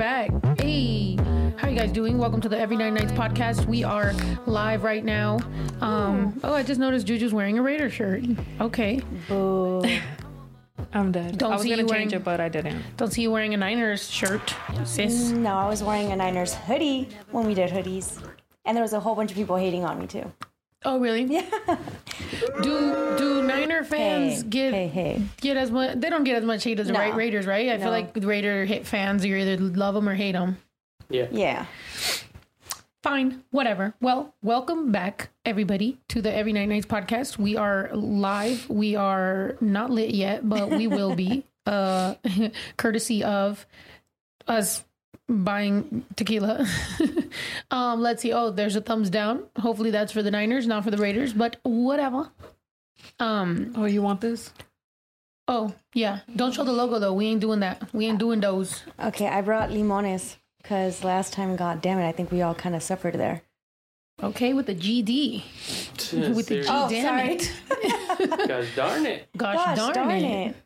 [0.00, 0.30] back.
[0.58, 1.14] Hey,
[1.58, 2.16] how you guys doing?
[2.16, 3.66] Welcome to the Every Night Nights podcast.
[3.66, 4.14] We are
[4.46, 5.40] live right now.
[5.82, 8.24] Um, oh, I just noticed Juju's wearing a Raider shirt.
[8.62, 9.84] Okay, Boo.
[10.94, 11.36] I'm dead.
[11.36, 12.82] Don't I was see gonna you change it, but I didn't.
[12.96, 14.54] don't see you wearing a Niners shirt,
[14.86, 15.32] sis.
[15.32, 18.26] No, I was wearing a Niners hoodie when we did hoodies.
[18.64, 20.32] And there was a whole bunch of people hating on me too.
[20.84, 21.24] Oh, really?
[21.24, 21.44] Yeah.
[22.62, 25.22] Do do Niner fans Hey, get hey, hey.
[25.40, 25.98] get as much?
[26.00, 27.00] They don't get as much hate as the No.
[27.00, 27.68] Ra- Raiders, right?
[27.68, 30.56] I feel like the Raider hit fans, you either love them or hate them.
[31.10, 31.26] Yeah.
[31.30, 31.66] Yeah.
[33.02, 33.94] Fine, whatever.
[34.00, 37.38] Well, welcome back, everybody, to the Every Night Nights podcast.
[37.38, 38.68] We are live.
[38.68, 42.14] We are not lit yet, but we will be, uh,
[42.76, 43.66] courtesy of
[44.46, 44.84] us
[45.30, 46.66] buying tequila.
[47.70, 48.32] um, let's see.
[48.32, 49.44] Oh, there's a thumbs down.
[49.58, 52.30] Hopefully, that's for the Niners, not for the Raiders, but whatever.
[53.18, 53.72] Um.
[53.76, 54.52] Oh, you want this?
[55.48, 56.20] Oh, yeah.
[56.36, 57.12] Don't show the logo though.
[57.14, 57.92] We ain't doing that.
[57.92, 58.84] We ain't doing those.
[59.02, 62.76] Okay, I brought limones because last time, god damn it, I think we all kind
[62.76, 63.42] of suffered there.
[64.22, 65.42] Okay, with the GD.
[66.34, 66.66] With the G, Serious.
[66.70, 67.34] Oh, damn sorry.
[67.34, 68.48] it.
[68.48, 69.28] Gosh darn it.
[69.36, 70.48] Gosh, Gosh, darn, darn it.
[70.50, 70.56] it.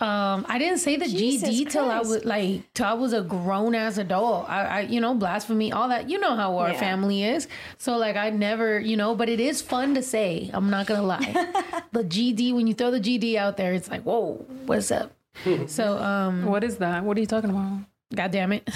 [0.00, 3.22] Um, I didn't say the Jesus GD till I was like till I was a
[3.22, 4.48] grown ass adult.
[4.50, 6.10] I, I, you know, blasphemy, all that.
[6.10, 6.78] You know how our Yeah.
[6.80, 7.46] family is.
[7.78, 10.50] So like, I never, you know, but it is fun to say.
[10.52, 11.32] I'm not gonna lie.
[11.92, 15.12] the GD, when you throw the GD out there, it's like, whoa, what's up?
[15.66, 17.04] so, um, What is that?
[17.04, 17.78] What are you talking about?
[18.12, 18.68] God damn it.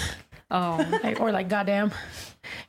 [0.49, 1.91] Oh, like, or like goddamn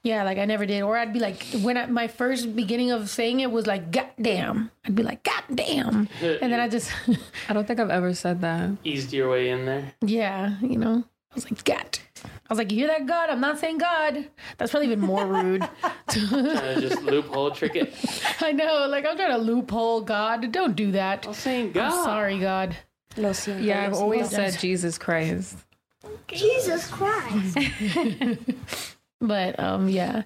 [0.02, 3.08] yeah like i never did or i'd be like when I, my first beginning of
[3.10, 4.70] saying it was like God damn.
[4.84, 6.08] i'd be like God damn.
[6.22, 6.90] and then i just
[7.48, 8.70] I don't think I've ever said that.
[8.84, 9.92] Eased your way in there.
[10.02, 13.40] yeah you know i was like god i was like you hear that god i'm
[13.40, 15.62] not saying god that's probably even more rude
[16.08, 16.20] to
[16.80, 17.94] just loophole trick it.
[18.40, 21.84] i know like i'm trying to loophole god don't do that I'm saying God.
[21.92, 22.76] i'm sorry god
[23.16, 24.52] Lo siento, Yeah, I've always siento.
[24.52, 25.56] said Jesus Christ.
[26.28, 27.56] Jesus Christ.
[29.20, 30.22] but um yeah.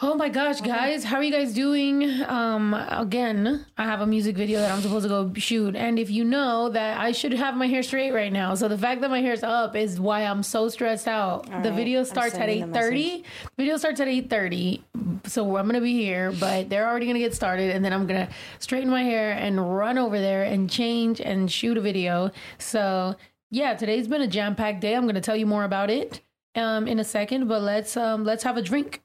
[0.00, 2.02] Oh my gosh guys how are you guys doing?
[2.24, 5.76] Um again i have a music video that i'm supposed to go shoot.
[5.76, 8.54] And if you know that i should have my hair straight right now.
[8.54, 11.46] So the fact that my hair's up is why i'm so stressed out.
[11.46, 13.24] The right, video starts at sending the 8.30
[13.56, 14.82] video starts at 8.30
[15.26, 18.28] so i'm gonna be here but they're already gonna get started and then i'm gonna
[18.58, 22.30] straighten my hair and run over there and change and shoot a video.
[22.58, 23.14] So
[23.50, 24.94] yeah today's been a jam-packed day.
[24.94, 26.20] I'm gonna tell you more about it
[26.56, 29.02] um in a second but let's um let's have a drink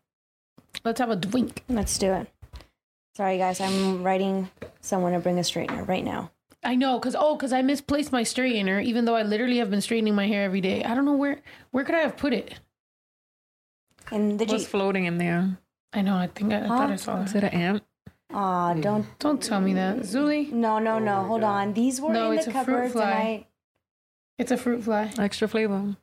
[0.83, 2.27] let's have a drink Let's do it.
[3.15, 4.49] Sorry, guys, I'm writing
[4.81, 6.31] someone to bring a straightener right now.
[6.63, 9.81] i know because oh because i misplaced my straightener even though i literally have been
[9.81, 12.59] straightening my hair every day i don't know where where could i have put it
[14.11, 14.71] And the What's Jeep.
[14.71, 15.57] floating in there?
[15.93, 17.83] i know i think i, I thought i saw Is it it an ant?
[18.31, 19.05] Aw, don't.
[19.19, 21.21] don't tell me that zuli No, no, no.
[21.23, 21.47] my Hold God.
[21.61, 21.73] on.
[21.73, 23.03] These were No, in it's the a fruit cupboard fly.
[23.05, 23.47] tonight.
[24.37, 25.95] it's a fruit fly Extra flavor.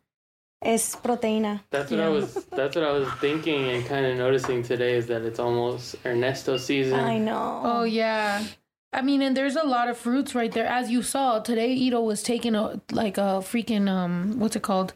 [0.62, 1.60] Es proteína.
[1.70, 5.06] That's what I was that's what I was thinking and kind of noticing today is
[5.06, 6.98] that it's almost Ernesto season.
[6.98, 7.60] I know.
[7.64, 8.44] oh yeah
[8.92, 10.64] I mean, and there's a lot of fruits right there.
[10.66, 14.94] As you saw today, Ito was taking a like a freaking um, what's it called?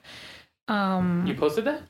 [0.69, 1.83] Um, You posted that?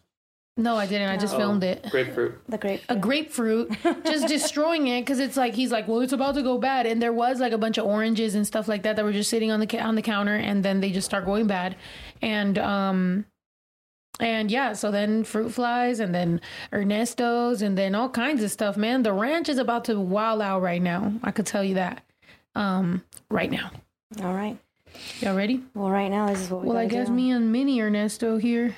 [0.56, 1.08] no, I didn't.
[1.08, 1.86] I just Oh, filmed it.
[1.90, 2.34] Grapefruit.
[2.48, 2.82] The grape.
[2.88, 3.70] a grapefruit,
[4.04, 7.00] just destroying it because it's like he's like, well, it's about to go bad, and
[7.00, 9.50] there was like a bunch of oranges and stuff like that that were just sitting
[9.52, 11.76] on the on the counter, and then they just start going bad,
[12.20, 13.24] and um,
[14.20, 16.40] and yeah, so then fruit flies, and then
[16.72, 18.76] Ernesto's, and then all kinds of stuff.
[18.76, 21.12] Man, the ranch is about to wild out right now.
[21.22, 22.02] I could tell you that,
[22.54, 23.70] um, right now.
[24.22, 24.56] All right.
[25.20, 25.62] Y'all ready?
[25.74, 27.12] Well, right now, this is what we Well, I guess do.
[27.14, 28.74] me and Mini Ernesto here.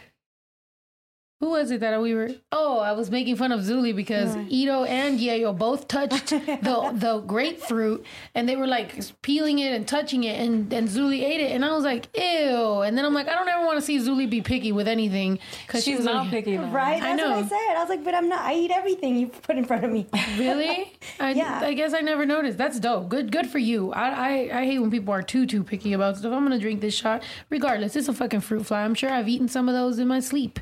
[1.42, 2.30] Who was it that we were?
[2.52, 7.18] Oh, I was making fun of Zuli because Ito and Yayo both touched the the
[7.26, 11.50] grapefruit and they were like peeling it and touching it, and and Zuli ate it,
[11.50, 12.82] and I was like, ew.
[12.82, 15.40] And then I'm like, I don't ever want to see Zuli be picky with anything
[15.66, 16.66] because She's was not like, picky though.
[16.66, 17.02] Right?
[17.02, 17.30] I know.
[17.30, 17.76] what I said.
[17.76, 18.42] I was like, but I'm not.
[18.42, 20.06] I eat everything you put in front of me.
[20.38, 20.92] Really?
[21.18, 21.60] I, Yeah.
[21.64, 22.56] I guess I never noticed.
[22.56, 23.08] That's dope.
[23.08, 23.92] Good good for you.
[23.92, 26.32] I, I I hate when people are too too picky about stuff.
[26.32, 27.96] I'm gonna drink this shot regardless.
[27.96, 28.82] It's a fucking fruit fly.
[28.84, 30.60] I'm sure I've eaten some of those in my sleep.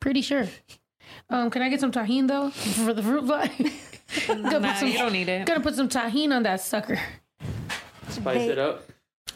[0.00, 0.46] Pretty sure.
[1.30, 2.50] Um, can I get some Tajín though
[2.84, 3.50] for the fruit fly?
[4.26, 5.46] gonna, Nah, put some, you don't need it.
[5.46, 6.98] gonna put some Tajín on that sucker.
[8.08, 8.82] Spice They- it up.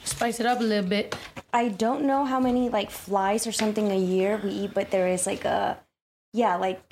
[0.04, 1.14] Spice it up a little bit.
[1.52, 5.08] I don't know how many like flies or something a year we eat, but there
[5.08, 5.78] is like a,
[6.32, 6.89] yeah, like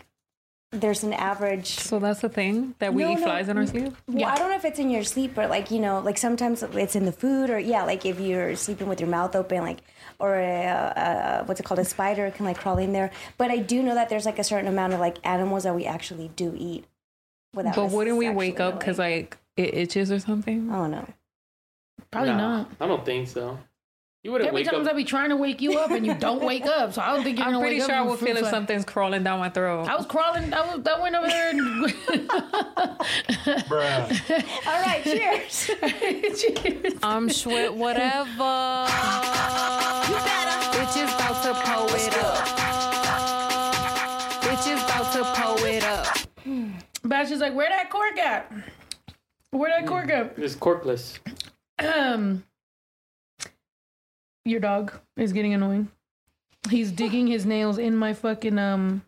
[0.73, 1.79] there's an average.
[1.79, 3.25] So that's the thing that we No, eat no.
[3.25, 3.94] flies in our sleep.
[4.06, 6.62] Well, I don't know if it's in your sleep, but like you know, like sometimes
[6.62, 9.79] it's in the food, or yeah, like if you're sleeping with your mouth open, like
[10.19, 13.11] or a, a what's it called, a spider can like crawl in there.
[13.38, 15.87] But I do know that there's like a certain amount of like animals that we
[15.87, 16.85] actually do eat.
[17.55, 20.70] Without But wouldn't we wake up because like it itches or something?
[20.70, 21.09] I don't know.
[22.11, 22.70] Probably Nah, not.
[22.81, 23.59] I don't think so.
[24.25, 24.88] You wouldn't Every wake time up.
[24.88, 27.23] I be trying to wake you up and you don't wake up, so I don't
[27.23, 28.06] think you're I'm gonna pretty wake sure I up.
[28.06, 29.87] will with a feel fruit if something's crawling down my throat.
[29.88, 30.53] I was crawling.
[30.53, 30.85] I was.
[30.87, 31.61] I went over there and.
[33.69, 34.67] Bruh.
[34.67, 35.70] All right, cheers.
[36.43, 36.94] Cheers.
[37.03, 38.88] I'm sweat whatever.
[40.75, 42.49] Bitches about to pull it up.
[44.43, 46.06] Bitches about to pull it up.
[47.05, 48.50] Bash is like, where that cork at?
[49.50, 50.37] Where that cork at?
[50.38, 51.19] It's corkless.
[51.79, 52.43] Um,
[54.48, 55.88] your dog is getting annoying.
[56.70, 59.02] He's digging his nails in my fucking um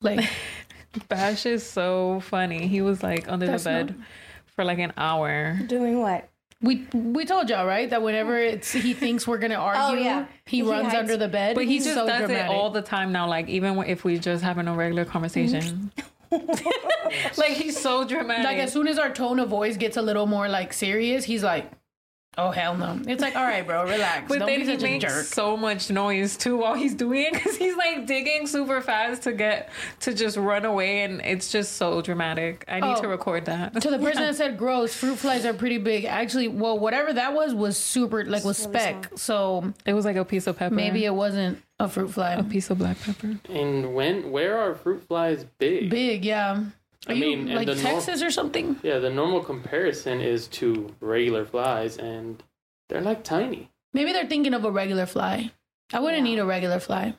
[0.00, 0.26] leg.
[1.08, 2.66] Bash is so funny.
[2.66, 4.06] He was like under That's the bed not-
[4.46, 5.58] for like an hour.
[5.66, 6.28] Doing what?
[6.60, 10.26] We we told y'all right that whenever it's he thinks we're gonna argue, oh, yeah.
[10.46, 11.54] he, He runs hides- under the bed.
[11.54, 12.50] But he He's just so does dramatic.
[12.50, 13.28] it all the time now.
[13.28, 15.92] Like even if we just having a regular conversation,
[16.32, 18.44] like he's so dramatic.
[18.44, 21.44] Like as soon as our tone of voice gets a little more like serious, he's
[21.44, 21.70] like,
[22.38, 24.28] "Oh hell no!" It's like, "All right, bro, relax.
[24.28, 26.94] But Don't then be he such a makes jerk." so much noise too while he's
[26.94, 29.68] doing it because he's like digging super fast to get
[30.00, 32.64] to just run away, and it's just so dramatic.
[32.68, 33.02] I need Oh.
[33.02, 33.80] to record that.
[33.82, 36.04] To the person that said gross, fruit flies are pretty big.
[36.04, 39.10] Actually, well, whatever that was was super like was Really speck.
[39.16, 40.74] So It was like a piece of pepper.
[40.74, 42.32] maybe it wasn't a fruit fly.
[42.34, 43.36] a piece of black pepper.
[43.48, 45.90] And when where are fruit flies big?
[45.90, 46.64] Big, yeah.
[47.06, 48.76] Are I you mean, and like the nor- Texas or something?
[48.82, 52.42] Yeah, the normal comparison is to regular flies, and
[52.88, 53.70] they're like tiny.
[53.92, 55.50] Maybe they're thinking of a regular fly.
[55.92, 57.14] I wouldn't eat a regular fly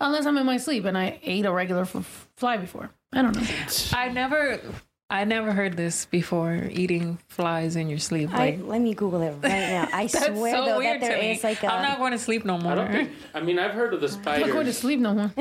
[0.00, 2.90] unless I'm in my sleep and I ate a regular f- fly before.
[3.12, 3.46] I don't know.
[3.92, 4.60] I never,
[5.08, 6.54] I never heard this before.
[6.72, 9.88] Eating flies in your sleep, I, let me Google it right now.
[9.92, 11.32] I swear so though that there to me.
[11.32, 11.72] is like a.
[11.72, 12.74] I'm not going to sleep no I more.
[12.74, 13.10] don't think.
[13.34, 15.32] I mean, I've heard of the I'm not going to sleep no more.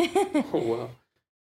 [0.53, 0.89] Oh wow,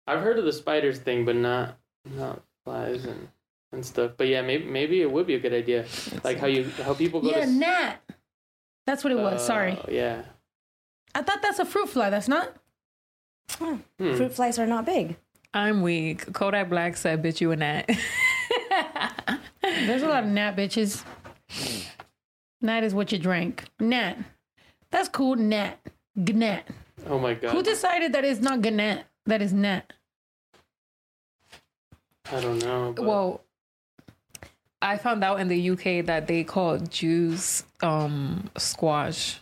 [0.07, 3.29] I've heard of the spiders thing, but not not flies and
[3.73, 4.13] and stuff.
[4.17, 5.87] But yeah, maybe maybe it would be a good idea,
[6.23, 7.51] like how you how people go Yeah, to.
[7.51, 8.03] gnat.
[8.87, 9.45] That's what it was.
[9.45, 9.73] Sorry.
[9.73, 10.23] Uh, Yeah.
[11.15, 12.11] I thought that's a fruit fly.
[12.11, 12.55] That's not.
[13.59, 13.77] Hmm.
[13.99, 15.17] Fruit flies are not big.
[15.55, 16.33] I'm weak.
[16.33, 17.89] Kodak Black said, "Bitch, you a gnat."
[19.63, 21.05] There's a lot of gnat bitches.
[22.61, 23.65] Gnat is what you drank.
[23.81, 24.19] Gnat.
[24.91, 25.37] That's cool.
[25.37, 25.79] Gnat.
[26.17, 26.69] Gnat.
[27.07, 27.53] Oh my god.
[27.53, 29.07] Who decided that it's not gnat?
[29.27, 29.93] That is gnat.
[32.33, 32.93] I don't know.
[32.97, 33.41] But well,
[34.83, 39.41] I found out in the UK that they call Jews um squash.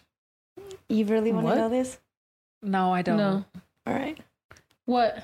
[0.89, 1.55] You really want What?
[1.55, 1.99] to know this?
[2.63, 3.17] No, I don't.
[3.17, 3.45] No.
[3.87, 4.19] All right.
[4.85, 5.23] What?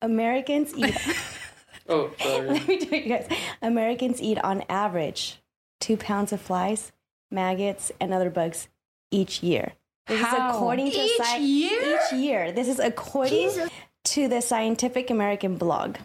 [0.00, 0.96] Americans eat.
[1.88, 2.48] oh, sorry.
[2.48, 3.28] let me tell you guys.
[3.62, 5.40] Americans eat on average
[5.80, 6.92] two pounds of flies,
[7.30, 8.68] maggots, and other bugs
[9.10, 9.72] each year.
[10.06, 10.50] This How?
[10.50, 11.98] is according to Each sci- year?
[12.00, 12.52] Each year.
[12.52, 13.50] This is according
[14.04, 15.96] to the Scientific American blog.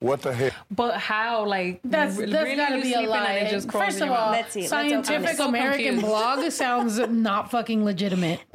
[0.00, 0.54] What the heck?
[0.70, 1.44] But how?
[1.44, 3.48] Like That's re- that's really got to be a lie.
[3.50, 4.30] just First of all.
[4.30, 5.06] Let's see, let's open it.
[5.06, 8.40] scientific so American blog sounds not fucking legitimate.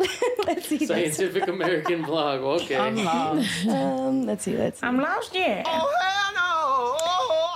[0.47, 0.79] let's see.
[0.79, 0.87] Let's,
[1.17, 2.61] Scientific American blog.
[2.61, 2.77] Okay.
[2.77, 3.65] I'm lost.
[3.67, 4.55] um, let's see.
[4.55, 4.87] Let's see.
[4.87, 5.63] I'm lost, yeah.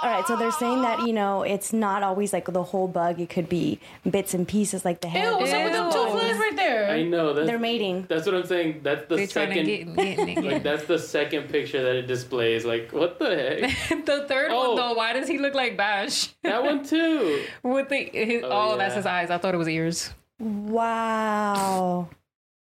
[0.03, 3.19] All right, so they're saying that you know it's not always like the whole bug.
[3.19, 3.79] It could be
[4.09, 5.23] bits and pieces, like the head.
[5.25, 6.91] Ew, what's up with them two flies right there?
[6.91, 8.05] I know that's They're mating.
[8.07, 8.81] that's what I'm saying.
[8.83, 9.95] That's the They trying to second.
[9.95, 12.63] get, get, get, Like that's the second picture that it displays.
[12.63, 14.05] Like what the heck?
[14.05, 14.73] the third Oh.
[14.73, 14.93] one though.
[14.93, 16.27] Why does he look like Bash?
[16.43, 17.43] that one too.
[17.63, 18.77] With the his, Oh, oh, yeah.
[18.77, 19.31] that's his eyes.
[19.31, 20.11] I thought it was ears.
[20.39, 22.09] Wow.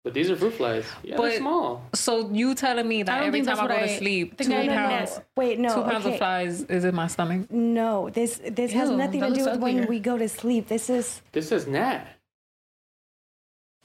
[0.03, 0.86] But these are fruit flies.
[1.03, 1.84] Yeah, But- they're small.
[1.93, 3.98] So you telling me I that don't every think time I that's go what to
[3.98, 5.24] sleep, two I pounds, know.
[5.38, 5.75] Wait, no.
[5.75, 6.13] two pounds okay.
[6.15, 7.51] of flies is in my stomach?
[7.51, 9.88] No, this this has nothing to do looks with when uglier.
[9.89, 10.67] we go to sleep.
[10.70, 12.08] This is This is gnat.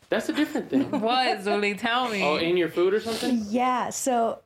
[0.09, 0.91] That's a different thing.
[1.01, 1.77] What, Zuli?
[1.79, 2.23] Tell me.
[2.23, 3.45] oh, in your food or something?
[3.51, 3.91] yeah.
[3.91, 4.39] So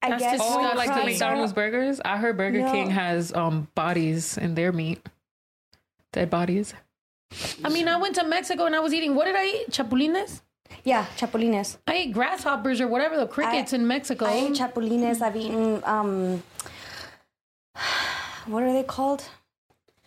[0.00, 1.02] I That's guess Oh, when like the disgusting.
[1.02, 2.00] flies are- McDonald's burgers?
[2.04, 2.72] I heard Burger No.
[2.72, 5.04] King has um bodies in their meat.
[6.12, 6.72] Dead bodies.
[7.62, 9.14] I mean, I went to Mexico and I was eating.
[9.14, 9.70] What did I eat?
[9.70, 10.40] Chapulines.
[10.84, 11.76] Yeah, chapulines.
[11.86, 14.24] I ate grasshoppers or whatever the crickets I- in Mexico.
[14.26, 15.20] I ate chapulines.
[15.22, 16.42] I've eaten um,
[18.46, 19.24] what are they called?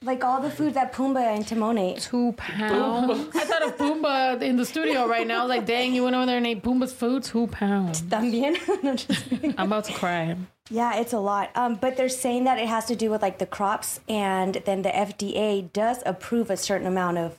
[0.04, 2.00] Like all the food that Pumbaa and Timon ate.
[2.02, 3.36] Two pounds.
[3.36, 5.42] I thought of Pumbaa in the studio right now.
[5.42, 7.22] I was like, dang, you went over there and ate Pumbaa's food.
[7.22, 8.02] Two pounds.
[8.02, 8.58] También.
[8.84, 9.54] No.
[9.60, 10.36] I'm about to cry.
[10.72, 11.52] Yeah, it's a lot.
[11.56, 14.82] Um, but they're saying that it has to do with like the crops, and then
[14.82, 17.38] the FDA does approve a certain amount of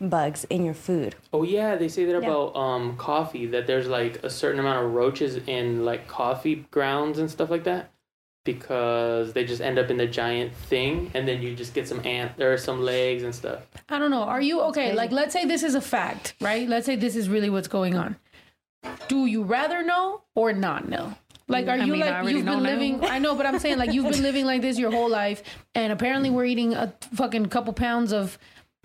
[0.00, 1.16] bugs in your food.
[1.32, 2.18] Oh yeah, they say that Yeah.
[2.28, 7.18] about um coffee that there's like a certain amount of roaches in like coffee grounds
[7.18, 7.90] and stuff like that
[8.44, 12.00] because they just end up in the giant thing and then you just get some
[12.06, 13.60] ant there are some legs and stuff.
[13.88, 14.22] I don't know.
[14.22, 14.94] Are you okay?
[14.94, 16.68] Like, let's say this is a fact, right?
[16.68, 18.16] Let's say this is really what's going on.
[19.08, 21.14] Do you rather know or not know?
[21.50, 22.70] Like, are I you mean, like you've know been now.
[22.70, 23.04] living?
[23.04, 25.42] I know, but I'm saying like you've been living like this your whole life,
[25.74, 28.38] and apparently we're eating a fucking couple pounds of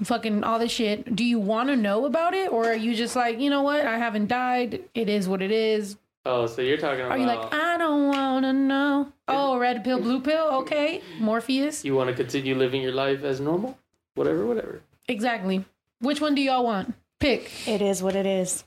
[0.03, 1.15] fucking all this shit.
[1.15, 3.85] Do you want to know about it, or are you just like, you know what?
[3.85, 4.81] I haven't died.
[4.93, 5.97] It is what it is.
[6.25, 9.11] Oh, so you're talking about Are you like, I don't want to know?
[9.27, 10.47] Oh, red pill, blue pill.
[10.61, 11.83] Okay, Morpheus.
[11.83, 13.77] you want to continue living your life as normal?
[14.15, 14.81] Whatever, whatever.
[15.07, 15.65] Exactly.
[15.99, 16.93] Which one do y'all want?
[17.19, 17.51] Pick.
[17.67, 18.63] It is what it is.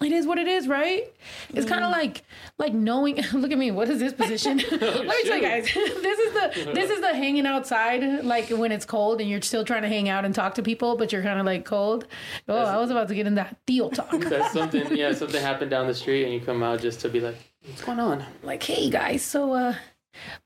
[0.00, 1.12] It is what it is, right?
[1.50, 2.24] It's kind of like
[2.58, 3.16] like knowing.
[3.32, 3.70] Look at me.
[3.70, 4.58] What is this position?
[4.70, 5.64] Let me tell you guys.
[5.72, 9.64] this is the this is the hanging outside, like when it's cold and you're still
[9.64, 12.06] trying to hang out and talk to people, but you're kind of like cold.
[12.48, 14.10] Oh, I was about to get in that deal talk.
[14.10, 14.96] That's something.
[14.96, 17.36] Yeah, something happened down the street, and you come out just to be like,
[17.66, 19.74] "What's going on?" like, hey guys, so uh,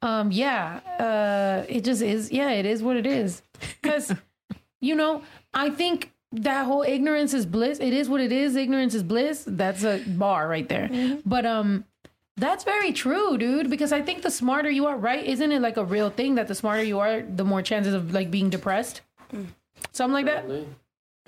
[0.02, 2.30] um, yeah, uh, it just is.
[2.30, 3.42] Yeah, it is what it is.
[3.82, 4.12] Because
[4.80, 5.22] you know,
[5.54, 7.78] I think that whole ignorance is bliss.
[7.80, 8.54] It is what it is.
[8.56, 9.44] Ignorance is bliss.
[9.46, 11.18] That's a bar right there.
[11.24, 11.84] But um,
[12.36, 13.70] that's very true, dude.
[13.70, 15.24] Because I think the smarter you are, right?
[15.24, 18.12] Isn't it like a real thing that the smarter you are, the more chances of
[18.12, 19.00] like being depressed?
[19.92, 20.46] Something like that.
[20.46, 20.66] Probably.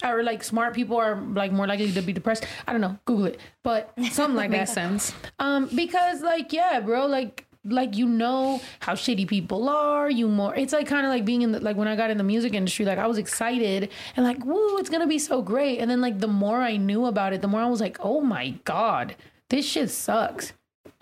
[0.03, 2.47] Or like smart people are like more likely to be depressed.
[2.67, 2.99] I don't know.
[3.05, 3.41] Google it.
[3.63, 4.59] But something like that.
[4.59, 5.15] Makes sense.
[5.39, 10.11] Um, because like yeah, bro, like like you know how shitty people are.
[10.11, 10.55] You more.
[10.55, 12.55] It's like kind of like being in the like when I got in the music
[12.55, 12.85] industry.
[12.85, 15.79] Like I was excited and like woo, it's gonna be so great.
[15.79, 18.21] And then like the more I knew about it, the more I was like, oh
[18.21, 19.15] my god,
[19.49, 20.53] this shit sucks.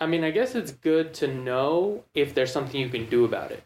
[0.01, 3.51] I mean, I guess it's good to know if there's something you can do about
[3.51, 3.63] it.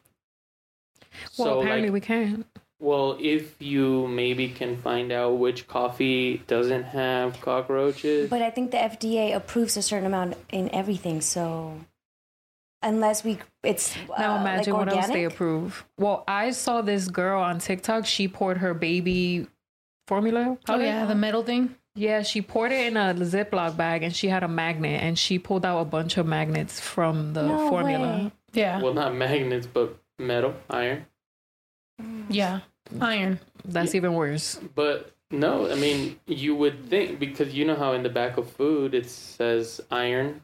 [1.37, 2.45] Well, so, apparently like, we can't.
[2.79, 8.71] well, if you maybe can find out which coffee doesn't have cockroaches, But I think
[8.71, 11.21] the FDA approves a certain amount in everything.
[11.21, 11.77] So
[12.83, 15.85] unless we, it's Now uh, imagine like what else they approve.
[15.97, 18.05] Well, I saw this girl on TikTok.
[18.05, 19.47] She poured her baby
[20.07, 20.57] formula.
[20.69, 21.75] Oh yeah, the metal thing.
[21.95, 25.37] Yeah, she poured it in a Ziploc bag and she had a magnet and she
[25.37, 28.07] pulled out a bunch of magnets from the No formula.
[28.25, 28.31] way.
[28.53, 31.05] Yeah, well, not magnets, but metal, iron.
[32.29, 32.61] yeah,
[33.01, 33.39] iron.
[33.65, 34.59] That's even worse.
[34.75, 38.49] But no, I mean, you would think because you know how in the back of
[38.49, 40.41] food it says iron,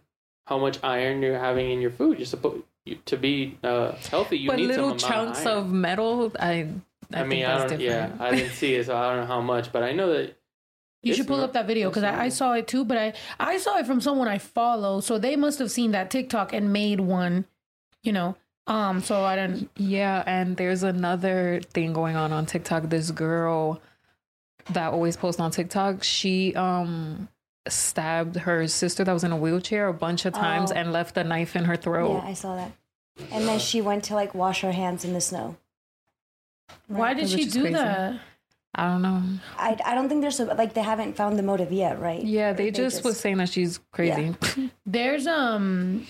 [0.49, 2.17] how much iron you're having in your food.
[2.19, 4.39] You're supposed you, to be uh, healthy.
[4.39, 6.67] You but need little some chunks of, of metal, I
[7.13, 7.79] I, I mean, think I that's don't.
[7.79, 8.15] different.
[8.19, 9.71] Yeah, I didn't see it, so I don't know how much.
[9.71, 10.35] But I know that
[11.03, 13.13] You should pull not- up that video because I, I saw it too, but I
[13.39, 16.73] I saw it from someone I follow, so they must have seen that TikTok and
[16.73, 17.45] made one,
[18.03, 18.35] you know.
[18.67, 19.69] Um, so I didn't.
[19.77, 22.89] Yeah, and there's another thing going on on TikTok.
[22.89, 23.81] This girl
[24.71, 27.27] that always posts on TikTok, she um
[27.67, 30.75] stabbed her sister that was in a wheelchair a bunch of times Oh.
[30.75, 32.21] and left a knife in her throat.
[32.23, 32.71] Yeah, I saw that.
[33.31, 35.57] And then she went to like wash her hands in the snow.
[36.87, 37.73] Why did she do crazy.
[37.75, 38.19] that?
[38.75, 39.23] I don't know.
[39.57, 42.23] I, I don't think there's a, like they haven't found the motive yet, right?
[42.23, 44.35] Yeah, Or they, just, was saying that she's crazy.
[44.85, 46.05] There's um,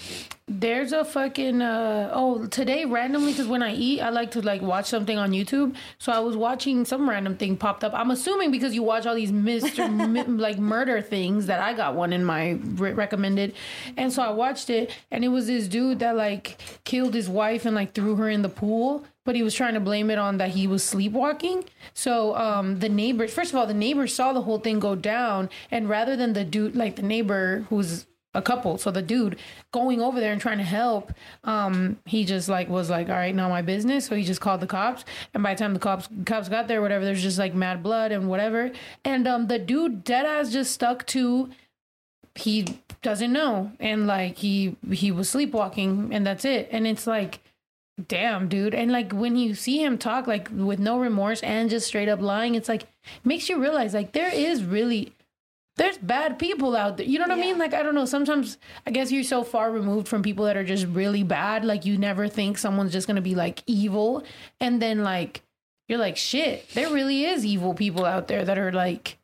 [0.50, 4.62] there's a fucking uh oh today randomly because when I eat I like to like
[4.62, 5.75] watch something on YouTube.
[6.00, 7.94] So I was watching some random thing popped up.
[7.94, 11.96] I'm assuming because you watch all these Mister mi- like murder things that I got
[11.96, 13.54] one in my re- recommended,
[13.96, 17.66] and so I watched it and it was this dude that like killed his wife
[17.66, 19.06] and like threw her in the pool.
[19.29, 21.65] But he was trying to blame it on that he was sleepwalking.
[21.93, 25.51] So um, the neighbors, first of all, the neighbors saw the whole thing go down,
[25.69, 28.79] and rather than the dude, like the neighbor who's a couple.
[28.79, 29.38] So the dude
[29.71, 33.36] going over there and trying to help, um, he just like was like, all right,
[33.36, 34.07] not my business.
[34.07, 35.05] So he just called the cops.
[35.36, 38.12] And by the time the cops cops got there, whatever, there's just like mad blood
[38.12, 38.71] and whatever.
[39.05, 41.51] And um, the dude dead ass just stuck to
[42.33, 42.65] he
[43.03, 46.67] doesn't know and like he he was sleepwalking and that's it.
[46.71, 47.41] And it's like
[48.08, 51.88] damn dude and like when you see him talk like with no remorse and just
[51.88, 52.88] straight up lying it's like
[53.24, 55.13] makes you realize like there is really
[55.79, 57.06] there's bad people out there.
[57.06, 57.58] You know what I mean?
[57.58, 58.03] Like I don't know.
[58.03, 61.63] Sometimes I guess you're so far removed from people that are just really bad.
[61.63, 64.24] Like you never think someone's just gonna be like evil,
[64.60, 65.41] and then like
[65.88, 66.70] you're like shit.
[66.74, 69.18] There really is evil people out there that are like,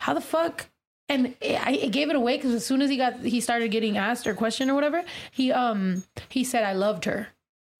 [0.00, 0.70] how the fuck?
[1.10, 3.98] And I, I gave it away because as soon as he got he started getting
[3.98, 7.28] asked or questioned or whatever, he um he said I loved her.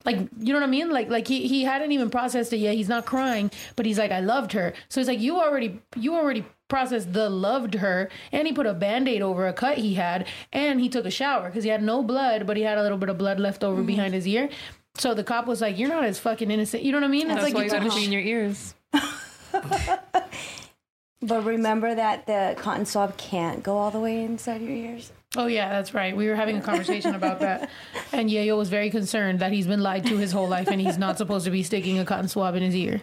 [0.05, 0.91] Like you know what I mean?
[0.91, 2.75] Like like he he hadn't even processed it yet.
[2.75, 4.73] He's not crying, but he's like I loved her.
[4.89, 8.75] So it's like you already you already processed the loved her, and he put a
[8.75, 12.03] band-aid over a cut he had, and he took a shower because he had no
[12.03, 13.87] blood, but he had a little bit of blood left over mm-hmm.
[13.87, 14.49] behind his ear.
[14.97, 17.31] So the cop was like, "You're not as fucking innocent." You know what I mean?
[17.31, 18.75] It's That's like why you you took gotta clean your ears.
[21.25, 25.11] But remember that the cotton swab can't go all the way inside your ears.
[25.37, 26.17] Oh yeah, that's right.
[26.17, 27.69] We were having a conversation about that,
[28.13, 30.99] and Yayo was very concerned that he's been lied to his whole life, and he's
[30.99, 33.01] not supposed to be sticking a cotton swab in his ear.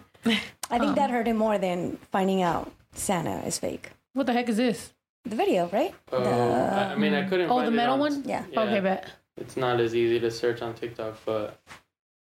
[0.69, 3.89] I think that hurt him more than finding out Santa is fake.
[4.13, 4.93] What the heck is this?
[5.25, 5.93] The video, right?
[6.11, 7.49] Oh, The- I I mean, I couldn't.
[7.49, 8.23] Oh, find the it metal on- one.
[8.25, 8.43] yeah.
[8.51, 8.61] Yeah.
[8.61, 9.11] Okay, bet.
[9.37, 11.59] It's not as easy to search on TikTok, but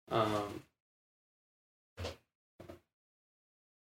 [0.09, 0.61] um,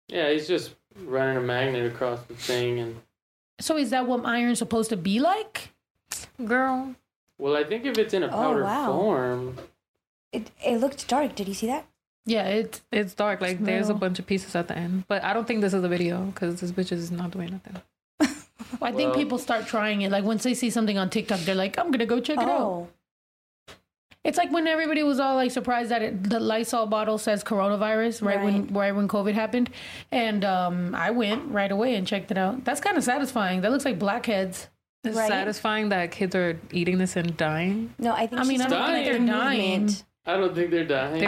[0.08, 2.96] yeah, he's just running a magnet across the thing, and
[3.60, 5.70] So is that what iron's supposed to be like?
[6.44, 6.94] Girl,
[7.38, 8.86] well, I think if it's in a Oh, powder wow.
[8.92, 9.56] form,
[10.32, 11.34] It, it looked dark.
[11.34, 11.86] Did you see that?
[12.26, 13.40] Yeah, it's it's dark.
[13.40, 15.82] Like there's a bunch of pieces at the end, but I don't think this is
[15.82, 17.82] a video because this bitch is not doing nothing.
[18.82, 20.10] I think Well- people start trying it.
[20.12, 22.60] Like once they see something on TikTok, they're like, I'm gonna go check it out.
[22.60, 22.88] Oh,
[24.24, 28.22] It's like when everybody was all like surprised that it, the Lysol bottle says coronavirus
[28.22, 28.72] right, when Right.
[28.76, 29.70] right when COVID happened,
[30.12, 32.64] and um, I went right away and checked it out.
[32.64, 33.62] That's kind of satisfying.
[33.62, 34.68] That looks like blackheads.
[35.08, 35.28] It's Right.
[35.28, 37.94] satisfying that kids are eating this and dying.
[37.98, 39.80] no, I think I mean, she's I don't talking think they're dying.
[39.82, 40.04] movement.
[40.26, 41.20] I don't think they're dying.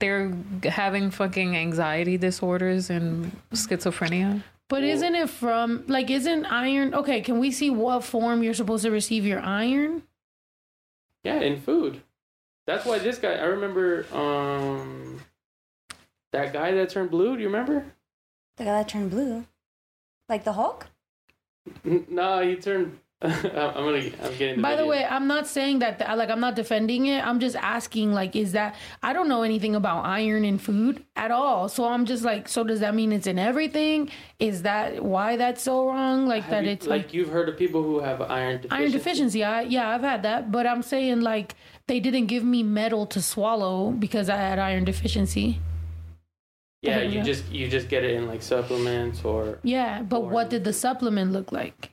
[0.00, 4.42] They're, they're having fucking anxiety disorders and schizophrenia.
[4.68, 6.92] But isn't it from like isn't iron?
[6.94, 10.02] Okay, can we see what form you're supposed to receive your iron?
[11.24, 12.02] Yeah, in food.
[12.66, 13.34] That's why this guy.
[13.34, 15.20] I remember um
[16.32, 17.36] that guy that turned blue.
[17.36, 17.86] Do you remember?
[18.58, 19.46] The guy that turned blue,
[20.28, 20.88] like the Hulk.
[21.84, 22.98] N- No, he turned.
[23.22, 23.32] I'm
[23.74, 23.98] gonna.
[24.22, 24.60] I'm getting.
[24.62, 27.26] By the way, I'm not saying that like I'm not defending it.
[27.26, 31.32] I'm just asking like is that I don't know anything about iron in food at
[31.32, 31.68] all.
[31.68, 34.10] So I'm just like so does that mean it's in everything?
[34.38, 36.26] Is that why that's so wrong?
[36.28, 38.76] Like Have that you- it's like like you've heard of people who have iron deficiency.
[38.82, 39.42] iron deficiency.
[39.44, 41.56] I yeah, I've had that, but I'm saying like
[41.88, 45.58] they didn't give me metal to swallow because I had iron deficiency.
[46.82, 47.08] Yeah, Yeah.
[47.18, 50.62] you just you just get it in like supplements or Yeah, but Or- what did
[50.62, 51.90] the supplement look like?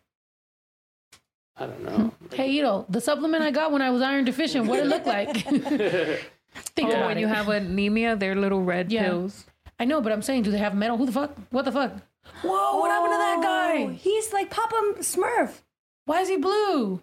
[1.58, 2.12] I don't know.
[2.34, 5.36] Hey, Ito, the supplement I got when I was iron deficient, what it looked like?
[6.76, 7.22] Think Oh, about when it.
[7.22, 9.04] you have anemia, they're little red Yeah.
[9.06, 9.46] pills.
[9.80, 10.98] I know, but I'm saying, do they have metal?
[10.98, 11.32] Who the fuck?
[11.52, 11.94] What the fuck?
[12.42, 13.94] Whoa, what happened to that Oh, guy?
[13.94, 15.62] He's like Papa Smurf,
[16.06, 17.02] Why is he blue?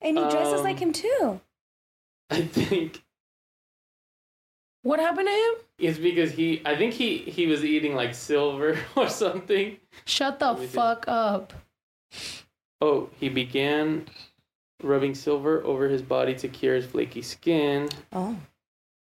[0.00, 1.40] and he dresses Um, like him too.
[2.30, 3.02] I think
[4.82, 5.54] What happened to him?
[5.78, 6.60] it's because he.
[6.64, 9.78] I think he he was eating like silver or something.
[10.06, 10.72] Shut the Let me see.
[10.72, 11.52] fuck up.
[12.84, 14.04] Oh, he began
[14.82, 17.88] rubbing silver over his body to cure his flaky skin.
[18.12, 18.36] Oh,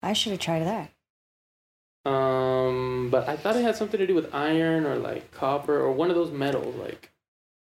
[0.02, 2.12] I should have tried that.
[2.12, 5.92] Um, but I thought it had something to do with iron or like copper or
[5.92, 6.76] one of those metals.
[6.76, 7.12] Like,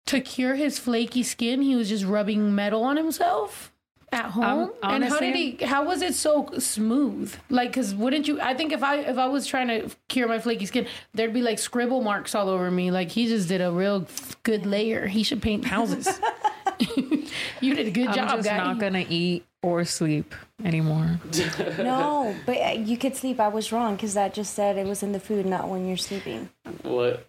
[0.06, 3.70] To cure his flaky skin, he was just rubbing metal on himself
[4.12, 4.72] at home.
[4.82, 5.64] and how did he?
[5.64, 7.34] How was it so smooth?
[7.50, 8.40] Like, cause wouldn't you?
[8.40, 11.42] I think if I if I was trying to cure my flaky skin, there'd be
[11.42, 12.90] like scribble marks all over me.
[12.90, 14.06] Like he just did a real
[14.42, 15.06] good layer.
[15.06, 16.08] He should paint houses.
[17.60, 18.56] you did a good I'm job, just guy.
[18.58, 21.18] not gonna eat or sleep anymore.
[21.78, 23.40] No, but uh, you could sleep.
[23.40, 25.96] I was wrong because that just said it was in the food, not when you're
[25.96, 26.48] sleeping.
[26.82, 27.27] what?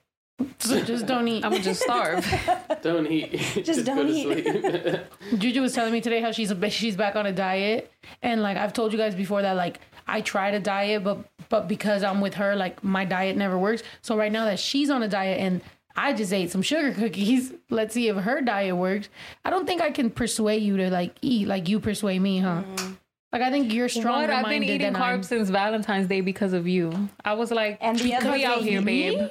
[0.60, 1.44] So just don't eat.
[1.46, 2.26] I'm gonna just starve.
[2.82, 3.32] Don't eat.
[3.66, 4.44] Just, don't go to eat.
[4.46, 5.00] sleep.
[5.40, 8.72] Juju was telling me today how she's she's back on a diet, and like I've
[8.72, 11.18] told you guys before that like I try to diet, but
[11.50, 13.84] but because I'm with her, like my diet never works.
[14.02, 15.62] So right now that she's on a diet and
[15.96, 19.10] I just ate some sugar cookies, let's see if her diet works.
[19.44, 22.64] I don't think I can persuade you to like eat like you persuade me, huh?
[22.76, 22.98] Mm.
[23.34, 24.46] Like I think you're stronger What?
[24.46, 25.20] I've been eating than I'm.
[25.22, 27.10] carbs since Valentine's Day because of you.
[27.26, 29.16] I was like, And the other we out day, here, me?
[29.18, 29.30] babe.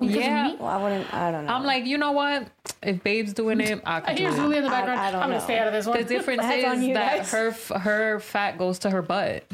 [0.00, 0.54] Because Yeah.
[0.54, 1.12] Well, I wouldn't.
[1.12, 1.52] I don't know.
[1.52, 2.48] I'm like, you know what?
[2.82, 4.98] If babe's doing it, I I can hear do Julie in the background.
[4.98, 5.98] I don't I'm gonna stay out of this one.
[5.98, 7.30] The difference is you that guys.
[7.30, 9.44] her her fat goes to her butt.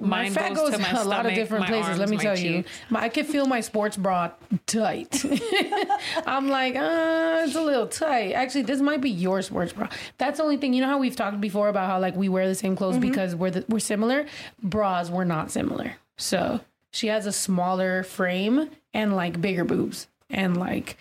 [0.00, 1.88] My fat goes goes to my a lot of different places.
[1.88, 4.32] arms, let me my tell you, my, I can feel my sports bra
[4.66, 5.24] tight.
[6.26, 8.32] I'm like, uh, it's a little tight.
[8.32, 9.88] Actually, this might be your sports bra.
[10.18, 10.74] That's the only thing.
[10.74, 13.34] You know how we've talked before about how like we wear the same clothes because
[13.34, 14.26] we're the, we're similar.
[14.62, 15.96] Bras we're not similar.
[16.18, 16.60] So
[16.92, 20.96] she has a smaller frame and like bigger boobs, and like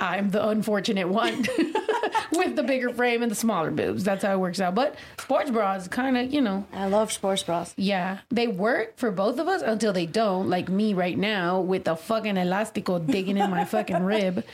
[0.00, 1.40] I'm the unfortunate one
[2.32, 4.04] with the bigger frame and the smaller boobs.
[4.04, 4.74] That's how it works out.
[4.74, 7.74] But sports bras, kind of, you know, I love sports bras.
[7.76, 11.84] yeah, they work for both of us until they don't, like me right now with
[11.84, 14.44] the fucking elastico digging in my fucking rib.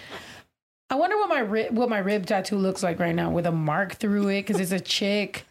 [0.88, 3.52] I wonder what my rib, what my rib tattoo looks like right now with a
[3.52, 5.44] mark through it because it's a chick.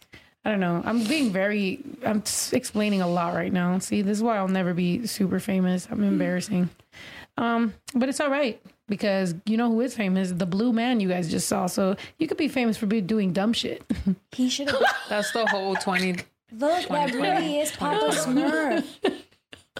[0.44, 0.82] I don't know.
[0.84, 1.80] I'm being very.
[2.04, 3.78] I'm explaining a lot right now.
[3.78, 5.88] See, this is why I'll never be super famous.
[5.90, 6.04] I'm hmm.
[6.04, 6.68] embarrassing.
[7.36, 10.30] Um, but it's all right because you know who is famous?
[10.32, 11.66] The blue man you guys just saw.
[11.66, 13.82] So you could be famous for be doing dumb shit.
[14.32, 14.82] He should have.
[15.08, 16.12] That's the whole 20.
[16.12, 16.20] Look,
[16.52, 17.20] that 2020.
[17.20, 18.84] really is Papa Smurf.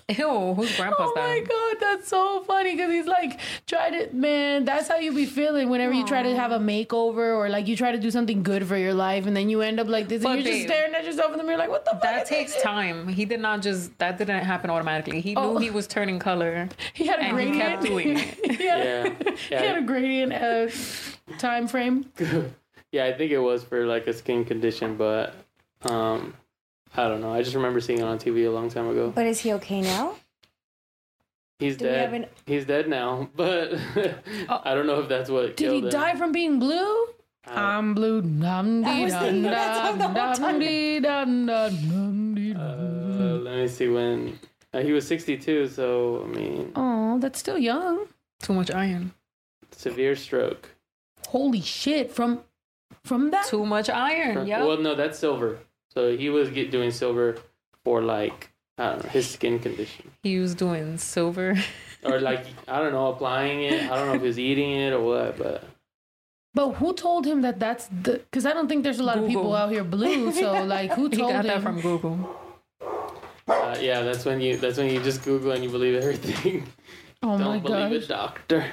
[0.19, 4.65] Ew, whose grandpa's Oh my god, that's so funny because he's like, try to, man.
[4.67, 7.75] That's how you be feeling whenever you try to have a makeover or like you
[7.77, 10.23] try to do something good for your life, and then you end up like this,
[10.23, 12.03] But and you're babe, just staring at yourself in the mirror like, what the fuck?
[12.03, 13.09] That is takes time.
[13.09, 15.21] He did not just, that didn't happen automatically.
[15.23, 15.53] He Oh.
[15.55, 17.61] knew he was turning color He had a and he gradient.
[17.71, 18.59] kept doing it.
[18.59, 19.03] he, had, yeah,
[19.49, 20.69] he had a yeah, gradient uh,
[21.39, 22.05] time frame.
[22.93, 23.07] yeah.
[23.07, 25.35] I think it was for like a skin condition, but
[25.83, 26.35] um,
[26.97, 27.33] I don't know.
[27.33, 29.11] I just remember seeing it on TV a long time ago.
[29.15, 30.15] But is he okay now?
[31.59, 32.13] He's Do dead.
[32.15, 33.75] an- He's dead now, but
[34.49, 35.91] I don't know if that's what Did he killed him.
[35.91, 37.07] die from being blue?
[37.47, 38.23] I'm blue.
[38.23, 40.59] Dum I dee was dum thinking that song the dum whole time.
[40.61, 44.39] dee dum dum dum dee Uh, let me see when
[44.73, 45.69] uh, he was 62.
[45.69, 48.07] So I mean, Oh, that's still young.
[48.41, 49.13] Too much iron.
[49.73, 50.71] severe stroke.
[51.29, 52.11] Holy shit!
[52.13, 52.41] From
[53.05, 53.47] from that.
[53.47, 54.35] Too much iron.
[54.35, 54.65] From- Yeah.
[54.65, 55.59] Well, no, that's silver.
[55.95, 57.37] So he was get, doing silver
[57.85, 61.55] for like I don't know his skin condition, He was doing silver.
[62.05, 63.91] or like I don't know applying it.
[63.91, 65.65] I don't know if he's eating it or what, but
[66.55, 68.15] But who told him that that's the?
[68.19, 70.33] Because I don't think there's a lot of people out here blue.
[70.43, 71.51] So like, who told He told got him?
[71.53, 72.17] that from Google.
[73.49, 76.67] uh, yeah, that's when you that's when you just Google and you believe everything.
[77.23, 77.45] oh my god!
[77.45, 78.05] don't believe gosh!
[78.05, 78.67] a doctor.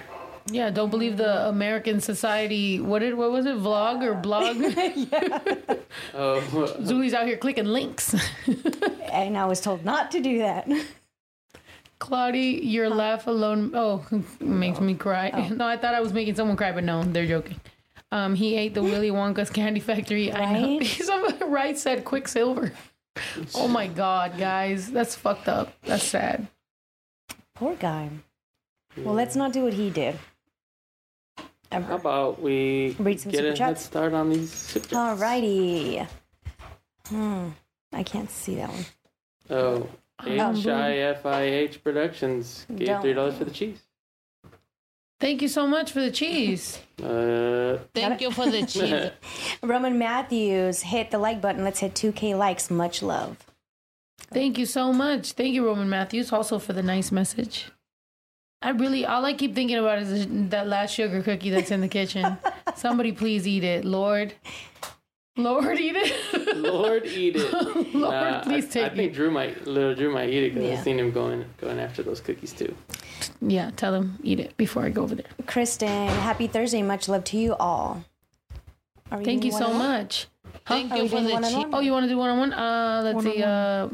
[0.48, 2.80] Yeah, don't believe the American Society.
[2.80, 3.58] What did what was it?
[3.58, 4.58] Vlog or blog?
[6.14, 6.42] Oh,
[6.82, 8.16] Zuli's out here clicking links.
[9.12, 10.70] And I was told not to do that.
[12.00, 13.72] Claudie, your laugh alone.
[13.74, 14.06] Oh,
[14.40, 15.32] makes me cry.
[15.34, 15.50] Oh.
[15.56, 17.60] No, I thought I was making someone cry, but no, they're joking.
[18.14, 20.32] Um, he ate the Willy Wonka's candy factory.
[20.32, 20.78] I know.
[20.80, 20.88] Right?
[20.88, 22.72] Somebody right said Quicksilver.
[23.54, 25.74] Oh my god, guys, that's fucked up.
[25.84, 26.48] That's sad.
[27.54, 28.10] Poor guy.
[28.98, 30.18] Well, let's not do what he did.
[31.72, 33.84] How about we Read some get super a head chats.
[33.86, 35.22] start on these super chats?
[35.22, 36.08] Alrighty.
[37.08, 37.50] Hmm.
[37.94, 38.86] I can't see that one.
[39.50, 43.02] Oh, Um, HIFIH Productions gave Don't.
[43.02, 43.80] three dollars for the cheese.
[45.20, 46.80] Thank you so much for the cheese.
[47.02, 49.10] Uh, Thank you for the cheese.
[49.64, 51.64] Roman Matthews, hit the like button.
[51.64, 52.70] Let's hit 2K likes.
[52.70, 53.38] Much love.
[54.32, 55.32] Thank you so much.
[55.32, 57.72] Thank you, Roman Matthews, also for the nice message.
[58.62, 61.88] I really, all I keep thinking about is that last sugar cookie that's in the
[61.88, 62.38] kitchen.
[62.76, 64.34] Somebody please eat it, Lord.
[65.38, 66.58] Lord, eat it.
[66.58, 67.54] Lord, eat it.
[67.96, 69.16] Lord, Nah, please I, take I think it.
[69.16, 70.78] Drew might, little Drew might eat it because Yeah.
[70.78, 72.76] I've seen him going going after those cookies too.
[73.42, 75.26] Yeah, tell him eat it before I go over there.
[75.48, 76.82] Kristen, happy Thursday.
[76.84, 78.04] Much love to you all.
[79.10, 80.00] Are Thank you doing so one-on-one?
[80.70, 80.92] Much.
[80.92, 81.74] Are we doing one-on-one?
[81.74, 82.54] Oh, you want to do one on one?
[82.54, 83.44] Uh, let's see.
[83.44, 83.90] Uh,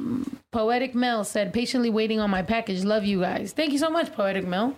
[0.52, 2.84] Poetic Mel said, "Patiently waiting on my package.
[2.84, 3.54] Love you guys.
[3.54, 4.78] Thank you so much, Poetic Mel.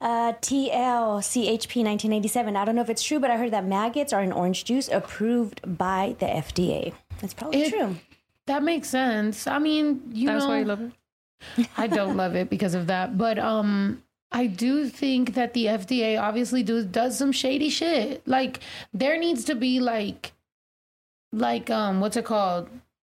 [0.00, 2.56] Uh, TLCHP 1987.
[2.56, 4.88] I don't know if it's true, but I heard that maggots are in orange juice
[4.88, 6.92] approved by the FDA.
[7.20, 7.96] That's probably It- true.
[8.46, 9.46] That makes sense.
[9.46, 11.68] I mean, you That's know, why you love it.
[11.76, 14.02] I don't love it because of that, but um,
[14.32, 18.26] I do think that the FDA obviously do, does some shady shit.
[18.26, 18.60] Like
[18.94, 20.32] there needs to be like,
[21.32, 22.68] like um, what's it called?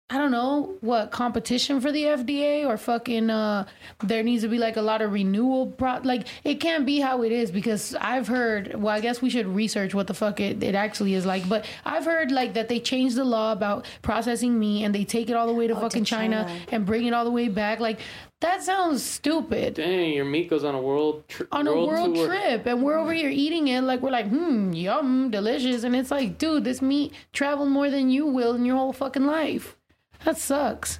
[0.07, 3.65] I don't know what competition for the FDA or fucking uh
[4.03, 7.23] there needs to be like a lot of renewal pro like it can't be how
[7.23, 10.61] it is because I've heard well I guess we should research what the fuck it,
[10.61, 14.59] it actually is like but I've heard like that they changed the law about processing
[14.59, 16.61] meat and they take it all the way to fucking China, China.
[16.71, 17.99] and bring it all the way back like
[18.45, 22.27] that sounds stupid Dang, your meat goes on a world tr- on a world tour.
[22.27, 26.11] trip and we're over here eating it like we're like hmm yum delicious and it's
[26.11, 29.75] like dude this meat traveled more than you will in your whole fucking life
[30.23, 30.99] that sucks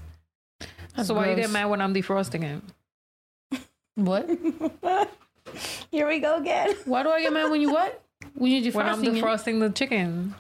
[0.96, 3.60] That's so why you get mad when I'm defrosting it?
[3.96, 4.28] what
[5.92, 6.76] Here we go again.
[6.86, 8.02] why do i get mad when you what
[8.34, 8.76] when you defrosting?
[8.76, 9.24] When I'm defrosting it?
[9.24, 10.36] defrosting the chicken.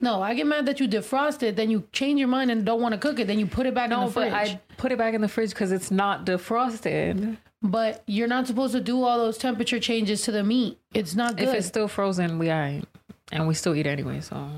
[0.00, 2.80] No i get mad that you defrost it then you change your mind and don't
[2.80, 4.60] want to cook it then you put it back in No, the but fridge I
[4.76, 7.36] put it back in the fridge because it's not defrosted.
[7.62, 11.36] but you're not supposed to do all those temperature changes to the meat it's not
[11.36, 12.84] good If it's still frozen, we alright.
[13.32, 14.50] And we still eat anyway, so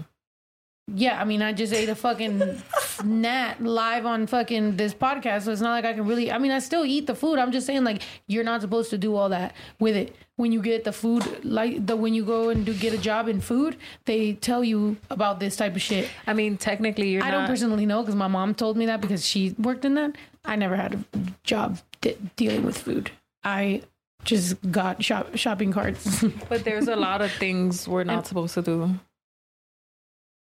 [0.94, 2.38] Yeah, I mean, I just ate a fucking
[3.04, 6.32] gnat live on fucking this podcast, so it's not like I can really.
[6.32, 7.38] I mean, I still eat the food.
[7.38, 10.16] I'm just saying, like, you're not supposed to do all that with it.
[10.36, 13.28] When you get the food, like the when you go and do get a job
[13.28, 13.76] in food,
[14.06, 16.08] they tell you about this type of shit.
[16.26, 19.00] I mean technically you're I not don't personally know because my mom told me that
[19.00, 20.16] because she worked in that.
[20.44, 23.12] I never had a job de- dealing with food.
[23.44, 23.82] I
[24.24, 26.24] just got shop shopping carts.
[26.48, 28.90] but there's a lot of things we're not supposed to do.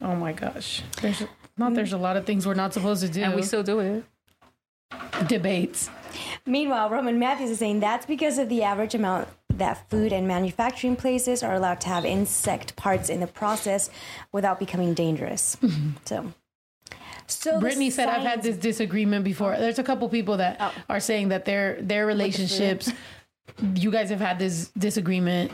[0.01, 1.23] oh my gosh, there's
[1.61, 1.75] not mm-hmm.
[1.75, 3.21] there's a lot of things we're not supposed to do.
[3.23, 4.03] And we still do it.
[5.27, 5.89] debates.
[6.45, 10.95] Meanwhile, Roman Matthews is saying that's because of the average amount that food and manufacturing
[10.95, 13.89] places are allowed to have insect parts in the process
[14.31, 15.55] without becoming dangerous.
[15.61, 15.89] Mm-hmm.
[16.05, 16.33] So,
[17.27, 20.73] so Brittany said, "I've had this disagreement before." There's a couple people that Oh.
[20.89, 22.91] are saying that their their relationships,
[23.75, 25.51] you guys have had this disagreement.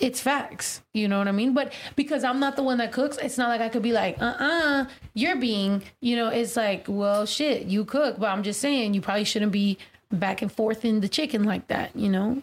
[0.00, 1.54] It's facts, you know what I mean.
[1.54, 4.20] But because I'm not the one that cooks, it's not like I could be like,
[4.20, 4.84] "Uh, uh
[5.14, 6.28] you're being," you know.
[6.28, 9.76] It's like, well, shit, you cook, but I'm just saying you probably shouldn't be
[10.12, 12.42] back and forth in the chicken like that, you know.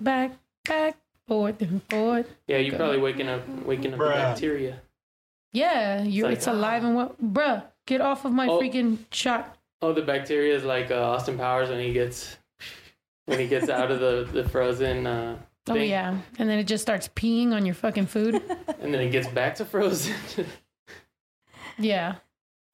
[0.00, 0.32] Back,
[0.64, 0.96] back,
[1.28, 2.26] forth and forth.
[2.48, 4.14] Yeah, you're probably waking up waking up the Bruh.
[4.14, 4.80] bacteria.
[5.52, 7.62] Yeah, you're like, it's alive and what, bruh.
[7.86, 8.60] Get off of my Oh.
[8.60, 9.56] freaking shot.
[9.80, 12.36] Oh, the bacteria is like uh, Austin Powers when he gets
[13.26, 15.06] when he gets out of the the frozen.
[15.06, 18.34] Uh, Oh thing, yeah, and then it just starts peeing on your fucking food.
[18.80, 20.14] and then it gets back to frozen.
[21.78, 22.16] yeah,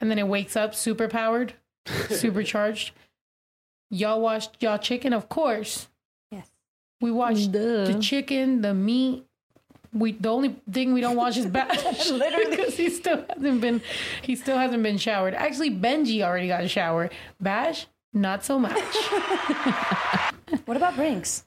[0.01, 1.55] and then it wakes up super powered,
[1.87, 2.93] supercharged.
[3.91, 5.89] Y'all washed y'all chicken, of course.
[6.31, 6.51] Yes.
[7.01, 9.27] We washed the chicken, the meat.
[9.95, 12.57] We the only thing we don't wash is Bash, Literally.
[12.57, 13.81] because he still hasn't been
[14.23, 15.35] he still hasn't been showered.
[15.35, 17.11] Actually, Benji already got a shower.
[17.41, 18.97] Bash, not so much.
[20.67, 21.45] What about Brinks?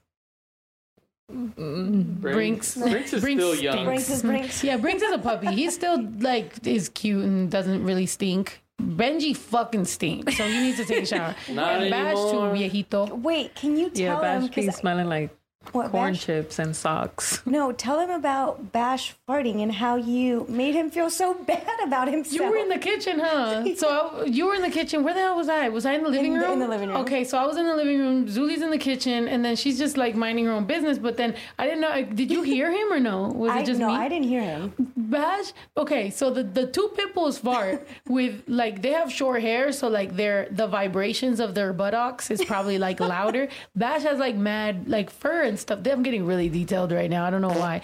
[1.29, 3.85] Brinks, Brinks is still young.
[3.85, 4.63] Brinks is Brinks.
[4.63, 5.47] Yeah, Brinks is a puppy.
[5.53, 8.61] He still like is cute and doesn't really stink.
[8.81, 11.33] Benji fucking stinks, so he needs to take a shower.
[11.49, 12.53] Not And Bash too, anymore.
[12.55, 13.21] viejito.
[13.21, 14.51] Wait, can you tell Yeah, tell Bash him?
[14.53, 15.35] be 'cause- smelling like
[15.71, 16.25] what, corn Bash?
[16.25, 17.41] chips and socks.
[17.45, 22.07] No, tell him about Bash farting and how you made him feel so bad about
[22.07, 22.33] himself.
[22.39, 23.63] You were in the kitchen, huh?
[23.75, 23.87] So
[24.21, 25.03] I, you were in the kitchen.
[25.03, 25.69] Where the hell was I?
[25.69, 26.51] Was I in the living In room?
[26.53, 26.97] in the living room.
[26.97, 28.27] Okay, so I was in the living room.
[28.27, 30.97] Zuli's in the kitchen, and then she's just like minding her own business.
[30.97, 32.03] But then I didn't know.
[32.03, 33.27] Did you hear him or no?
[33.29, 33.93] Was I, it just no, me?
[33.95, 34.73] I didn't hear him.
[34.95, 35.51] Bash.
[35.77, 39.87] Okay, so the the two pit bulls fart with like they have short hair, so
[39.87, 43.47] like their the vibrations of their buttocks is probably like louder.
[43.75, 45.79] Bash has like mad like fur and stuff.
[45.85, 47.25] I'm getting really detailed right now.
[47.25, 47.81] I don't know why.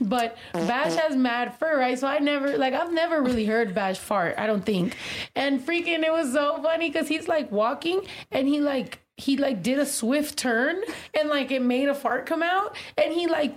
[0.00, 1.98] But Bash has mad fur, right?
[1.98, 4.34] So I never like I've never really heard Bash fart.
[4.38, 4.96] I don't think.
[5.36, 9.62] And freaking, it was so funny because he's like walking and he like he like
[9.62, 10.80] did a swift turn
[11.18, 13.54] and like it made a fart come out and he like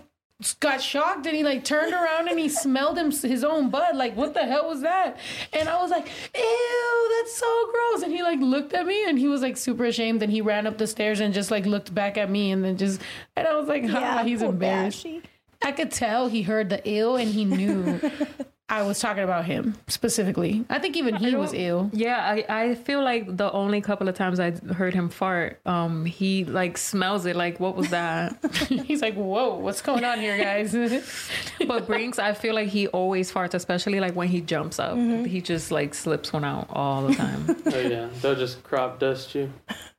[0.59, 3.95] got shocked and he like turned around and he smelled him his own butt.
[3.95, 5.17] Like what the hell was that?
[5.53, 8.03] And i was like ew that's so gross.
[8.03, 10.21] And he like looked at me and he was like super ashamed.
[10.23, 12.77] And he ran up the stairs and just like looked back at me and then
[12.77, 13.01] just
[13.35, 15.05] and i was like ha, he's embarrassed.
[15.05, 15.21] Bashy.
[15.63, 17.99] i could tell he heard the ill and he knew
[18.69, 22.75] i was talking about him specifically i think even he was ill Yeah, I, I
[22.75, 27.25] feel like the only couple of times I heard him fart, um, he like smells
[27.25, 27.35] it.
[27.35, 28.43] Like, what was that?
[28.87, 30.73] he's like whoa what's going on here guys
[31.67, 34.97] but Brinks, I feel like he always farts, especially like when he jumps up.
[34.97, 37.45] He just like slips one out all the time.
[37.73, 39.51] oh yeah, they'll just crop dust you.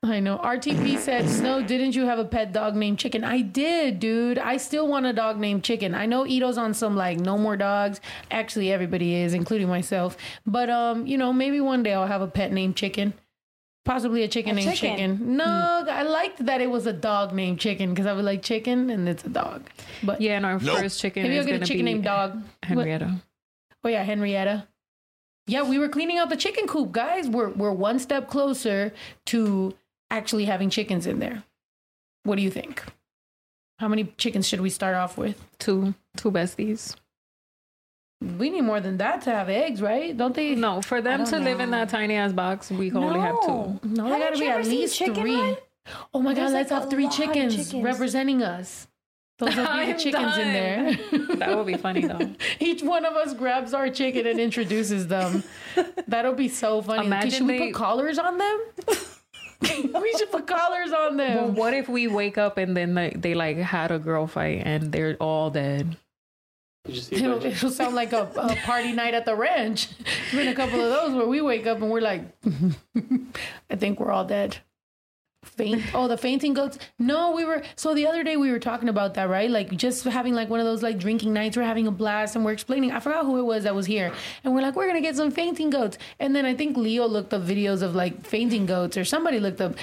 [0.05, 0.39] I know.
[0.39, 3.25] RTP said, Snow, didn't you have a pet dog named Chicken?
[3.25, 4.39] I did, dude.
[4.39, 5.95] I still want a dog named Chicken.
[5.95, 8.01] I know Ito's on some like no more dogs.
[8.31, 10.17] Actually, everybody is, including myself.
[10.47, 13.15] But um, you know, maybe one day I'll have a pet named Chicken.
[13.85, 15.19] Possibly a chicken A named chicken.
[15.19, 15.37] Chicken.
[15.37, 15.45] No,
[15.91, 19.07] I liked that it was a dog named Chicken because I was like chicken and
[19.07, 19.69] it's a dog.
[20.03, 22.35] But Yeah, and our first chicken maybe is I'll get gonna a chicken named Dog.
[22.35, 23.21] What- Henrietta.
[23.85, 24.67] Oh yeah, Henrietta.
[25.47, 27.29] Yeah, we were cleaning out the chicken coop, guys.
[27.29, 28.95] We're we're one step closer
[29.27, 29.75] to
[30.11, 31.43] actually having chickens in there.
[32.25, 32.83] What do you think?
[33.79, 35.43] How many chickens should we start off with?
[35.59, 36.95] Two two besties.
[38.39, 40.17] We need more than that to have eggs, right?
[40.17, 40.55] Don't they?
[40.55, 43.39] No, for them don't to live in that tiny ass box, we can only have
[43.43, 43.81] two.
[43.89, 45.35] no, they Haven't gotta be at least three.
[45.37, 45.57] Run?
[46.15, 47.85] Oh my god, There's, let's have three chickens, chickens.
[47.85, 48.87] representing us.
[49.39, 51.37] Those will be the I'm chickens in there.
[51.37, 52.31] That would be funny though.
[52.61, 55.43] Each one of us grabs our chicken and introduces them.
[56.09, 57.05] That'll be so funny.
[57.07, 58.61] Imagine should we they- put collars on them?
[60.01, 61.37] we should put collars on them.
[61.37, 64.63] Well, what if we wake up and then they, they like had a girl fight
[64.65, 65.97] and they're all dead?
[66.87, 69.89] You just It'll, it'll sound like a, a party night at the ranch.
[70.31, 72.23] There's been a couple of those where we wake up and we're like,
[73.71, 74.59] I think we're all dead.
[75.45, 75.83] Faint.
[75.95, 76.79] Oh, the fainting goats.
[76.99, 77.63] No, we were.
[77.77, 79.51] So the other day we were talking about that, right?
[79.51, 81.57] Like just having like one of those like drinking nights.
[81.57, 82.91] We're having a blast and we're explaining.
[82.93, 85.31] I forgot who it was that was here, and we're like, we're gonna get some
[85.31, 85.99] fainting goats.
[86.19, 89.61] And then I think Leo looked up videos of like fainting goats, or somebody looked
[89.61, 89.75] up.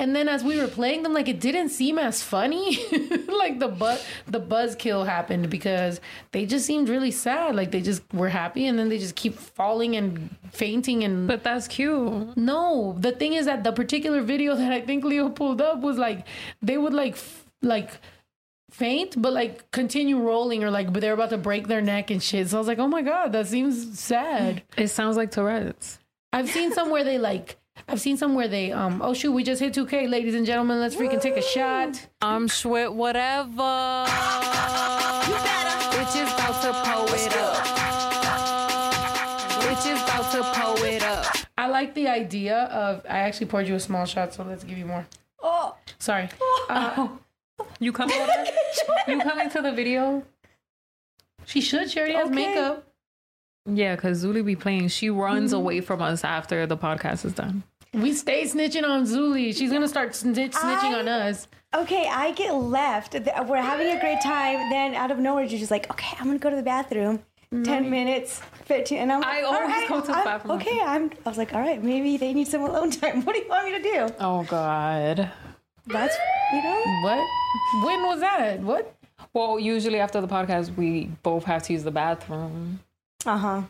[0.00, 2.78] And then as we were playing them, like it didn't seem as funny.
[3.28, 6.00] like the buzz, the buzzkill happened because
[6.32, 7.54] they just seemed really sad.
[7.54, 11.44] Like they just were happy, and then they just keep falling and fainting and But
[11.44, 12.34] that's cute.
[12.36, 15.98] no, the thing is that the particular video that I think Leo pulled up was
[15.98, 16.26] like
[16.62, 17.90] they would like f- like
[18.70, 22.22] faint, but like continue rolling or like but they're about to break their neck and
[22.22, 22.48] shit.
[22.48, 24.62] So I was like, oh my god, that seems sad.
[24.78, 25.98] It sounds like Tourette's.
[26.32, 27.58] I've seen some where they like.
[27.88, 30.78] I've seen some where they um oh shoot we just hit 2k ladies and gentlemen
[30.80, 34.06] let's freaking take a shot I'm Schwit, whatever.
[35.94, 37.64] Bitches about to pull it up.
[39.62, 41.26] Bitches about to pull it up.
[41.58, 44.78] I like the idea of I actually poured you a small shot so let's give
[44.78, 45.06] you more
[45.42, 46.28] Oh, sorry
[46.68, 47.08] uh,
[47.78, 48.16] You coming
[49.08, 50.22] you coming to the video?
[51.46, 52.34] she should she already has Okay.
[52.34, 52.84] makeup
[53.66, 54.88] Yeah, because Zuli be playing.
[54.88, 55.60] She runs mm-hmm.
[55.60, 57.62] away from us after the podcast is done.
[57.92, 62.08] we stay snitching on Zuli she's gonna start snitch, snitching I- on us okay.
[62.08, 63.14] I get left.
[63.46, 64.70] We're having a great time.
[64.70, 67.18] Then out of nowhere, you're just like, okay, I'm gonna go to the bathroom.
[67.52, 67.64] Mm-hmm.
[67.64, 69.20] Ten minutes, fifteen, and I'm.
[69.20, 70.60] Like, all always go to the I'm- bathroom.
[70.60, 71.10] Okay, I'm.
[71.24, 73.22] I was like, all right, maybe they need some alone time.
[73.24, 74.14] What do you want me to do?
[74.20, 75.30] Oh God.
[75.86, 76.16] That's
[76.52, 76.82] You know?
[77.02, 77.84] What?
[77.84, 78.60] When was that?
[78.60, 78.94] What?
[79.32, 82.80] Well, usually after the podcast, we both have to use the bathroom.
[83.26, 83.62] Uh huh.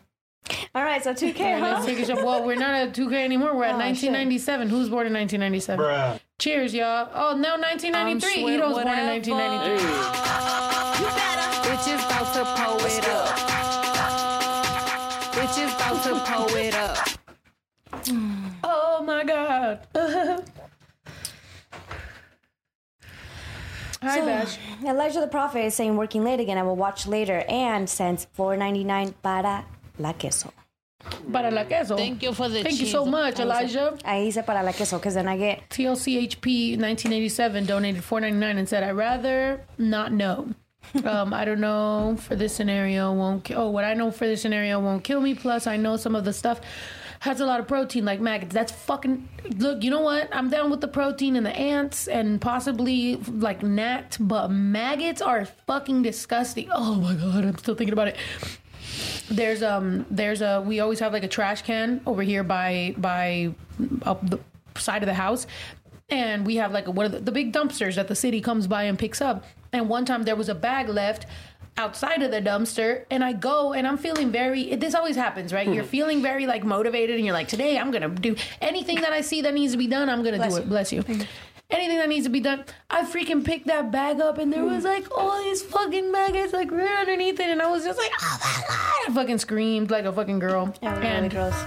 [0.74, 1.60] All right, so 2K, Okay, huh?
[1.60, 2.24] let's take a shot.
[2.24, 3.54] Well, we're not at 2K anymore.
[3.56, 4.68] We're at Oh, 1997.
[4.68, 5.84] Who's born in 1997?
[5.84, 6.18] Bruh.
[6.38, 7.08] Cheers, y'all.
[7.14, 8.42] Oh, no, 1993.
[8.42, 9.10] I'm Ito's born in whatever.
[9.10, 11.00] 1993.
[11.66, 13.28] Bitches about to pull it up.
[15.34, 16.96] Bitches about to pull it up.
[18.62, 19.80] Oh my god.
[24.02, 24.58] Hi, So, Bash.
[24.84, 26.56] Elijah the Prophet is saying working late again.
[26.58, 29.64] I will watch later and sends 4.99 para
[29.98, 30.52] la queso.
[31.32, 31.96] Para la queso.
[31.96, 33.10] Thank you for the Thank you so cheese.
[33.10, 33.94] much, Elijah.
[34.04, 38.82] Ahí dice para la queso because then I get TLCHP 1987 donated 4.99 and said,
[38.82, 40.48] I'd rather not know.
[41.04, 43.44] Um, I don't know for this scenario won't.
[43.44, 45.34] Ki- oh, what I know for this scenario won't kill me.
[45.34, 46.60] Plus, I know some of the stuff
[47.20, 48.52] has a lot of protein, like maggots.
[48.52, 49.28] That's fucking.
[49.58, 50.28] Look, you know what?
[50.32, 55.44] I'm down with the protein and the ants and possibly like gnat, but maggots are
[55.44, 56.68] fucking disgusting.
[56.72, 58.16] Oh my god, I'm still thinking about it.
[59.30, 63.54] There's um there's a we always have like a trash can over here by by
[64.02, 64.40] up the
[64.76, 65.46] side of the house
[66.08, 68.84] and we have like one of the, the big dumpsters that the city comes by
[68.84, 71.26] and picks up and one time there was a bag left
[71.80, 75.68] outside of the dumpster and i go and i'm feeling very this always happens right
[75.74, 79.20] you're feeling very like motivated and you're like today i'm gonna do anything that i
[79.30, 80.66] see that needs to be done i'm gonna Bless do you.
[80.66, 81.02] it bless you
[81.78, 84.84] anything that needs to be done i freaking picked that bag up and there was
[84.84, 88.38] like all these fucking maggots like right underneath it and i was just like oh
[88.44, 91.58] my god i fucking screamed like a fucking girl yeah, really and gross.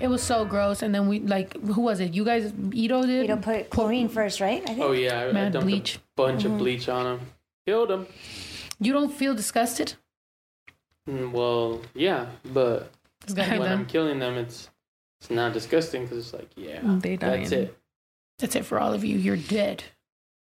[0.00, 3.22] it was so gross and then we like who was it you guys ito did
[3.22, 4.60] You don't put chlorine first, right?
[4.68, 4.80] I think.
[4.80, 5.90] Oh yeah, I, I Mad dumped bleach.
[5.96, 6.52] a bunch Mm-hmm.
[6.52, 7.20] of bleach on him.
[7.66, 8.06] Killed him.
[8.78, 9.94] You don't feel disgusted?
[11.08, 12.90] Mm, Well, yeah, but
[13.24, 13.86] It's gotta be when I'm done.
[13.86, 14.70] killing them, it's
[15.20, 17.40] it's not disgusting because it's like, yeah, They dying.
[17.40, 17.78] that's it.
[18.38, 19.16] That's it for all of you.
[19.16, 19.84] You're dead.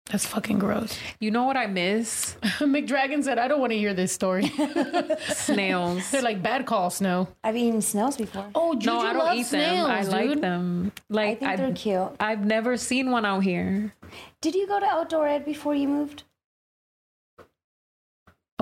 [0.10, 0.98] That's fucking gross.
[1.20, 2.36] You know what I miss?
[2.60, 4.48] McDragon said, I don't want to hear this story.
[5.30, 6.12] Snails.
[6.12, 7.28] They're like bad call, Snow.
[7.44, 8.50] I've eaten snails before.
[8.56, 9.92] Oh, Juju no, I don't loves eat snails, them.
[9.92, 10.42] I like dude.
[10.42, 10.92] them.
[11.10, 12.16] I Like think I they're cute.
[12.20, 13.94] I've never seen one out here.
[14.42, 16.24] Did you go to Outdoor Ed before you moved?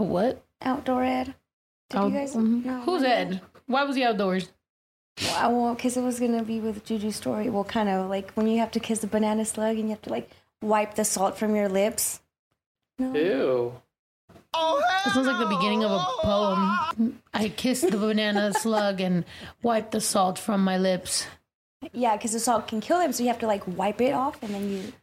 [0.01, 0.43] A what?
[0.63, 1.35] Outdoor Ed?
[1.91, 2.35] Did Oh, you guys?
[2.35, 2.65] Mhm.
[2.65, 3.41] No, Who's not Ed?
[3.67, 4.49] Why was he outdoors?
[5.21, 7.49] Well, well, because it was gonna be with Juju's story.
[7.51, 10.01] Well, kind of like when you have to kiss the banana slug and you have
[10.03, 10.29] to like
[10.61, 12.19] wipe the salt from your lips.
[12.97, 13.13] No.
[13.13, 13.73] Ew.
[14.53, 17.21] It sounds like the beginning of a poem.
[17.33, 19.23] I kissed the banana slug and
[19.61, 21.25] wiped the salt from my lips.
[21.93, 24.41] Yeah, because the salt can kill them, so you have to like wipe it off
[24.41, 24.93] and then you.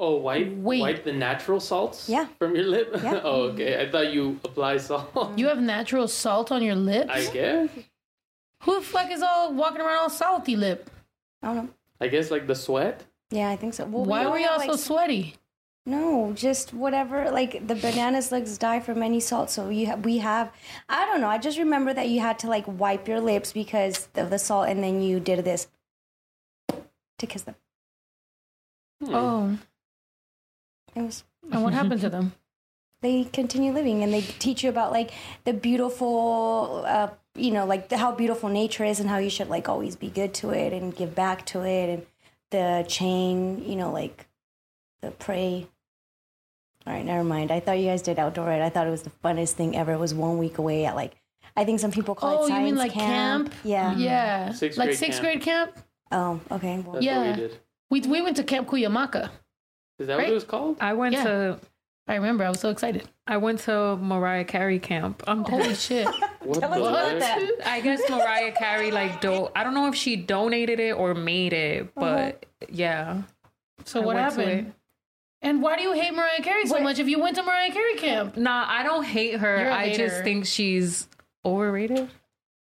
[0.00, 0.80] Oh, wipe Wait.
[0.80, 2.26] wipe the natural salts Yeah.
[2.38, 2.90] from your lip.
[3.02, 3.20] Yeah.
[3.24, 3.80] oh, okay.
[3.82, 5.32] I thought you apply salt.
[5.36, 7.10] You have natural salt on your lips?
[7.10, 7.68] I guess.
[8.62, 10.88] Who the fuck is all walking around all salty lip?
[11.42, 11.68] I don't know.
[12.00, 13.04] I guess like the sweat.
[13.30, 13.84] Yeah, I think so.
[13.86, 15.34] Well, Why all were have, y'all like, so sweaty?
[15.84, 17.30] No, just whatever.
[17.30, 20.52] Like the banana slugs die from any salt, so you ha- we have.
[20.88, 21.28] I don't know.
[21.28, 24.68] I just remember that you had to like wipe your lips because of the salt,
[24.68, 25.66] and then you did this
[27.18, 27.56] to kiss them.
[29.04, 29.14] Hmm.
[29.14, 29.58] Oh,
[30.94, 31.24] It was.
[31.50, 32.32] and what happened to them?
[33.00, 35.12] They continue living, and they teach you about like
[35.44, 39.48] the beautiful, uh, you know, like the, how beautiful nature is, and how you should
[39.48, 42.06] like always be good to it and give back to it, and
[42.50, 44.26] the chain, you know, like
[45.00, 45.68] the prey.
[46.86, 47.50] All right, never mind.
[47.52, 48.62] I thought you guys did outdoor it.
[48.62, 49.92] I thought it was the funnest thing ever.
[49.92, 51.16] It was one week away at like,
[51.54, 53.52] I think some people call Oh, it you science mean like camp?
[53.62, 53.94] Yeah.
[53.96, 55.32] Yeah, Sixth like grade sixth camp.
[55.34, 55.76] grade camp.
[56.10, 56.78] Oh, okay.
[56.78, 57.18] Well, That's Yeah.
[57.18, 57.58] what we did.
[57.90, 59.30] We we went to Camp Cuyamaca.
[59.98, 60.24] Is that Right?
[60.26, 60.76] what it was called?
[60.80, 61.24] I went Yeah.
[61.24, 61.58] to
[62.10, 62.42] I remember.
[62.42, 63.06] I was so excited.
[63.26, 65.22] I went to Mariah Carey camp.
[65.26, 65.76] I'm Holy dead.
[65.76, 66.08] shit!
[66.40, 67.20] What Tell us the about heck?
[67.20, 67.68] that.
[67.68, 71.52] I guess Mariah Carey like do I don't know if she donated it or made
[71.52, 71.90] it, uh-huh.
[72.00, 73.22] but yeah.
[73.84, 74.72] So I what happened?
[75.42, 76.82] And why do you hate Mariah Carey so What?
[76.84, 76.98] much?
[76.98, 79.58] If you went to Mariah Carey camp, Nah, I don't hate her.
[79.58, 80.08] You're a I hater.
[80.08, 81.06] just think she's
[81.44, 82.08] overrated.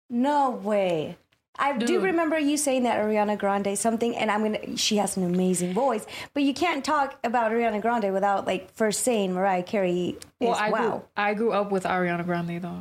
[0.10, 1.18] no way.
[1.60, 4.78] I do remember you saying that Ariana Grande something, and I'm gonna.
[4.78, 9.02] She has an amazing voice, but you can't talk about Ariana Grande without like first
[9.04, 10.90] saying Mariah Carey is Well, I wow.
[10.90, 12.80] grew I grew up with Ariana Grande though.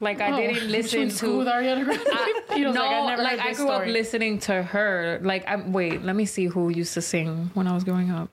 [0.00, 2.02] Like I Oh, didn't listen to school with Ariana Grande.
[2.56, 5.20] You know, no, like, I never like heard I this grew up listening to her.
[5.22, 8.30] Like I wait, let me see who used to sing when I was growing up.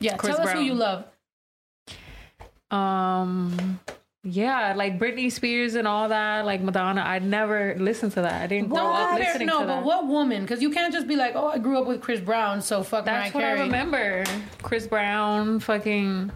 [0.00, 1.04] Yeah, Chris tell us who you love.
[2.70, 3.80] Um
[4.24, 7.02] yeah, like Britney Spears and all that, like Madonna.
[7.02, 8.42] I never listened to that.
[8.42, 9.20] I didn't grow up What?
[9.20, 10.42] listening no, to but what woman?
[10.42, 13.04] Because you can't just be like, oh, I grew up with Chris Brown, so fuck
[13.04, 13.60] That's Mariah what Carey.
[13.60, 14.24] I remember.
[14.62, 16.32] Chris Brown, fucking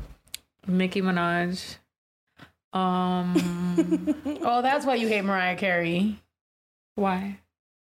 [0.66, 1.76] Nicki Minaj.
[2.72, 3.34] Um,
[4.42, 6.20] Oh, that's why you hate Mariah Carey.
[6.94, 7.38] why?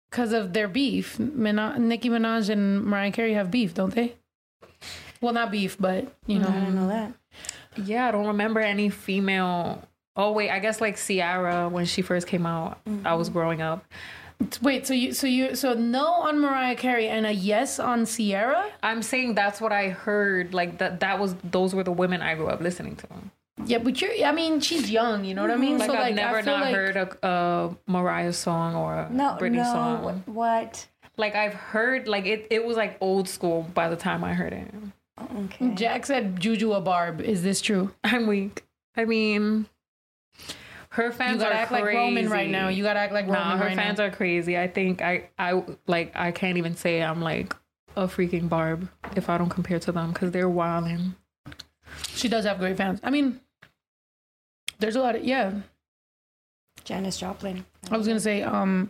[0.10, 1.20] Because of their beef.
[1.20, 4.16] Mina- Nicki Minaj and Mariah Carey have beef, don't they?
[5.22, 6.48] Well, not beef, but you know.
[6.50, 7.14] I didn't know that.
[7.86, 9.88] Yeah, I don't remember any female.
[10.16, 12.80] Oh wait, I guess like Ciara when she first came out.
[13.06, 13.38] I was mm-hmm.
[13.38, 13.86] growing up.
[14.62, 18.72] Wait, so you, so you, so no on Mariah Carey and a yes on Ciara?
[18.82, 20.54] I'm saying that's what I heard.
[20.54, 21.00] Like that.
[21.02, 23.08] That was those were the women I grew up listening to.
[23.66, 24.12] Yeah, but you're.
[24.26, 25.26] I mean, she's young.
[25.26, 25.78] You know what I mean?
[25.78, 29.10] Like so I've like, never I not like, heard a, a Mariah song or a
[29.12, 29.64] No, Britney no.
[29.64, 30.24] song.
[30.26, 30.88] What?
[31.18, 32.48] Like I've heard like it.
[32.50, 34.74] It was like old school by the time I heard it.
[35.36, 35.76] Okay.
[35.76, 37.22] Jack said Juju a barb.
[37.22, 37.94] Is this true?
[38.04, 38.64] I'm weak.
[38.98, 39.68] I mean,
[40.94, 41.86] her You fans gotta are act crazy.
[41.86, 42.68] like Roman right now.
[42.68, 44.06] You gotta act like Roman Nah, her right fans now.
[44.06, 44.58] are crazy.
[44.58, 47.56] I think I I like I can't even say I'm like
[47.96, 51.16] a freaking barb if I don't compare to them because they're wilding.
[52.10, 53.00] She does have great fans.
[53.04, 53.40] I mean,
[54.80, 55.54] there's a lot of yeah.
[56.84, 57.66] Janis Joplin.
[57.92, 58.90] I was gonna say, um,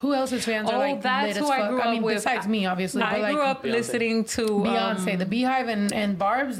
[0.00, 1.70] who else's fans are Oh, like that's lit as who I fuck?
[1.70, 2.14] grew I mean, up with.
[2.16, 3.72] besides me, obviously, but I like grew up Beyonce.
[3.72, 6.58] listening to Beyonce, um, the BeyHive, and and Barb's.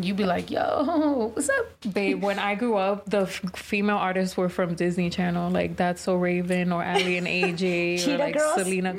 [0.00, 1.66] You'd be like, yo, what's up?
[1.92, 6.00] Babe, when I grew up, the f- female artists were from Disney Channel, like That's
[6.02, 8.54] So Raven or Aly and AJ or like Girls?
[8.62, 8.98] Selena Man,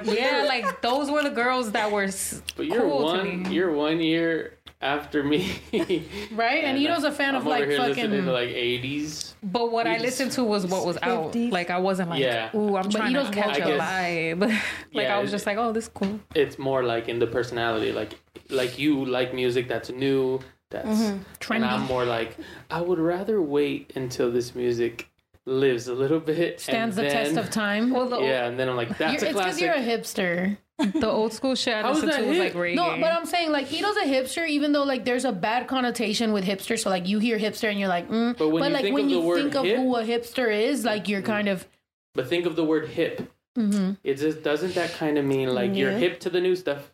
[0.00, 0.06] Gomez.
[0.06, 3.42] but Yeah, like those were the girls that were s- But you're cool to one.
[3.44, 3.50] me.
[3.54, 5.54] You're one year after me.
[6.32, 6.64] Right?
[6.64, 8.24] And Ito's uh, a fan I'm of like over here listening fucking.
[8.26, 9.34] to like 80s.
[9.42, 11.34] But what I listened to was what was out.
[11.34, 12.50] Like I wasn't like, Yeah.
[12.54, 13.80] ooh, I'm But trying Ito's to catch woke a up.
[13.80, 14.40] vibe.
[14.92, 16.20] like Yeah, I was just like, oh, this is cool.
[16.34, 17.92] It's more like in the personality.
[17.92, 18.18] Like
[18.50, 20.40] like you like music that's new.
[20.70, 21.12] That's mm-hmm.
[21.12, 21.68] and Trendy.
[21.70, 22.36] I'm more like
[22.70, 25.08] I would rather wait until this music
[25.46, 26.60] lives a little bit.
[26.60, 27.90] stands and the test of time.
[27.90, 30.56] Well, the, Yeah, and then I'm like, You're, that's it's a because you're a hipster.
[30.78, 32.74] the old school shit I listened to was like reggae.
[32.74, 36.32] No, but I'm saying like Ito's a hipster, even though like there's a bad connotation
[36.32, 36.78] with hipster.
[36.78, 38.36] So like you hear hipster and you're like, mm.
[38.36, 40.84] But when you like think when of you think of hip- who a hipster is,
[40.84, 41.66] like you're kind of
[42.14, 43.30] But think of the word hip.
[43.56, 43.92] Mm-hmm.
[44.02, 46.90] It just doesn't that kind of mean like you're hip to the new stuff.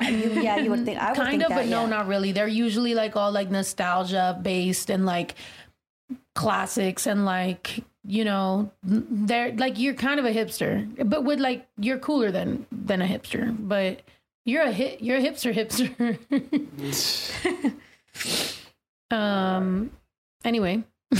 [0.00, 1.00] You, yeah, you would think.
[1.00, 2.32] I would kind think of, that, but no, not really.
[2.32, 5.36] They're usually like all like nostalgia based and like
[6.34, 11.66] classics and like you know they're like you're kind of a hipster, but with like
[11.78, 14.02] you're cooler than than a hipster, but.
[14.48, 15.02] You're a hit.
[15.02, 16.16] You're a hipster, hipster.
[19.10, 19.90] um.
[20.44, 20.84] Anyway,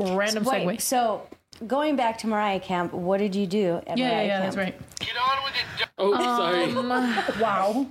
[0.00, 0.80] random Wait, segue.
[0.80, 1.28] so
[1.64, 4.40] going back to Mariah Camp, what did you do at Yeah, yeah, Mariah yeah.
[4.40, 4.44] Camp?
[4.44, 4.80] That's right.
[5.78, 6.64] get Oh, sorry.
[6.64, 7.86] Um, Wow.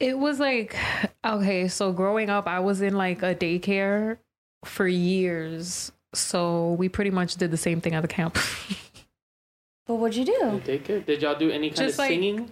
[0.00, 0.76] It was like
[1.24, 4.16] okay, so growing up, I was in like a daycare
[4.64, 5.92] for years.
[6.14, 8.38] So we pretty much did the same thing at the camp.
[9.86, 10.62] But what'd you do?
[10.64, 11.04] Take it.
[11.04, 12.50] Did y'all do any kind Just of like- singing?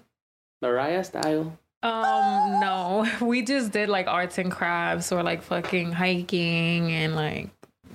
[0.60, 1.58] Mariah style.
[1.82, 7.48] um, no, we just did like arts and crafts or like fucking hiking and like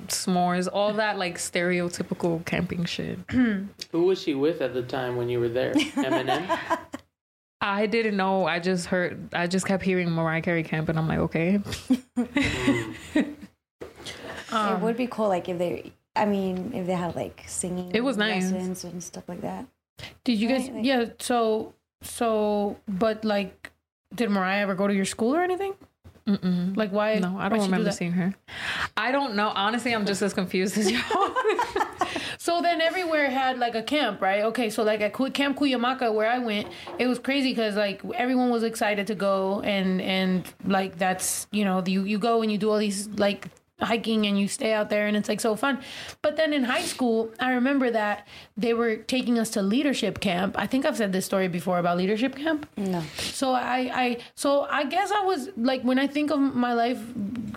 [0.07, 3.19] s'mores, all that like stereotypical camping shit.
[3.29, 5.73] Who was she with at the time when you were there?
[5.75, 6.79] Eminem.
[7.61, 8.47] I didn't know.
[8.47, 9.29] I just heard.
[9.33, 11.59] I just kept hearing Mariah Carey camp, and I'm like, okay.
[14.47, 15.91] It um, would be cool, like if they.
[16.15, 17.91] I mean, if they had like singing.
[17.93, 18.51] It was nice.
[18.51, 19.65] lessons and stuff like that.
[20.23, 20.69] Did you guys?
[20.69, 21.05] Like- yeah.
[21.19, 23.71] So, so, but like,
[24.13, 25.73] did Mariah ever go to your school or anything?
[26.27, 26.75] Mm-mm.
[26.75, 27.19] Like, why?
[27.19, 28.33] No, I don't she do remember seeing her.
[28.97, 29.49] I don't know.
[29.55, 31.01] Honestly, I'm just as confused as y'all.
[32.47, 34.43] So then everywhere had like a camp, right?
[34.43, 38.49] Okay, so like at Camp Cuyamaca where I went, it was crazy because like everyone
[38.51, 42.57] was excited to go and and like that's you know you you go and you
[42.57, 45.79] do all these like hiking and you stay out there and it's like so fun.
[46.21, 50.55] But then in high school, I remember that they were taking us to leadership camp.
[50.57, 52.67] I think I've said this story before about leadership camp.
[52.75, 53.03] No.
[53.17, 57.01] So I, I, so I guess I was like, when I think of my life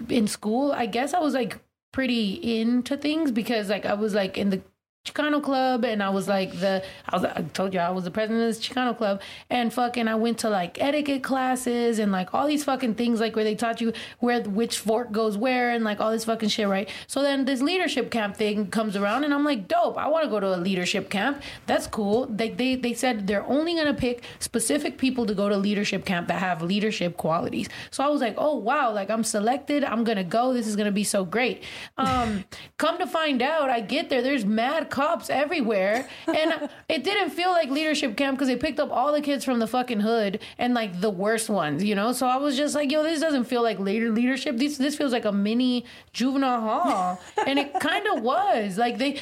[0.09, 1.59] in school, I guess I was like
[1.93, 4.61] pretty into things because like I was like in the
[5.07, 8.11] Chicano club and I was like the, I was, I told you I was the
[8.11, 12.35] president of this Chicano club and fucking I went to like etiquette classes and like
[12.35, 15.85] all these fucking things like where they taught you where which fork goes where and
[15.85, 16.91] like all this fucking shit, right?
[17.07, 20.31] So then this leadership camp thing comes around and I'm like, dope, I want to
[20.31, 21.41] go to a leadership camp.
[21.67, 22.27] That's cool.
[22.27, 26.29] They, they, they said they're only to pick specific people to go to leadership camp
[26.29, 27.71] that have leadership qualities.
[27.91, 29.83] So I was like, oh wow, like I'm selected.
[29.83, 30.53] I'm to go.
[30.53, 31.63] This is to be so great.
[31.97, 32.45] Um,
[32.77, 36.09] come to find out, I get there, there's mad cops everywhere.
[36.27, 39.59] And it didn't feel like leadership camp because they picked up all the kids from
[39.59, 42.13] the fucking hood and like the worst ones, you know?
[42.13, 44.57] So I was just like, yo, this doesn't feel like leader leadership.
[44.57, 47.21] This, this feels like a mini juvenile hall.
[47.47, 48.77] And it kind of was.
[48.77, 49.19] Like they,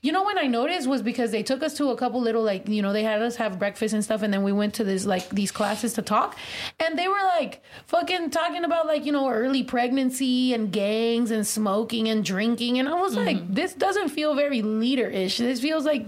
[0.00, 2.68] you know, when I noticed was because they took us to a couple little, like,
[2.68, 4.22] you know, they had us have breakfast and stuff.
[4.22, 6.36] And then we went to this, like, these classes to talk.
[6.78, 11.46] And they were like fucking talking about, like, you know, early pregnancy and gangs and
[11.46, 12.78] smoking and drinking.
[12.78, 13.54] And I was like, mm-hmm.
[13.54, 15.38] this doesn't feel very leader ish.
[15.38, 16.06] This feels like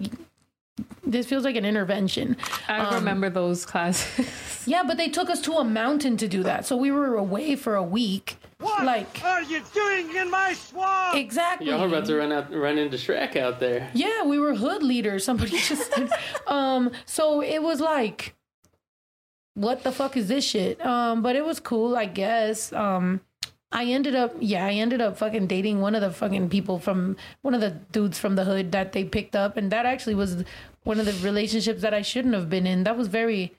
[1.05, 2.37] this feels like an intervention.
[2.69, 4.29] I remember those classes.
[4.67, 6.67] Yeah, but they took us to a mountain to do that.
[6.67, 8.37] So we were away for a week.
[8.61, 11.17] like are you doing in my swamp?
[11.17, 11.69] exactly.
[11.69, 13.91] Y'all are about to run out, run into Shrek out there.
[13.95, 15.25] Yeah, we were hood leaders.
[15.25, 16.11] Somebody just said.
[16.47, 18.35] um, so it was like,
[19.55, 20.85] what the fuck is this shit?
[20.85, 22.71] Um, but it was cool, I guess.
[22.75, 23.23] Um,
[23.73, 27.17] I ended up, yeah, I ended up fucking dating one of the fucking people from
[27.43, 30.45] one of the dudes from the hood that they picked up, and that actually was
[30.83, 32.85] one of the relationships that I shouldn't have been in.
[32.85, 33.53] That was very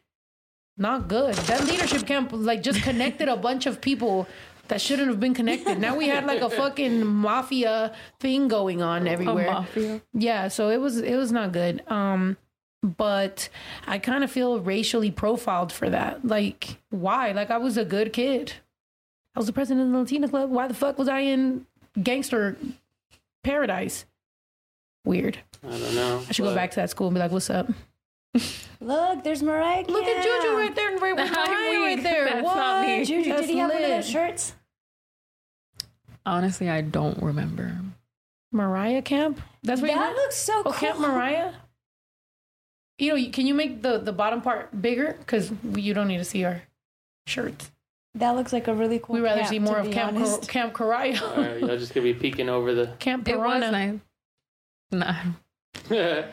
[0.78, 1.36] not good.
[1.36, 4.28] That leadership camp like just connected a bunch of people
[4.68, 5.80] that shouldn't have been connected.
[5.80, 9.51] Now we had like a fucking mafia thing going on everywhere.
[9.51, 10.01] mafia.
[10.14, 11.84] Yeah, so it was it was not good.
[11.88, 12.38] Um
[12.84, 13.49] but
[13.86, 16.26] I kind of feel racially profiled for that.
[16.26, 17.32] Like why?
[17.32, 18.53] Like I was a good kid.
[19.36, 20.49] I was the president of the Latina club.
[20.49, 21.65] Why the fuck was I in
[22.01, 22.57] gangster
[23.43, 24.05] paradise?
[25.05, 25.39] Weird.
[25.63, 26.23] I don't know.
[26.27, 27.67] I should go back to that school and be like, "What's up?"
[28.79, 29.84] Look, there's Mariah.
[29.88, 31.97] Look at Juju right there, right with Hi, Mariah Wig.
[31.97, 32.25] right there.
[32.25, 32.55] That's what?
[32.55, 33.05] not me.
[33.05, 34.53] Juju, That's did he have one of those shirts?
[36.25, 37.77] Honestly, I don't remember.
[38.51, 39.39] Mariah Camp?
[39.63, 40.15] That's what That went?
[40.17, 40.73] looks so Oh, cool.
[40.73, 41.53] Camp Mariah.
[42.99, 45.15] You know, can you make the the bottom part bigger?
[45.19, 46.61] Because you don't need to see our
[47.25, 47.71] shirts.
[48.16, 49.16] That looks like a really cool.
[49.16, 50.49] We'd rather camp, see more of Camp Cor- honest.
[50.49, 51.18] Camp Mariah.
[51.24, 52.88] All right, y'all just gonna be peeking over the.
[52.99, 53.72] Camp It was Piranha.
[53.72, 53.99] nice.
[54.91, 55.16] Nah,
[55.89, 56.26] it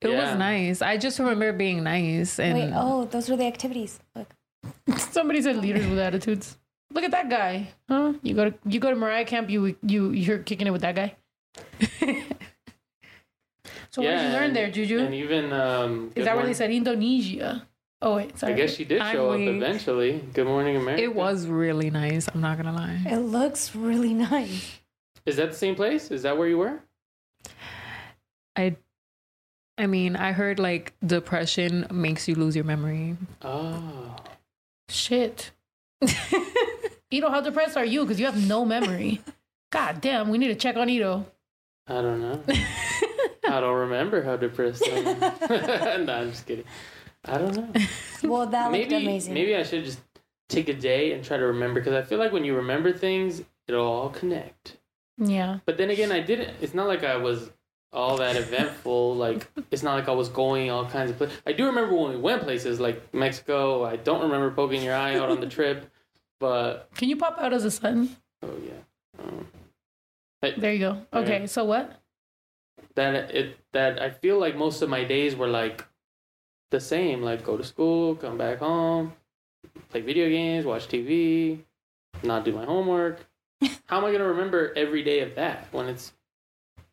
[0.00, 0.80] it was nice.
[0.82, 3.98] I just remember being nice and Wait, oh, those were the activities.
[4.14, 4.28] Look.
[4.98, 6.56] Somebody said leaders with attitudes.
[6.92, 8.12] Look at that guy, huh?
[8.22, 9.50] You go to you go to Mariah Camp.
[9.50, 11.16] You you you're kicking it with that guy.
[13.90, 14.98] so what did you learn and- there, Juju?
[15.00, 17.66] And even um, Is Good that where they Morning- said Indonesia?
[18.02, 18.54] Oh wait, sorry.
[18.54, 19.48] I guess she did I'm show up weak.
[19.48, 20.24] eventually.
[20.34, 21.02] Good Morning America.
[21.02, 22.28] it was really nice.
[22.34, 23.00] I'm not gonna lie.
[23.06, 24.80] It looks really nice.
[25.24, 26.10] Is that the same place?
[26.10, 26.80] Is that where you were?
[28.56, 28.76] I,
[29.78, 33.16] I mean, I heard like depression makes you lose your memory.
[33.42, 34.16] Oh.
[34.88, 35.52] Shit.
[37.12, 38.02] Ito, how depressed are you?
[38.02, 39.20] Because you have no memory.
[39.70, 41.24] God damn, we need to check on Ito.
[41.86, 42.42] I don't know.
[43.44, 45.20] I don't remember how depressed I am.
[46.06, 46.64] no, I'm just kidding.
[47.24, 47.72] I don't know.
[48.24, 49.34] Well, that looked maybe amazing.
[49.34, 50.00] maybe I should just
[50.48, 53.42] take a day and try to remember because I feel like when you remember things,
[53.66, 54.76] it'll all connect.
[55.18, 55.58] Yeah.
[55.66, 56.50] But then again, I didn't.
[56.60, 57.50] It's not like I was
[57.92, 59.16] all that eventful.
[59.26, 61.36] like it's not like I was going all kinds of places.
[61.46, 63.84] I do remember when we went places like Mexico.
[63.84, 65.90] I don't remember poking your eye out on the trip,
[66.38, 68.16] but Can you pop out as a sun?
[68.44, 69.22] oh yeah.
[69.24, 69.46] Um,
[70.58, 70.90] There you go.
[71.12, 71.46] Okay, Okay.
[71.48, 71.98] so what?
[72.94, 75.84] that it that I feel like most of my days were like
[76.72, 77.22] the same.
[77.22, 79.12] Like go to school, come back home,
[79.90, 81.60] play video games, watch TV,
[82.24, 83.24] not do my homework.
[83.86, 86.12] How am I gonna remember every day of that when it's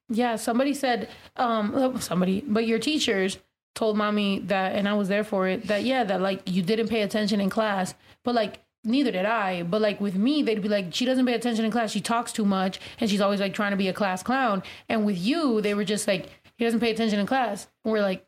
[0.10, 3.40] Yeah, somebody said, um, oh, somebody, but your teachers
[3.74, 6.90] told mommy that, and I was there for it, that yeah, that like you didn't
[6.90, 9.64] pay attention in class, but like neither did I.
[9.64, 12.32] But like with me, they'd be like, she doesn't pay attention in class, she talks
[12.32, 14.64] too much, and she's always like trying to be a class clown.
[14.88, 17.68] And with you, they were just like, he doesn't pay attention in class.
[17.84, 18.26] And we're like,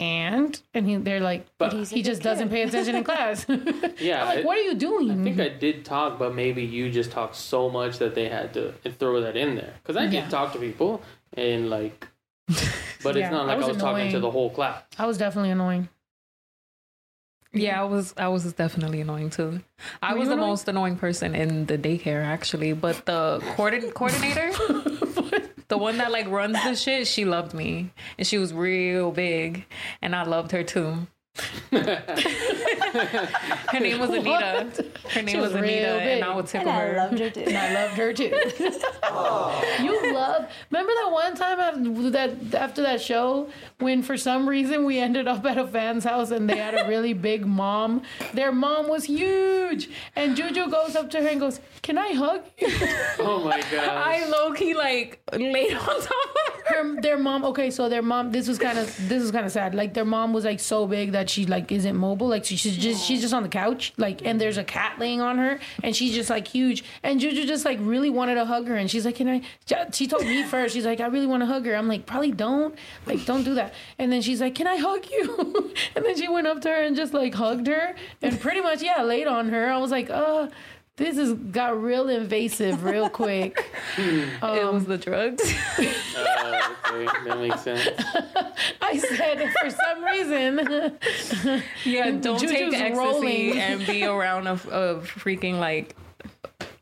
[0.00, 3.04] and and he, they're like, But- but He's he good just doesn't pay attention in
[3.10, 3.46] class.
[4.00, 5.10] Yeah, I'm like, it- what are you doing?
[5.10, 8.52] I think I did talk, but maybe you just talked so much that they had
[8.54, 9.74] to throw that in there.
[9.82, 10.28] Because I did Yeah.
[10.28, 11.00] talk to people,
[11.36, 12.08] and like,
[13.02, 14.82] but Yeah, it's not like I was was, talking to the whole class.
[14.98, 15.88] I was definitely annoying.
[17.56, 19.60] Yeah, I was I was definitely annoying too.
[20.02, 20.48] I Were was the annoying?
[20.50, 24.50] most annoying person in the daycare actually, but the coordin- coordinator,
[25.68, 29.64] the one that like runs the shit, she loved me and she was real big
[30.02, 31.06] and I loved her too.
[31.74, 31.80] Her
[33.80, 34.84] name was Anita.
[35.10, 36.22] Her name was was, real Anita, big.
[36.22, 37.40] and I would tickle and I loved her too.
[37.40, 38.24] And I loved her too.
[39.82, 40.48] you love.
[40.70, 43.48] Remember that one time after that after that show
[43.80, 46.88] when for some reason we ended up at a fan's house and they had a
[46.88, 48.02] really big mom.
[48.32, 52.42] Their mom was huge, and Juju goes up to her and goes, "Can I hug
[52.58, 52.68] you?"
[53.18, 53.88] Oh my god!
[53.88, 56.52] I low key like laid on top of her.
[56.64, 57.44] Her, their mom.
[57.44, 58.30] Okay, so their mom.
[58.30, 59.74] This was kind of this was kind of sad.
[59.74, 62.28] Like their mom was like so big that she like isn't mobile.
[62.28, 63.92] Like she's just she's just on the couch.
[63.96, 66.84] Like and there's a cat laying on her, and she's just like huge.
[67.02, 69.42] And Juju just like really wanted to hug her, and she's like, "Can I?"
[69.92, 70.74] She told me first.
[70.74, 72.74] She's like, "I really want to hug her." I'm like, "Probably don't.
[73.06, 76.28] Like don't do that." And then she's like, "Can I hug you?" and then she
[76.28, 79.48] went up to her and just like hugged her, and pretty much yeah laid on
[79.48, 79.70] her.
[79.70, 80.48] I was like, "Uh."
[80.96, 83.72] This has got real invasive real quick.
[83.98, 85.42] it was the drugs.
[86.16, 87.88] Uh, okay, that makes sense.
[88.80, 90.56] I said for some reason.
[91.84, 93.58] yeah, don't Juju's take ecstasy rolling.
[93.58, 95.96] and be around a, a freaking like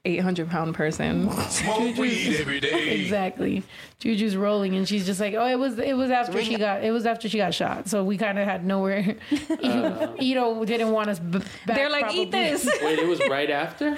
[0.04, 1.30] 800 pound person.
[1.48, 3.00] Smoke weed every day.
[3.00, 3.62] Exactly.
[4.00, 6.90] Juju's rolling, and she's just like, "Oh, it was it was after she got it
[6.90, 9.16] was after she got shot." So we kind of had nowhere.
[9.30, 10.64] Ito oh.
[10.64, 11.20] didn't want us.
[11.20, 12.64] B- back They're like, eat this.
[12.82, 13.96] Wait, it was right after.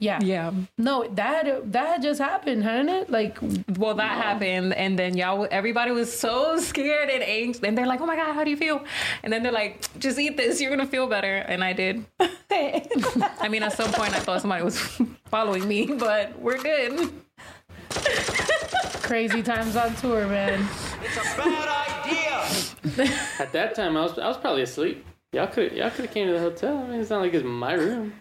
[0.00, 0.20] Yeah.
[0.22, 0.52] Yeah.
[0.78, 3.10] No, that had, that had just happened, hadn't it?
[3.10, 3.36] Like,
[3.76, 8.00] Well, that happened, and then y'all, everybody was so scared and anxious, and they're like,
[8.00, 8.84] "Oh my god, how do you feel?"
[9.24, 12.06] And then they're like, "Just eat this, you're gonna feel better." And I did.
[12.50, 14.78] I mean, at some point, I thought somebody was
[15.28, 17.12] following me, but we're good.
[19.02, 20.66] crazy times on tour, man.
[21.02, 23.08] It's a bad idea.
[23.38, 25.04] At that time, I was I was probably asleep.
[25.32, 26.78] Y'all could y'all could have came to the hotel.
[26.78, 28.14] I mean, it's not like it's my room.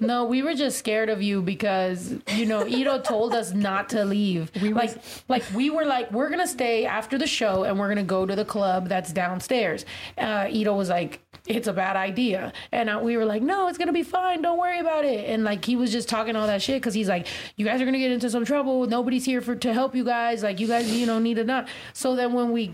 [0.00, 4.04] No, we were just scared of you because you know Ito told us not to
[4.04, 4.50] leave.
[4.62, 4.96] We like
[5.28, 8.34] like we were like we're gonna stay after the show and we're gonna go to
[8.34, 9.84] the club that's downstairs.
[10.16, 13.78] Uh, Ito was like it's a bad idea, and uh, we were like no, it's
[13.78, 14.42] gonna be fine.
[14.42, 15.28] Don't worry about it.
[15.28, 17.26] And like he was just talking all that shit because he's like
[17.56, 18.86] you guys are gonna get into some trouble.
[18.86, 20.42] Nobody's here for to help you guys.
[20.42, 21.68] Like you guys you know need to not.
[21.92, 22.72] So then when we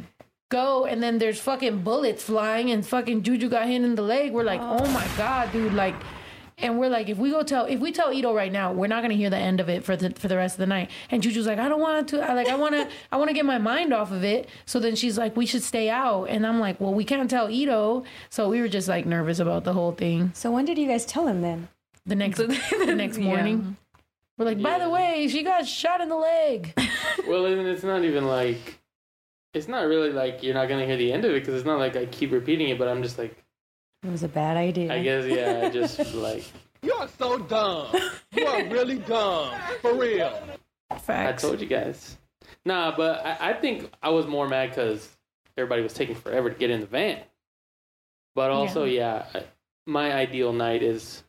[0.50, 4.32] go and then there's fucking bullets flying and fucking Juju got hit in the leg.
[4.32, 5.94] We're like, oh my god, dude, like.
[6.58, 9.02] And we're like, if we go tell, if we tell Ito right now, we're not
[9.02, 10.88] gonna hear the end of it for the for the rest of the night.
[11.10, 12.20] And Juju's like, I don't want to.
[12.20, 14.48] I like, I want to, I want to get my mind off of it.
[14.64, 16.24] So then she's like, we should stay out.
[16.26, 18.04] And I'm like, well, we can't tell Ito.
[18.30, 20.30] So we were just like nervous about the whole thing.
[20.34, 21.68] So when did you guys tell him then?
[22.06, 23.24] The next the next Yeah.
[23.24, 23.76] morning,
[24.38, 26.72] we're like, by the way, she got shot in the leg.
[27.26, 28.78] Well, and it's not even like
[29.54, 31.78] it's not really like you're not gonna hear the end of it because it's not
[31.78, 33.36] like I keep repeating it, but I'm just like
[34.04, 34.92] It was a bad idea.
[34.92, 36.44] I guess yeah, I just like
[36.82, 37.88] You're so dumb.
[38.32, 39.54] You are really dumb.
[39.80, 40.38] For real.
[41.00, 41.44] Facts.
[41.44, 42.18] I told you guys.
[42.66, 45.08] Nah, but I, I think I was more mad because
[45.56, 47.20] everybody was taking forever to get in the van.
[48.34, 49.44] But also, yeah, I
[49.86, 51.22] my ideal night is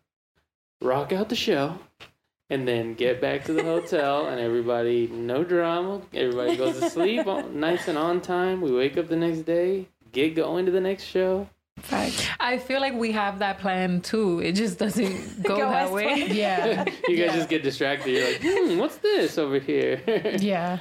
[0.81, 1.77] rock out the show
[2.49, 6.01] and then get back to the hotel and everybody, no drama.
[6.13, 8.61] Everybody goes to sleep on, nice and on time.
[8.61, 11.49] We wake up the next day, get going to the next show.
[11.79, 12.25] Facts.
[12.39, 14.39] I feel like we have that plan too.
[14.39, 16.03] It just doesn't go, Go that way.
[16.05, 16.33] planned.
[16.33, 16.85] Yeah.
[17.07, 17.35] You guys Yeah.
[17.35, 18.11] just get distracted.
[18.11, 20.01] You're like, hmm, what's this over here?
[20.39, 20.79] Yeah.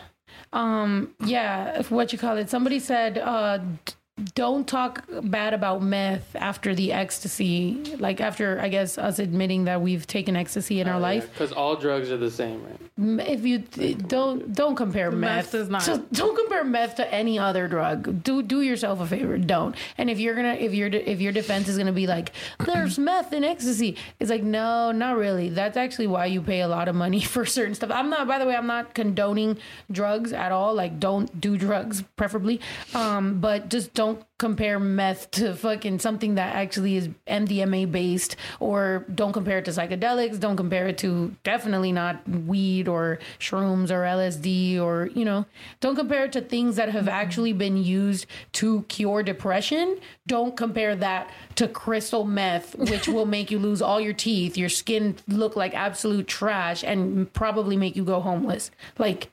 [0.53, 2.49] Um, yeah, what you call it.
[2.49, 3.92] Somebody said, uh, d-
[4.36, 7.96] don't talk bad about meth after the ecstasy.
[7.98, 11.28] Like after, I guess, us admitting that we've taken ecstasy in our life.
[11.32, 13.28] Because all drugs are the same, right?
[13.28, 15.82] If you don't don't compare meth, Meth is not.
[15.82, 18.22] so don't compare meth to any other drug.
[18.22, 19.36] Do do yourself a favor.
[19.36, 19.74] Don't.
[19.98, 22.30] And if you're gonna if your de- if your defense is gonna be like
[22.64, 25.48] there's meth in ecstasy, it's like no, not really.
[25.48, 27.90] That's actually why you pay a lot of money for certain stuff.
[27.90, 28.28] I'm not.
[28.28, 29.58] By the way, I'm not condoning
[29.90, 30.72] drugs at all.
[30.72, 32.60] Like don't do drugs, preferably.
[32.94, 34.03] Um, but just don't
[34.38, 39.70] compare meth to fucking something that actually is MDMA based, or don't compare it to
[39.70, 40.38] psychedelics.
[40.38, 45.46] Don't compare it to definitely not weed or shrooms or LSD or you know.
[45.80, 49.98] Don't compare it to things that have actually been used to cure depression.
[50.26, 54.68] Don't compare that to crystal meth, which will make you lose all your teeth, your
[54.68, 58.70] skin look like absolute trash, and probably make you go homeless.
[58.98, 59.30] Like.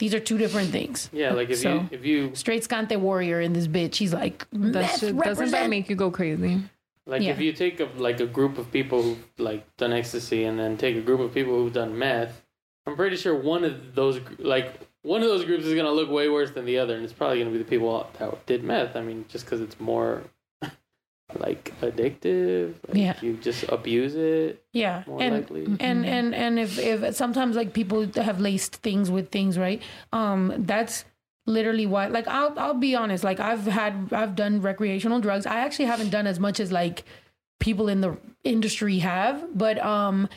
[0.00, 1.10] These are two different things.
[1.12, 3.96] Yeah, like if So- you if you Straight Scante warrior in this bitch.
[3.96, 6.62] He's like, That meth doesn't that make you go crazy?
[7.06, 7.32] Like Yeah.
[7.32, 10.76] if you take a like a group of people who've like done ecstasy and then
[10.76, 12.42] take a group of people who've done meth,
[12.86, 14.68] I'm pretty sure one of those like
[15.02, 17.38] one of those groups is gonna look way worse than the other, and it's probably
[17.38, 18.96] gonna be the people that did meth.
[18.96, 20.22] I mean, just because it's more
[21.38, 22.74] like addictive.
[22.88, 23.14] Like Yeah.
[23.20, 25.64] you just abuse it Yeah, more and likely.
[25.80, 29.80] and and and if if sometimes like people have laced things with things, right?
[30.12, 31.04] Um, that's
[31.46, 32.06] literally why.
[32.08, 33.24] Like I'll I'll be honest.
[33.24, 35.46] Like I've had I've done recreational drugs.
[35.46, 37.04] I actually haven't done as much as like
[37.60, 40.28] people in the industry have, but um.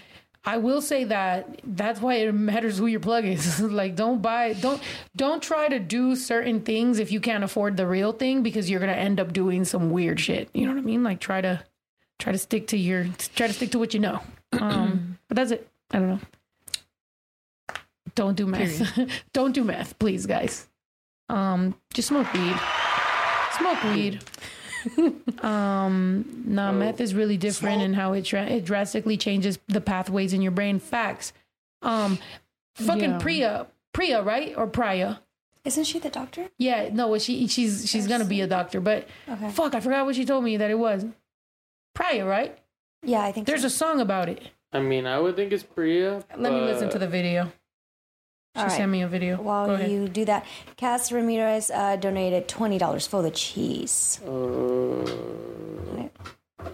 [0.46, 3.62] I will say that that's why it matters who your plug is.
[3.62, 4.82] like don't buy don't
[5.16, 8.80] don't try to do certain things if you can't afford the real thing because you're
[8.80, 10.50] gonna end up doing some weird shit.
[10.54, 11.04] You know what I mean?
[11.04, 11.64] Like try to
[12.20, 14.20] try to stick to your try to stick to what you know.
[14.54, 15.68] Um, but that's it.
[15.90, 16.20] I don't know.
[18.14, 19.00] Don't do meth.
[19.34, 20.68] don't do meth, please, guys.
[21.28, 22.56] Um, just smoke weed.
[23.58, 24.24] Smoke weed.
[25.44, 26.74] um, nah, Oh.
[26.74, 30.52] meth is really different in how it tra- it drastically changes the pathways in your
[30.52, 30.80] brain.
[30.80, 31.34] Facts.
[31.82, 32.18] Um,
[32.76, 33.18] fucking Yeah.
[33.20, 35.22] Priya, Priya, right or Priya?
[35.66, 36.50] Isn't she the doctor?
[36.58, 39.50] Yeah, no, well, she she's she's gonna be a doctor, but Okay.
[39.52, 41.06] fuck, I forgot what she told me that it was.
[41.96, 42.58] Priya, right?
[43.04, 43.68] Yeah, I think There's so.
[43.68, 44.42] a song about it.
[44.74, 46.24] I mean, I would think it's Priya.
[46.36, 47.52] Let me listen to the video.
[48.56, 48.78] She All right.
[48.78, 49.38] sent me a video.
[49.38, 49.90] Go While ahead.
[49.90, 50.46] you do that,
[50.78, 54.22] Cass Ramirez uh, donated twenty dollars for the cheese.
[54.22, 55.10] Uh,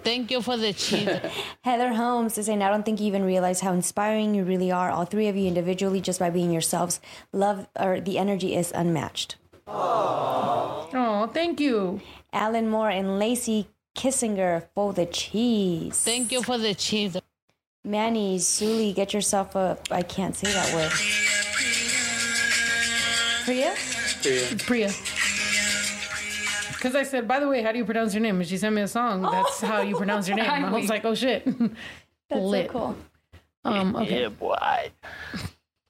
[0.03, 1.09] Thank you for the cheese.
[1.63, 4.91] Heather Holmes is saying, I don't think you even realize how inspiring you really are.
[4.91, 6.99] All three of you individually, just by being yourselves.
[7.33, 9.37] Love or the energy is unmatched.
[9.67, 12.01] Oh, thank you.
[12.33, 15.99] Alan Moore and Lacey Kissinger for the cheese.
[16.03, 17.17] Thank you for the cheese.
[17.83, 19.77] Manny Suli, get yourself a.
[19.89, 20.91] I can't say that word.
[23.49, 23.73] Priya?
[24.21, 24.41] Priya.
[24.51, 24.91] It's Priya.
[26.73, 28.39] Because I said, by the way, how do you pronounce your name?
[28.39, 29.23] And she sent me a song.
[29.23, 30.49] That's how you pronounce your name.
[30.65, 31.45] I was like, oh shit.
[32.29, 32.67] That's Lit.
[32.67, 32.95] so cool.
[33.65, 34.21] Um, okay.
[34.21, 34.91] Yeah, boy.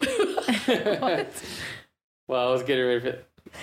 [2.30, 3.08] Well, I was getting ready for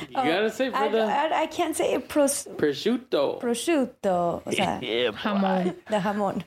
[0.09, 2.09] You gotta say for I, the I, I can't say it.
[2.09, 3.41] Pros, prosciutto.
[3.41, 4.45] prosciutto.
[4.45, 4.83] What's that?
[4.83, 5.17] Yeah, boy.
[5.19, 5.77] Jamon.
[5.89, 6.43] The jamon.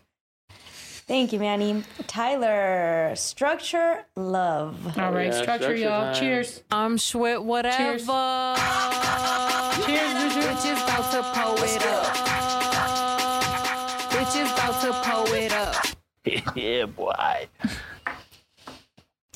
[1.10, 1.84] Thank you, Manny.
[2.06, 4.96] Tyler, structure, love.
[4.96, 6.14] All right, yeah, structure, structure y'all.
[6.14, 6.22] time.
[6.22, 6.62] Cheers.
[6.70, 7.76] I'm sweat whatever.
[7.76, 8.06] Cheers.
[9.88, 10.44] Cheers, Richard.
[10.46, 12.16] Bitches about to pull it up.
[14.12, 16.56] Bitches about to pull it up.
[16.56, 17.48] yeah, boy.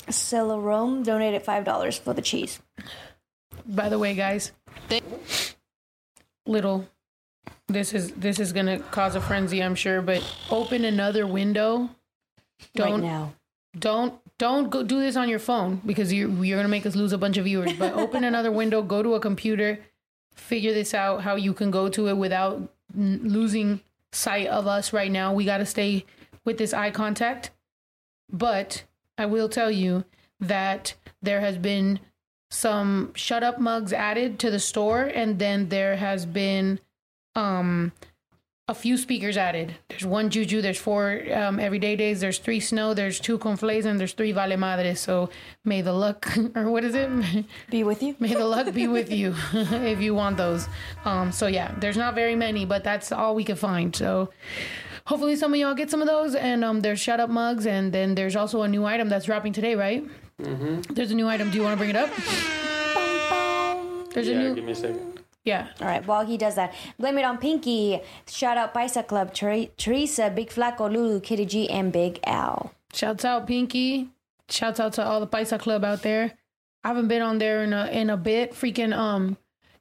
[0.06, 2.60] Celerome donated $5 for the cheese.
[3.66, 4.52] By the way, guys,
[6.46, 6.86] little.
[7.68, 10.02] This is this is gonna cause a frenzy, I'm sure.
[10.02, 11.78] But open another window.
[11.80, 11.90] right
[12.74, 13.32] Don't now.
[13.78, 17.12] don't don't go do this on your phone because you're you're gonna make us lose
[17.12, 17.72] a bunch of viewers.
[17.72, 19.78] But open another window, go to a computer,
[20.34, 23.80] figure this out how you can go to it without n- losing
[24.12, 25.32] sight of us right now.
[25.32, 26.04] We got to stay
[26.44, 27.50] with this eye contact.
[28.30, 28.84] But
[29.18, 30.04] I will tell you
[30.40, 32.00] that there has been
[32.50, 36.78] some shut up mugs added to the store and then there has been
[37.36, 37.92] um
[38.66, 39.74] a few speakers added.
[39.90, 44.00] There's one Juju, there's four um, Everyday Days, there's three Snow, there's two Conflays, and
[44.00, 45.00] there's three Vale Madres.
[45.00, 45.28] So
[45.66, 47.10] may the luck, or what is it?
[47.70, 48.16] Be with you.
[48.18, 50.66] May the luck be with you if you want those.
[51.04, 53.94] Um, so yeah, there's not very many, but that's all we could find.
[53.94, 54.30] So
[55.06, 56.34] hopefully some of y'all get some of those.
[56.34, 59.52] And um, there's shut up mugs, and then there's also a new item that's dropping
[59.52, 60.08] today, right?
[60.40, 60.94] Mm-hmm.
[60.94, 61.50] There's a new item.
[61.50, 62.08] Do you want to bring it up?
[64.14, 64.54] There's a Yeah, new.
[64.54, 65.13] give me a second.
[65.44, 65.68] Yeah.
[65.80, 68.00] All right, while he does that, blame it on Pinky.
[68.26, 72.72] Shout out Paisa Club, Ter- Teresa, Big Flaco, Lulu, Kitty G, and Big Al.
[72.94, 74.08] Shouts out Pinky.
[74.48, 76.32] Shouts out to all the Paisa Club out there.
[76.82, 78.52] I haven't been on there in a in a bit.
[78.52, 79.36] Freaking um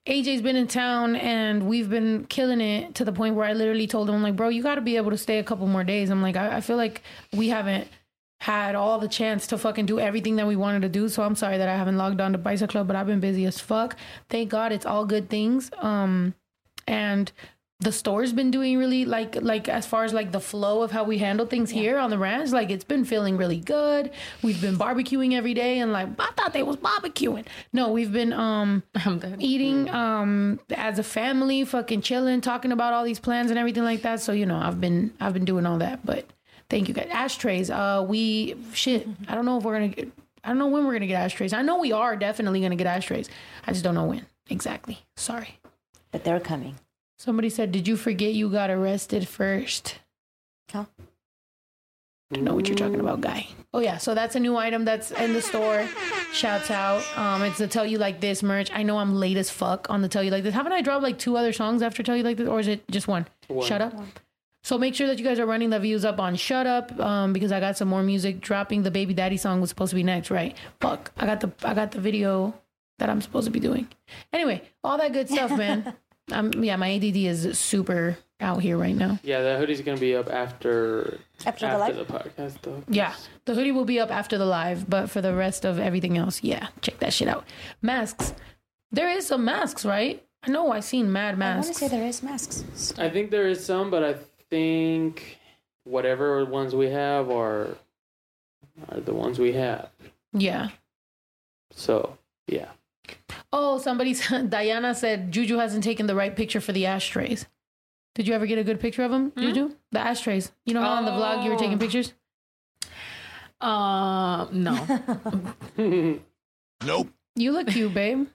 [0.06, 3.88] AJ's been in town and we've been killing it to the point where I literally
[3.88, 6.10] told him, I'm like, bro, you gotta be able to stay a couple more days.
[6.10, 7.02] I'm like, I, I feel like
[7.34, 7.88] we haven't
[8.44, 11.08] had all the chance to fucking do everything that we wanted to do.
[11.08, 13.46] So I'm sorry that I haven't logged on to Paisa Club, but I've been busy
[13.46, 13.96] as fuck.
[14.30, 15.72] Thank God it's all good things.
[15.82, 16.34] Um
[16.86, 17.32] and
[17.80, 21.06] the store's been doing really like like as far as like the flow of how
[21.06, 24.10] we handle things here on the ranch like it's been feeling really good
[24.42, 28.32] we've been barbecuing every day and like i thought they was barbecuing no we've been
[28.32, 28.84] um
[29.40, 34.02] eating um as a family fucking chilling talking about all these plans and everything like
[34.02, 36.26] that so you know i've been i've been doing all that but
[36.74, 40.10] thank you guys ashtrays uh we shit i don't know if we're gonna get
[40.44, 42.88] i don't know when we're gonna get ashtrays i know we are definitely gonna get
[42.88, 43.30] ashtrays
[43.68, 45.60] i just don't know when exactly sorry
[46.12, 46.76] But they're coming.
[47.18, 50.00] Somebody said, "Did you forget you got arrested first?
[50.72, 50.86] Huh?
[52.32, 53.48] I don't know what you're talking about, guy.
[53.74, 55.88] Oh yeah, so that's a new item that's in the store.
[56.34, 57.02] Shouts out.
[57.18, 58.70] Um, it's the Tell You Like This merch.
[58.74, 60.54] I know I'm late as fuck on the Tell You Like This.
[60.54, 62.84] Haven't I dropped like two other songs after Tell You Like This, or is it
[62.92, 63.26] just one?
[63.48, 63.68] One.
[63.68, 63.94] Shut up.
[64.64, 67.34] So make sure that you guys are running the views up on Shut Up, um,
[67.34, 68.84] because I got some more music dropping.
[68.84, 70.56] The Baby Daddy song was supposed to be next, right?
[70.80, 72.54] Fuck, I got the I got the video
[73.00, 73.88] that I'm supposed to be doing.
[74.32, 75.94] Anyway, all that good stuff, man.
[76.32, 79.20] um, yeah, my ADD is super out here right now.
[79.24, 82.08] Yeah, that hoodie's gonna be up after After the after live?
[82.08, 82.84] the podcast though.
[82.88, 86.18] Yeah, the hoodie will be up after the live, but for the rest of everything
[86.18, 87.46] else, yeah, check that shit out.
[87.82, 88.34] Masks,
[88.92, 90.24] there is some masks, right?
[90.46, 91.68] I know I seen mad masks.
[91.68, 92.94] I want to say there is masks.
[92.98, 94.16] I think there is some, but I
[94.54, 95.40] think
[95.86, 97.76] whatever ones we have are
[98.90, 99.90] are the ones we have.
[100.32, 100.70] Yeah.
[101.72, 102.70] So yeah.
[103.52, 104.14] Oh, somebody
[104.50, 107.48] Diana said Juju hasn't taken the right picture for the ashtrays.
[108.14, 109.72] Did you ever get a good picture of them, Juju?
[109.92, 110.52] The ashtrays.
[110.66, 111.80] You know how on the vlog you were taking Oh.
[111.80, 112.14] pictures?
[113.60, 114.76] Uh, no.
[116.86, 117.08] Nope.
[117.36, 118.28] You look cute, babe.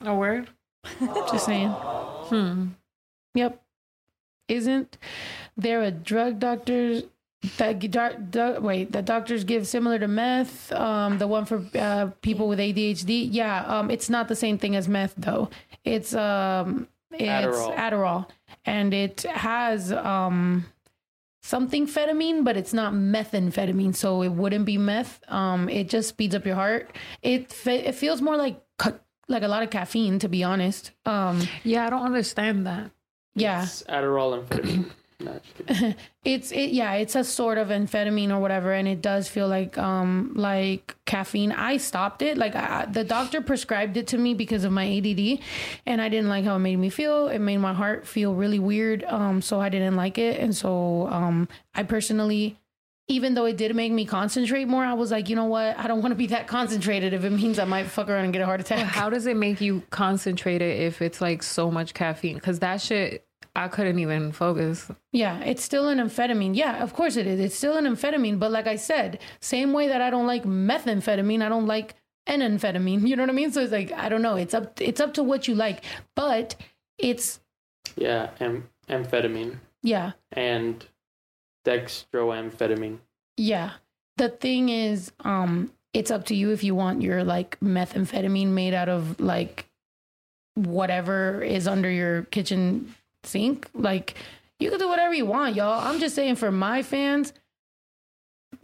[0.00, 0.48] A word?
[1.30, 1.68] Just saying.
[1.68, 2.68] Hmm.
[3.34, 3.59] Yep.
[4.50, 4.98] Isn't
[5.56, 7.02] there a drug doctor
[7.56, 10.72] that gi- doc, doc, wait that doctors give similar to meth?
[10.72, 13.28] Um, the one for uh, people with ADHD.
[13.30, 13.64] Yeah.
[13.64, 15.48] Um, it's not the same thing as meth though.
[15.84, 17.76] It's um, it's Adderall.
[17.76, 18.26] Adderall,
[18.64, 20.66] and it has um
[21.42, 25.20] something phetamine, but it's not methamphetamine, so it wouldn't be meth.
[25.28, 26.90] Um, it just speeds up your heart.
[27.22, 28.98] It fe- it feels more like ca-
[29.28, 30.90] like a lot of caffeine, to be honest.
[31.06, 32.90] Um, Yeah, I don't understand that.
[33.34, 33.62] Yeah.
[33.62, 34.90] It's Adderall and amphetamine.
[35.20, 35.38] No.
[36.24, 39.76] It's it yeah, it's a sort of amphetamine or whatever, and it does feel like
[39.78, 41.52] um like caffeine.
[41.52, 42.38] I stopped it.
[42.38, 45.40] Like I, the doctor prescribed it to me because of my ADD,
[45.86, 47.28] and I didn't like how it made me feel.
[47.28, 49.04] It made my heart feel really weird.
[49.04, 52.59] Um, so I didn't like it, and so um, I personally.
[53.10, 55.76] Even though it did make me concentrate more, I was like, you know what?
[55.76, 58.32] I don't want to be that concentrated if it means I might fuck around and
[58.32, 58.86] get a heart attack.
[58.86, 62.36] How does it make you concentrated if it's like so much caffeine?
[62.36, 64.88] Because that shit, I couldn't even focus.
[65.10, 66.54] Yeah, it's still an amphetamine.
[66.54, 67.40] Yeah, of course it is.
[67.40, 68.38] It's still an amphetamine.
[68.38, 71.96] But like I said, same way that I don't like methamphetamine, I don't like
[72.28, 73.04] an amphetamine.
[73.08, 73.50] You know what I mean?
[73.50, 74.36] So it's like I don't know.
[74.36, 74.80] It's up.
[74.80, 75.82] It's up to what you like.
[76.14, 76.54] But
[76.96, 77.40] it's
[77.96, 80.86] Yeah, am- amphetamine yeah, and
[81.64, 82.98] dextroamphetamine.
[83.36, 83.72] yeah.
[84.16, 88.74] The thing is, um, it's up to you if you want your like methamphetamine made
[88.74, 89.64] out of like
[90.54, 92.94] whatever is under your kitchen
[93.24, 93.68] sink.
[93.72, 94.14] Like
[94.58, 95.80] you can do whatever you want, y'all.
[95.80, 97.32] I'm just saying for my fans,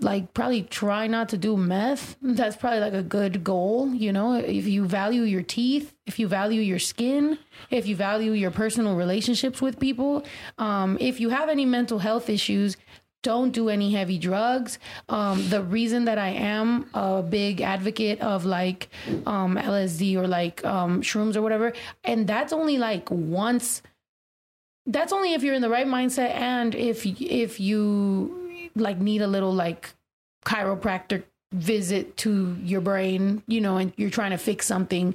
[0.01, 2.17] like probably try not to do meth.
[2.21, 4.35] That's probably like a good goal, you know.
[4.35, 7.39] If you value your teeth, if you value your skin,
[7.71, 10.25] if you value your personal relationships with people,
[10.59, 12.77] um, if you have any mental health issues,
[13.23, 14.79] don't do any heavy drugs.
[15.09, 18.89] Um, the reason that I am a big advocate of like
[19.27, 21.73] um, LSD or like um, shrooms or whatever,
[22.05, 23.83] and that's only like once.
[24.87, 28.46] That's only if you're in the right mindset and if if you
[28.77, 29.95] like need a little like
[30.45, 35.15] chiropractic visit to your brain, you know, and you're trying to fix something.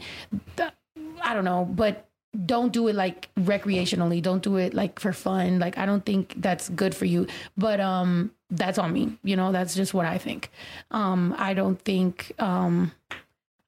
[1.22, 2.08] I don't know, but
[2.46, 4.22] don't do it like recreationally.
[4.22, 5.60] Don't do it like for fun.
[5.60, 7.28] Like I don't think that's good for you.
[7.58, 9.18] But um that's on me.
[9.24, 10.50] You know, that's just what I think.
[10.92, 12.92] Um I don't think um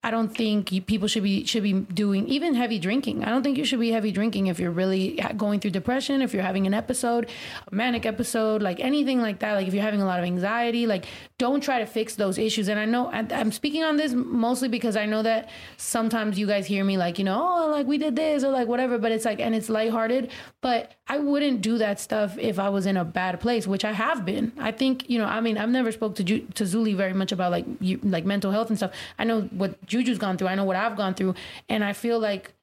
[0.05, 3.23] I don't think people should be should be doing even heavy drinking.
[3.23, 6.33] I don't think you should be heavy drinking if you're really going through depression, if
[6.33, 7.29] you're having an episode,
[7.71, 9.53] a manic episode, like anything like that.
[9.53, 11.05] Like if you're having a lot of anxiety, like
[11.37, 12.67] don't try to fix those issues.
[12.67, 16.65] And I know I'm speaking on this mostly because I know that sometimes you guys
[16.65, 19.23] hear me like you know oh like we did this or like whatever, but it's
[19.23, 20.31] like and it's lighthearted.
[20.59, 23.91] But I wouldn't do that stuff if I was in a bad place, which I
[23.91, 24.53] have been.
[24.57, 25.25] I think you know.
[25.25, 28.25] I mean, I've never spoke to Ju- to Zuli very much about like you, like
[28.25, 28.91] mental health and stuff.
[29.19, 30.47] I know what Juju's gone through.
[30.47, 31.35] I know what I've gone through,
[31.67, 32.53] and I feel like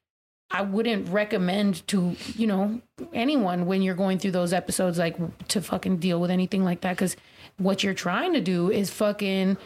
[0.49, 2.81] I wouldn't recommend to you know
[3.13, 5.17] anyone when you're going through those episodes like
[5.49, 7.15] to fucking deal with anything like that because
[7.57, 9.57] what you're trying to do is fucking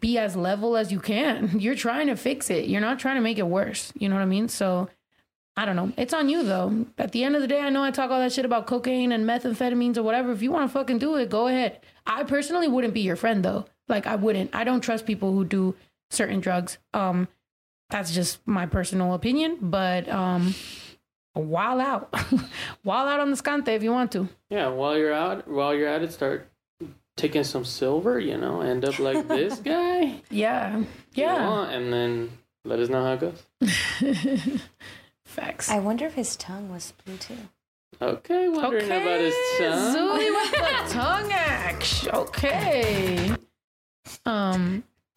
[0.00, 1.60] be as level as you can.
[1.60, 2.68] You're trying to fix it.
[2.68, 3.92] You're not trying to make it worse.
[3.96, 4.48] You know what I mean?
[4.48, 4.88] So
[5.58, 5.92] I don't know.
[5.96, 6.84] It's on you though.
[6.98, 9.10] At the end of the day, I know I talk all that shit about cocaine
[9.12, 10.30] and methamphetamines or whatever.
[10.32, 11.80] If you want to fucking do it, go ahead.
[12.06, 13.64] I personally wouldn't be your friend though.
[13.88, 14.54] Like I wouldn't.
[14.54, 15.74] I don't trust people who do
[16.10, 16.76] certain drugs.
[16.92, 17.28] Um
[17.88, 20.54] that's just my personal opinion, but um
[21.32, 22.14] while out.
[22.82, 24.28] while out on the scante if you want to.
[24.50, 26.48] Yeah, while you're out, while you're at it, start
[27.16, 28.18] taking some silver.
[28.18, 30.20] You know, end up like this guy.
[30.30, 30.78] Yeah.
[30.78, 31.38] you Yeah.
[31.38, 32.30] know, and then
[32.64, 34.60] let us know how it goes.
[35.36, 35.68] Facts.
[35.70, 37.36] I wonder if his tongue was blue too.
[38.00, 39.94] Okay, wondering about his tongue.
[39.94, 42.10] Zuli with the tongue action.
[42.14, 43.30] Okay.
[44.24, 44.82] Um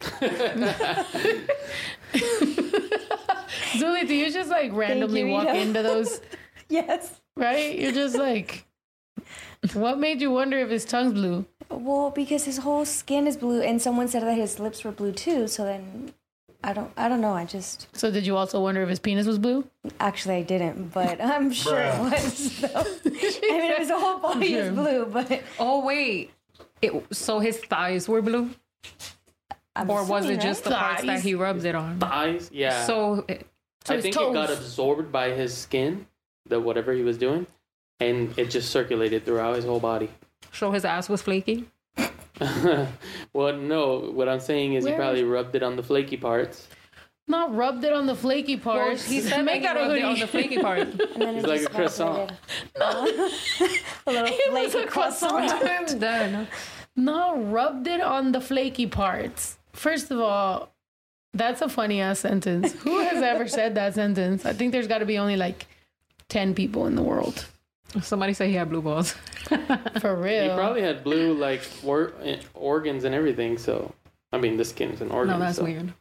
[3.80, 5.58] Zuli, do you just like randomly you, walk Rita.
[5.58, 6.20] into those
[6.68, 7.20] Yes.
[7.36, 7.78] right?
[7.78, 8.66] You're just like
[9.74, 11.44] what made you wonder if his tongue's blue?
[11.68, 15.12] Well, because his whole skin is blue, and someone said that his lips were blue
[15.12, 15.46] too.
[15.46, 16.12] So then,
[16.62, 17.32] I don't, I don't know.
[17.32, 19.64] I just So did you also wonder if his penis was blue?
[19.98, 22.60] actually I didn't, but I'm sure it was.
[22.60, 22.68] Though.
[22.68, 26.30] I mean, it was his whole body is blue, but Oh wait,
[26.82, 28.50] it so his thighs were blue,
[29.74, 30.78] I'm or was assuming, it just the right?
[30.80, 32.02] parts that he rubbed it on?
[32.02, 32.84] Eyes, yeah.
[32.86, 33.46] So it-
[33.86, 36.06] So I his think it got absorbed by his skin,
[36.46, 37.46] the whatever he was doing,
[38.00, 40.10] and it just circulated throughout his whole body.
[40.52, 41.64] so his ass was flaky.
[43.32, 46.68] well, no, what I'm saying is Where he probably rubbed it on the flaky parts.
[47.28, 49.04] Not rubbed it on the flaky Well, parts.
[49.04, 50.80] he said that Make out a rubbed it on the flaky part.
[50.80, 52.32] And then He's it like a croissant.
[52.74, 53.80] evaporated.
[54.06, 55.50] a little It was a croissant.
[55.52, 56.48] I'm done.
[56.96, 59.58] No, rubbed it on the flaky parts.
[59.72, 60.72] First of all,
[61.32, 62.72] that's a funny ass sentence.
[62.82, 64.44] Who has ever said that sentence?
[64.44, 65.66] I think there's got to be only like
[66.28, 67.46] 10 people in the world.
[68.02, 69.12] Somebody said he had blue balls.
[70.00, 70.42] For real.
[70.44, 73.58] He probably had blue like or- eh, organs and everything.
[73.58, 73.92] So,
[74.32, 75.38] I mean, the skin is an organ.
[75.38, 75.92] No, that's so- weird.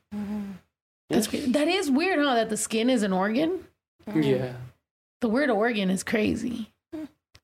[1.10, 1.54] That's weird.
[1.54, 2.36] That is weird, huh?
[2.36, 3.66] That the skin is an organ.
[4.16, 4.54] Yeah,
[5.22, 6.72] The word organ is crazy.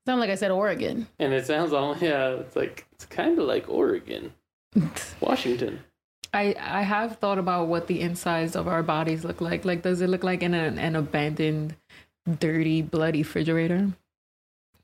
[0.08, 1.08] Sound like I said Oregon.
[1.20, 2.30] and it sounds all yeah.
[2.30, 4.32] It's like it's kind of like Oregon,
[5.20, 5.80] Washington.
[6.34, 9.66] I I have thought about what the insides of our bodies look like.
[9.66, 11.76] Like, does it look like in an, an abandoned,
[12.40, 13.90] dirty, bloody refrigerator?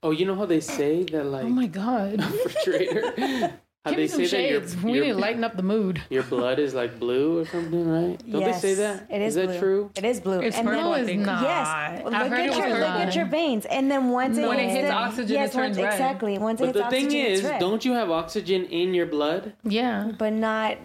[0.03, 2.19] Oh, you know how they say that oh like Oh my god.
[2.45, 3.53] refrigerator?
[3.83, 4.77] How Give they me some say that your, shades.
[4.77, 6.03] We need to lighten up the mood.
[6.11, 8.31] your blood is like blue or something, right?
[8.31, 9.07] Don't yes, they say that?
[9.09, 9.59] It is, that blue.
[9.59, 9.91] true?
[9.95, 10.39] It is blue.
[10.39, 11.25] It's and purple, No, I it's think.
[11.25, 11.41] not.
[11.41, 14.47] Yes, look I've heard at it your look at your veins, and then once it
[14.47, 15.93] When it hits hits the- oxygen, it turns once, red.
[15.93, 16.37] exactly.
[16.37, 17.59] Once it But hits the thing is, it's red.
[17.59, 19.53] don't you have oxygen in your blood?
[19.63, 20.11] Yeah.
[20.15, 20.77] but not.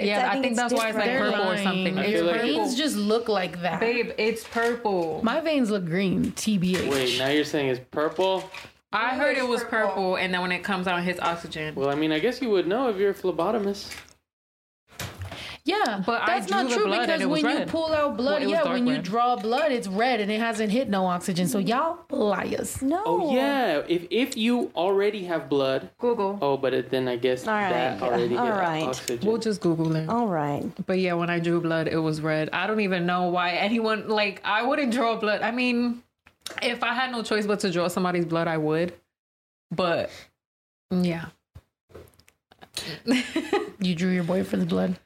[0.00, 1.32] Yeah, I think it's that's why it's like different.
[1.34, 1.98] They're purple or something.
[1.98, 2.46] I It's like purple.
[2.46, 3.80] veins just look like that.
[3.80, 5.20] Babe, it's purple.
[5.24, 6.32] My veins look green.
[6.32, 6.88] TBH.
[6.90, 8.48] Wait, now you're saying it's purple?
[8.92, 11.74] I heard it was purple, and then when it comes out, it hits oxygen.
[11.74, 13.92] Well, I mean, I guess you would know if you're a phlebotomist.
[15.66, 18.50] Yeah, But that's drew not true because it was when you pull out blood, Well,
[18.50, 21.48] yeah, dark when you draw blood, it's red and it hasn't hit no oxygen.
[21.48, 22.80] So y'all liars.
[22.82, 23.02] No.
[23.04, 25.90] Oh yeah, if if you already have blood.
[25.98, 26.38] Google.
[26.40, 28.82] Oh, but it, then I guess All right, that already all gets right.
[28.84, 29.26] oxygen.
[29.28, 30.08] We'll just Google it.
[30.08, 30.64] All right.
[30.86, 32.48] But yeah, when I drew blood, it was red.
[32.52, 35.42] I don't even know why anyone like I wouldn't draw blood.
[35.42, 36.00] I mean,
[36.62, 38.92] if I had no choice but to draw somebody's blood, I would.
[39.72, 40.10] But
[40.92, 41.26] yeah.
[43.80, 44.96] You drew your boyfriend's blood.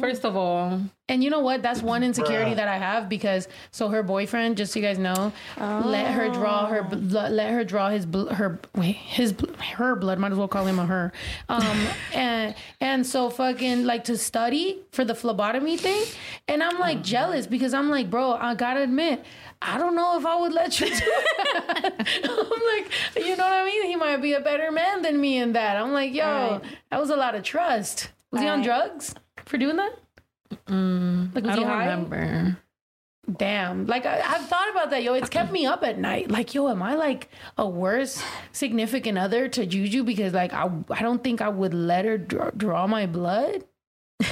[0.00, 1.62] First of all, And you know what?
[1.62, 5.32] That's one insecurity that I have because so her boyfriend, just so you guys know,
[5.58, 9.34] let her draw her let her draw his bl- her wait his
[9.76, 10.18] her blood.
[10.18, 11.12] Might as well call him a her.
[11.48, 16.02] Um and and so fucking like to study for the phlebotomy thing,
[16.48, 19.24] and I'm like jealous because I'm like, bro, I gotta admit.
[19.64, 21.94] I don't know if I would let you do that.
[22.24, 22.92] I'm like,
[23.26, 23.86] you know what I mean?
[23.86, 25.76] He might be a better man than me in that.
[25.76, 26.60] I'm like, yo, Right.
[26.90, 28.08] that was a lot of trust.
[28.32, 28.64] Was he on Right.
[28.64, 29.14] drugs
[29.52, 29.92] for doing that?
[31.34, 31.84] like, was I don't high?
[31.84, 32.58] remember.
[33.36, 33.86] Damn.
[33.86, 35.14] Like I, I've thought about that, yo.
[35.14, 36.30] It's kept me up at night.
[36.30, 41.02] Like, yo, am I like a worse significant other to Juju because like I I
[41.02, 43.64] don't think I would let her draw, draw my blood.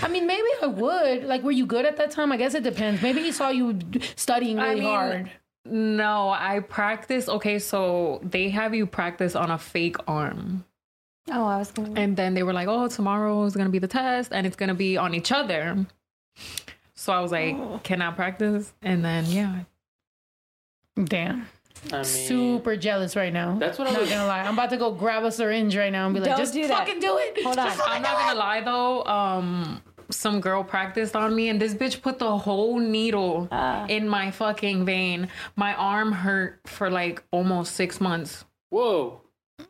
[0.03, 1.25] I mean, maybe I would.
[1.25, 2.33] Like, were you good at that time?
[2.33, 3.03] I guess it depends.
[3.03, 3.79] Maybe he saw you
[4.16, 5.31] studying I really mean, hard.
[5.64, 7.29] No, I practice.
[7.29, 10.64] Okay, so they have you practice on a fake arm.
[11.29, 11.93] Oh, I was gonna.
[12.01, 14.57] And then they were like, oh, tomorrow is going to be the test and it's
[14.57, 15.87] going to be on each other.
[16.95, 17.81] So I was like, Oh.
[17.83, 18.73] can I practice?
[18.83, 19.61] And then, yeah.
[21.05, 21.47] Damn.
[21.93, 23.57] I mean, Super jealous right now.
[23.59, 24.41] That's what I'm Not gonna lie.
[24.41, 26.79] I'm about to go grab a syringe right now and be like, just do that.
[26.87, 27.43] fucking do it.
[27.43, 27.68] Hold on.
[27.68, 29.05] Just I'm not gonna lie though.
[29.07, 33.87] Um, some girl practiced on me and this bitch put the whole needle Ah.
[33.87, 35.29] in my fucking vein.
[35.57, 38.45] My arm hurt for like almost six months.
[38.68, 39.23] Whoa.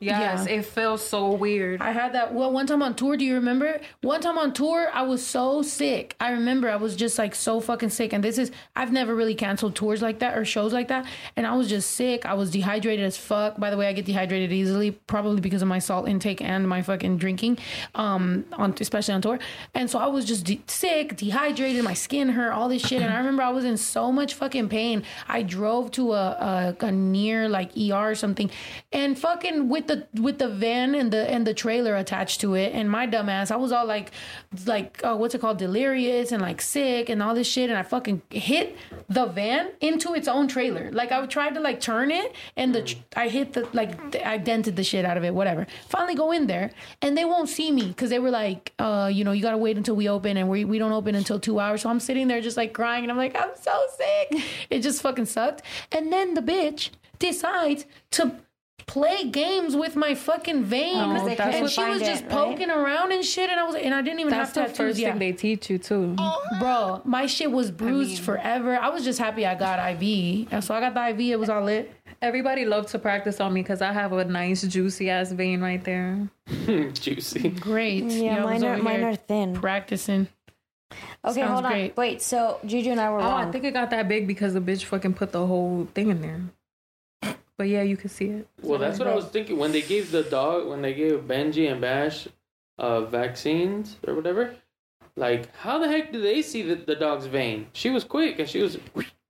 [0.03, 0.55] Yes, Yeah.
[0.55, 1.83] it feels so weird.
[1.83, 3.19] I had that well one time on tour.
[3.19, 3.81] Do you remember?
[4.01, 6.17] One time on tour, I was so sick.
[6.19, 8.15] I remember I was just like so fucking sick.
[8.15, 11.05] And this is I've never really canceled tours like that or shows like that.
[11.37, 12.25] And I was just sick.
[12.25, 13.61] I was dehydrated as fuck.
[13.61, 16.81] By the way, I get dehydrated easily, probably because of my salt intake and my
[16.81, 17.59] fucking drinking,
[17.95, 19.39] um, on especially on tour.
[19.75, 21.85] And so I was just de- sick, dehydrated.
[21.85, 23.03] My skin hurt, all this shit.
[23.03, 25.03] And I remember I was in so much fucking pain.
[25.29, 28.51] I drove to a a, a near like ER or something,
[28.93, 32.73] and fucking with the with the van and the and the trailer attached to it.
[32.73, 34.13] And my dumbass, I was all like,
[34.65, 37.69] like uh, what's it called, delirious and like sick and all this shit.
[37.71, 38.77] And I fucking hit
[39.09, 40.91] the van into its own trailer.
[40.93, 44.77] Like I tried to like turn it, and the I hit the like I dented
[44.77, 45.35] the shit out of it.
[45.35, 45.67] Whatever.
[45.89, 46.71] Finally go in there,
[47.03, 49.77] and they won't see me because they were like, uh, you know, you gotta wait
[49.77, 51.83] until we open, and we we don't open until two hours.
[51.83, 54.43] So I'm sitting there just like crying, and I'm like, I'm so sick.
[54.71, 55.63] It just fucking sucked.
[55.91, 58.37] And then the bitch decides to
[58.91, 60.97] play games with my fucking vein.
[60.97, 62.33] Oh, they that's couldn't and she was just it, right?
[62.33, 64.55] poking around and shit, and I was, and I didn't even have to.
[64.55, 64.87] That's the have tattoos.
[64.95, 66.17] first Yeah, thing they teach you too.
[66.19, 66.59] Uh-huh.
[66.61, 68.77] bro, my shit was bruised forever.
[68.77, 71.21] I was just happy I got IV, and so I got the IV.
[71.33, 71.93] It was all lit.
[72.23, 75.83] Everybody loved to practice on me because I have a nice juicy ass vein right
[75.85, 76.29] there.
[76.93, 77.49] Juicy.
[77.51, 78.05] Great.
[78.05, 79.55] Yeah, I was mine are mine are thin.
[79.55, 80.29] practicing.
[81.25, 81.71] Okay, Sounds hold on.
[81.73, 81.97] great.
[81.97, 83.49] Wait, so Juju and I were Oh, wrong.
[83.49, 86.21] I think it got that big because the bitch fucking put the whole thing in
[86.21, 86.41] there.
[87.61, 88.49] But yeah, you can see it.
[88.63, 91.71] Well, that's what I was thinking when they gave the dog, when they gave Benji
[91.71, 92.27] and Bash
[92.79, 94.57] uh, vaccines or whatever.
[95.15, 97.67] Like, how the heck do they see the, the dog's vein?
[97.75, 98.79] She was quick and she was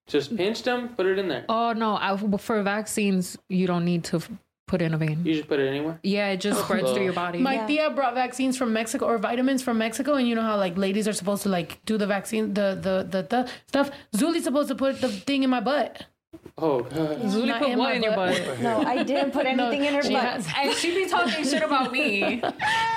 [0.07, 1.45] just pinched him, put it in there.
[1.49, 4.31] Oh no, I, for vaccines you don't need to f-
[4.69, 5.25] put in a vein.
[5.25, 5.99] You just put it anywhere.
[6.05, 6.95] Yeah, it just spreads Oh.
[6.95, 7.41] through your body.
[7.41, 7.67] My Yeah.
[7.67, 11.09] tia brought vaccines from Mexico or vitamins from Mexico, and you know how like ladies
[11.09, 13.91] are supposed to like do the vaccine, the the the, the stuff.
[14.15, 16.07] Zuli's supposed to put the thing in my butt.
[16.59, 17.21] Oh god.
[17.23, 18.45] Zuli Not put in what in your butt.
[18.47, 18.61] butt?
[18.61, 20.23] no, I didn't put anything in her she butt.
[20.23, 22.43] has- and she be talking shit about me.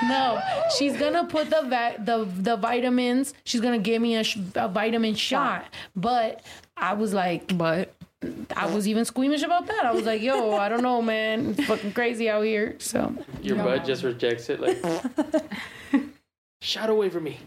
[0.08, 0.38] No,
[0.76, 3.32] she's gonna put the va- the the vitamins.
[3.44, 5.64] She's gonna give me a, sh- a vitamin shot,
[5.96, 6.42] but
[6.76, 7.94] I was like, But
[8.54, 9.84] I was even squeamish about that.
[9.86, 12.76] I was like, yo, I don't know, man, it's fucking crazy out here.
[12.80, 14.60] So Your butt just rejects it.
[14.60, 14.78] Like,
[16.60, 17.38] shot away from me.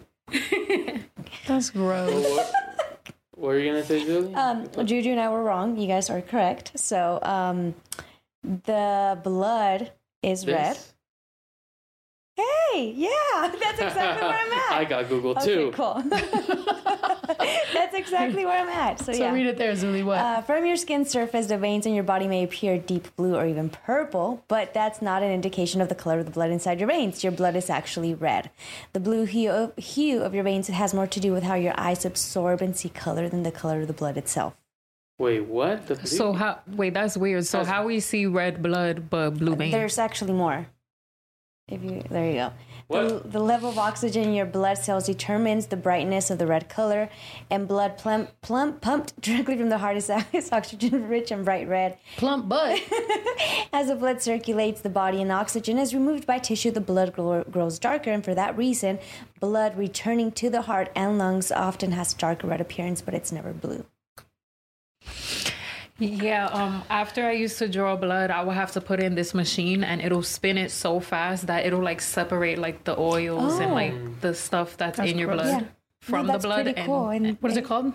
[1.47, 2.11] that's gross.
[2.11, 2.51] What,
[3.37, 4.33] what were you gonna say, Julie?
[4.33, 5.77] Um, Juju and I were wrong.
[5.77, 6.71] You guys are correct.
[6.75, 7.75] So, um,
[8.43, 9.91] the blood
[10.23, 10.77] is red.
[12.37, 12.45] This?
[12.71, 13.09] Hey, yeah,
[13.61, 14.71] that's exactly where I'm at.
[14.79, 15.71] I got Google Okay, too.
[15.73, 16.03] cool.
[17.73, 18.99] that's exactly where I'm at.
[18.99, 19.17] So, yeah.
[19.17, 19.33] So yeah.
[19.33, 20.03] read it there, Zuli.
[20.05, 20.17] What?
[20.19, 23.45] Uh, from your skin surface, the veins in your body may appear deep blue or
[23.47, 26.87] even purple, but that's not an indication of the color of the blood inside your
[26.87, 27.23] veins.
[27.23, 28.49] Your blood is actually red.
[28.93, 31.73] The blue hue of, hue of your veins has more to do with how your
[31.77, 34.55] eyes absorb and see color than the color of the blood itself.
[35.19, 35.87] Wait, what?
[35.87, 36.05] The blue?
[36.05, 36.59] So how?
[36.67, 37.45] Wait, that's weird.
[37.45, 39.71] So That's- how we see red blood but blue veins?
[39.71, 40.67] There's actually more.
[41.67, 42.53] If you there you go.
[42.89, 43.31] The, What?
[43.33, 47.09] the level of oxygen in your blood cells determines the brightness of the red color,
[47.49, 51.67] and blood plump, plump, pumped directly from the heart is, is oxygen rich and bright
[51.67, 51.97] red.
[52.15, 52.79] Plump butt.
[53.73, 57.43] As the blood circulates the body and oxygen is removed by tissue, the blood grow,
[57.43, 58.99] grows darker, and for that reason,
[59.41, 63.51] blood returning to the heart and lungs often has darker red appearance, but it's never
[63.51, 63.85] blue.
[65.99, 69.33] Yeah, um, after I used to draw blood, I would have to put in this
[69.33, 73.73] machine and it'll spin it so fast that it'll like separate like the oils and
[73.73, 75.41] like the stuff that's, That's in your gross.
[75.41, 75.67] blood Yeah.
[76.01, 76.63] from No, the that's blood.
[76.65, 77.09] pretty and cool.
[77.09, 77.93] And, What is it called?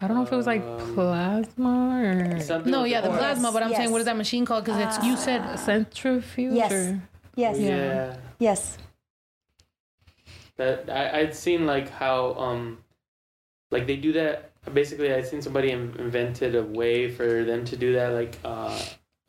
[0.00, 3.18] I don't know if it was like Um, plasma or Something No, yeah, the oil.
[3.18, 3.52] plasma.
[3.52, 3.78] But I'm Yes.
[3.78, 4.64] saying, what is that machine called?
[4.64, 6.54] Because it's you said centrifuge.
[6.54, 6.72] Yes.
[6.72, 7.00] or-
[7.36, 8.16] Yes, Yeah.
[8.38, 8.78] yes.
[10.56, 12.78] That I, I'd seen like how um
[13.70, 17.76] like they do that basically I'd seen somebody in, invented a way for them to
[17.76, 18.80] do that like uh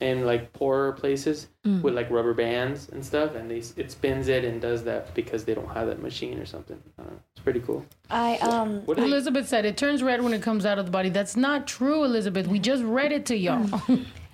[0.01, 1.81] in like poorer places Mm.
[1.81, 5.45] with like rubber bands and stuff and they it spins it and does that because
[5.45, 6.79] they don't have that machine or something.
[6.99, 7.03] I.
[7.33, 7.83] It's pretty cool.
[8.11, 10.85] I um What do they, Elizabeth said it turns red when it comes out of
[10.85, 11.09] the body.
[11.09, 12.45] That's not true, Elizabeth.
[12.45, 13.67] We just read it to y'all.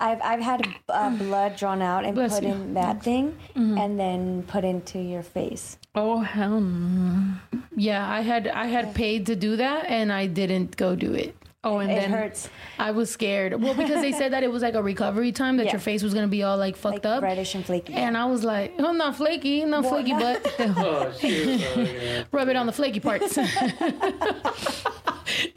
[0.00, 2.52] I've I've had uh, blood drawn out and Bless put you.
[2.52, 5.76] in that thing, and then put into your face.
[5.94, 7.34] Oh hell no!
[7.76, 11.34] yeah, I had I had paid to do that, and I didn't go do it.
[11.64, 13.60] Oh, and then It then hurts, I was scared.
[13.60, 15.72] Well, because they said that it was like a recovery time that Yeah.
[15.72, 17.22] your face was gonna be all like fucked like up.
[17.24, 17.94] reddish and flaky.
[17.94, 20.20] And I was like, oh, not flaky, not Well, flaky, no.
[20.20, 21.60] but Oh shoot.
[21.76, 22.24] Oh, yeah.
[22.30, 23.36] rub it on the flaky parts.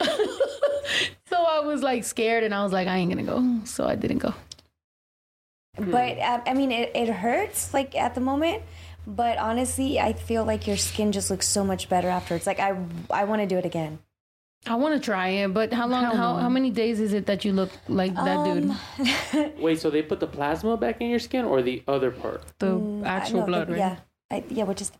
[1.28, 3.64] so I was like scared, and I was like, I ain't gonna go.
[3.64, 4.34] So I didn't go.
[5.78, 8.62] But uh, I mean, it, it hurts like at the moment.
[9.06, 12.46] But honestly, I feel like your skin just looks so much better afterwards.
[12.46, 12.76] Like I,
[13.10, 13.98] I want to do it again.
[14.64, 16.04] I want to try it, but how long?
[16.04, 19.58] Hell How how many days is it that you look like that dude?
[19.58, 22.44] Wait, so they put the plasma back in your skin or the other part?
[22.60, 23.78] The Mm, I- actual no, the- blood, right?
[23.78, 23.96] Yeah,
[24.30, 24.62] I, yeah.
[24.64, 24.98] Which is the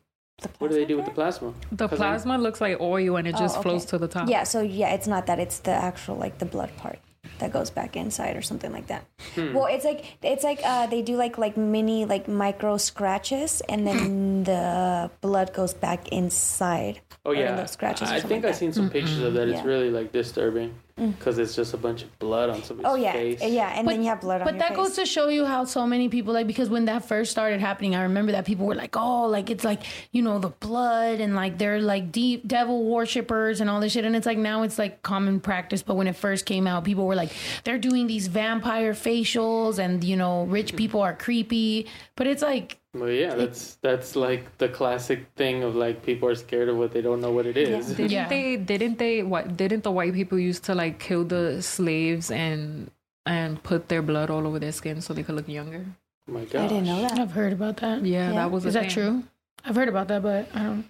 [0.58, 1.52] What do they do with plasma the plasma?
[1.72, 3.68] The 'Cause I- plasma looks like oil and it just Oh, okay.
[3.70, 4.28] flows to the top.
[4.28, 4.44] Yeah.
[4.44, 5.38] So yeah, it's not that.
[5.38, 6.98] It's the actual like the blood part
[7.38, 9.04] that goes back inside or something like that.
[9.34, 9.52] Hmm.
[9.54, 13.86] Well, it's like it's like uh, they do like like mini like micro scratches, and
[13.86, 17.00] then the blood goes back inside.
[17.24, 18.56] Oh or in yeah, those scratches I think like I've that.
[18.56, 19.46] seen some pictures of that.
[19.48, 19.64] It's Yeah.
[19.66, 21.16] really like disturbing Mm.
[21.16, 23.00] because it's just a bunch of blood on somebody's face.
[23.00, 23.42] Oh yeah, face.
[23.42, 24.76] yeah, and then you have blood on But your that face.
[24.76, 27.94] goes to show you how so many people like because when that first started happening,
[27.94, 31.34] I remember that people were like, "Oh, like it's like you know the blood and
[31.34, 34.78] like they're like deep devil worshippers and all this shit." And it's like now it's
[34.78, 35.82] like common practice.
[35.82, 37.32] But when it first came out, people were like,
[37.64, 40.76] "They're doing these vampire facials and you know rich hmm.
[40.76, 41.86] people are creepy."
[42.16, 46.34] But it's like Well, yeah, that's that's like the classic thing of like people are
[46.34, 47.94] scared of what they don't know what it is.
[47.96, 48.28] Didn't Yeah.
[48.28, 48.56] they?
[48.56, 49.22] Didn't they?
[49.22, 49.56] What?
[49.56, 52.90] Didn't the white people used to like kill the slaves and
[53.24, 55.86] and put their blood all over their skin so they could look younger?
[56.28, 57.18] Oh my God, I didn't know that.
[57.18, 58.04] I've heard about that.
[58.04, 58.34] Yeah, Yeah.
[58.34, 58.66] that was.
[58.66, 58.90] a that thing.
[58.90, 59.22] true?
[59.64, 60.84] I've heard about that, but I don't.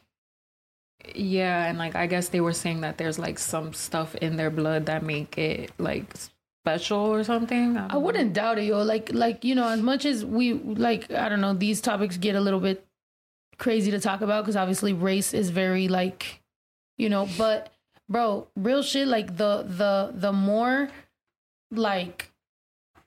[1.15, 4.51] Yeah, and like I guess they were saying that there's like some stuff in their
[4.51, 6.15] blood that make it like
[6.63, 7.77] special or something.
[7.77, 8.83] I wouldn't doubt it, yo.
[8.83, 12.37] Like, like you know, as much as we like, I don't know, these topics get
[12.37, 12.87] a little bit
[13.59, 16.41] crazy to talk about because obviously race is very like,
[16.99, 17.29] you know.
[17.37, 17.73] But
[18.09, 19.09] bro, real shit.
[19.09, 20.89] Like the the the more
[21.73, 22.31] like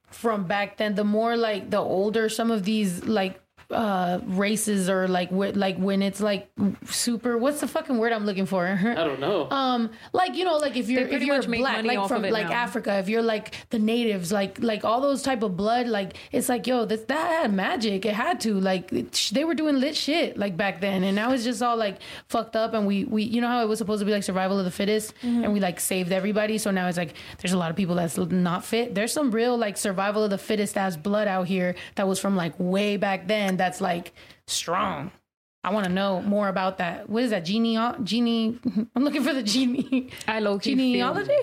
[0.09, 3.39] from back then, the more like the older some of these like
[3.71, 6.49] uh races or like with like when it's like
[6.85, 8.65] super what's the fucking word i'm looking for?
[8.81, 9.49] I don't know.
[9.49, 12.49] um like you know like if you're if pretty you're much black like from like
[12.49, 12.53] now.
[12.53, 16.49] africa if you're like the natives like like all those type of blood like it's
[16.49, 18.05] like yo that that had magic.
[18.05, 21.03] It had to like it, sh- they were doing lit shit like back then.
[21.03, 21.97] And now it's just all like
[22.27, 22.73] fucked up.
[22.73, 24.71] And we we you know how it was supposed to be like survival of the
[24.71, 25.13] fittest?
[25.21, 26.57] And we like saved everybody.
[26.57, 28.95] So now it's like there's a lot of people that's not fit.
[28.95, 32.35] There's some real like survival of the fittest ass blood out here that was from
[32.35, 34.13] like way back then that's like
[34.47, 35.11] strong
[35.65, 37.09] I want to know more about that.
[37.09, 37.43] What is that?
[37.43, 38.59] Genie, genie.
[38.95, 40.11] I'm looking for the genie.
[40.27, 40.91] I low key feel.
[40.91, 41.33] Genealogy?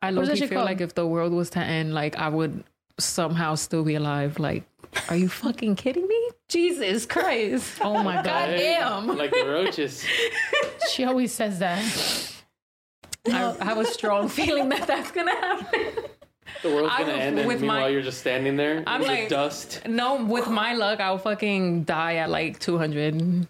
[0.00, 0.64] I What low key feel called?
[0.64, 2.62] like if the world was to end, like I would
[3.00, 4.38] somehow still be alive.
[4.38, 4.62] Like,
[5.08, 6.30] are you fucking kidding me?
[6.48, 7.78] Jesus Christ!
[7.82, 8.46] Oh my god!
[8.46, 9.08] Damn.
[9.08, 10.06] like the roaches.
[10.92, 11.82] She always says that.
[13.26, 16.04] I, I have a strong feeling that that's gonna happen.
[16.62, 19.02] The world's I gonna would- end, and with meanwhile my- you're just standing there I'm
[19.02, 19.82] in like- dust.
[19.86, 23.46] No, with my luck, I'll fucking die at like 200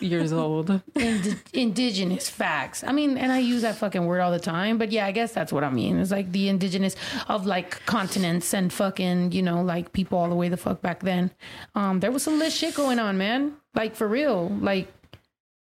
[0.00, 0.68] years old.
[0.94, 2.84] Indi- indigenous facts.
[2.84, 5.32] I mean, and I use that fucking word all the time, but yeah, I guess
[5.32, 5.98] that's what I mean.
[5.98, 6.96] It's like the indigenous
[7.28, 11.00] of like continents and fucking, you know, like people all the way the fuck back
[11.00, 11.30] then.
[11.74, 13.54] Um, there was some lit shit going on, man.
[13.74, 14.48] Like for real.
[14.60, 14.88] Like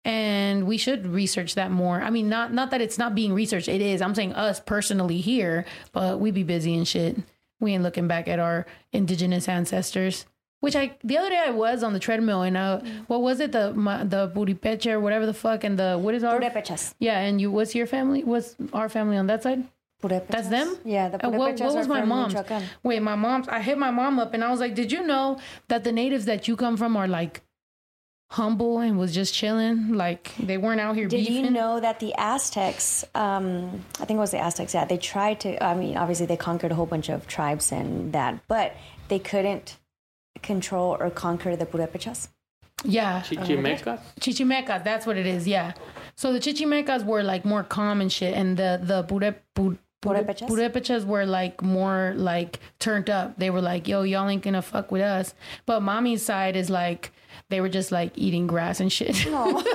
[0.06, 2.00] and we should research that more.
[2.00, 3.66] I mean, not not that it's not being researched.
[3.68, 4.00] It is.
[4.00, 7.16] I'm saying us personally here, but we be busy and shit.
[7.58, 10.24] We ain't looking back at our indigenous ancestors.
[10.60, 13.50] Which I the other day I was on the treadmill and uh, what was it
[13.50, 16.94] the my, the puripecha or whatever the fuck and the what is our Purépechas.
[16.98, 19.64] yeah and you was your family was our family on that side
[20.02, 20.28] Purépechas.
[20.28, 22.34] that's them Yeah, the Uh, what, what was my mom's
[22.82, 25.38] wait my mom's I hit my mom up and I was like did you know
[25.68, 27.42] that the natives that you come from are like
[28.31, 32.01] humble and was just chilling like they weren't out here Did beefing you know that
[32.01, 35.97] the Aztecs, um, I think it was the Aztecs, yeah, they tried to, I mean,
[35.97, 38.74] obviously they conquered a whole bunch of tribes and that, but
[39.09, 39.77] they couldn't
[40.43, 42.28] control or conquer the Purépechas.
[42.85, 44.01] yeah Chichimeca.
[44.20, 45.47] Chichimecas, that's what it is.
[45.47, 45.73] Yeah.
[46.16, 50.48] So the Chichimecas were like more calm and shit, and the the pure, pure, Purépechas?
[50.48, 53.39] Purépechas were like more like turned up.
[53.39, 55.35] They were like, "Yo, y'all ain't gonna fuck with us."
[55.65, 57.12] But mommy's side is like
[57.48, 59.26] they were just like eating grass and shit.
[59.26, 59.62] No.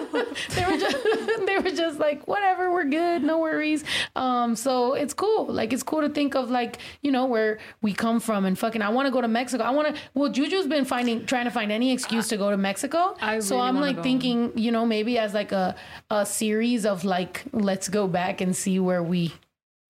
[0.56, 0.98] They were just
[1.46, 3.84] they were just like whatever, we're good, no worries.
[4.16, 5.48] Um, so it's cool.
[5.48, 8.82] Like it's cool to think of like you know where we come from and fucking.
[8.82, 9.64] I want to go to Mexico.
[9.64, 10.02] I want to.
[10.14, 13.16] Well, Juju's been finding trying to find any excuse to go to Mexico.
[13.22, 14.04] I so really I'm like go.
[14.04, 15.76] thinking, you know, maybe as like a
[16.10, 19.34] a series of like let's go back and see where we.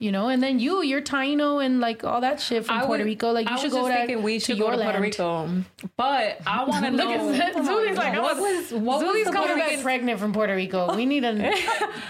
[0.02, 3.04] You know, and then you, you're Taino and like all that shit from I Puerto
[3.04, 3.30] would- Rico.
[3.32, 4.84] Like you I should was go just to, thinking we to should your go to
[4.84, 5.04] Puerto land.
[5.04, 5.64] Rico,
[5.96, 7.32] but I want to Look know.
[7.34, 7.54] at.
[7.54, 10.96] Zuli's like, what I was what was Zuli's the coming back pregnant from Puerto Rico.
[10.96, 11.30] We need to.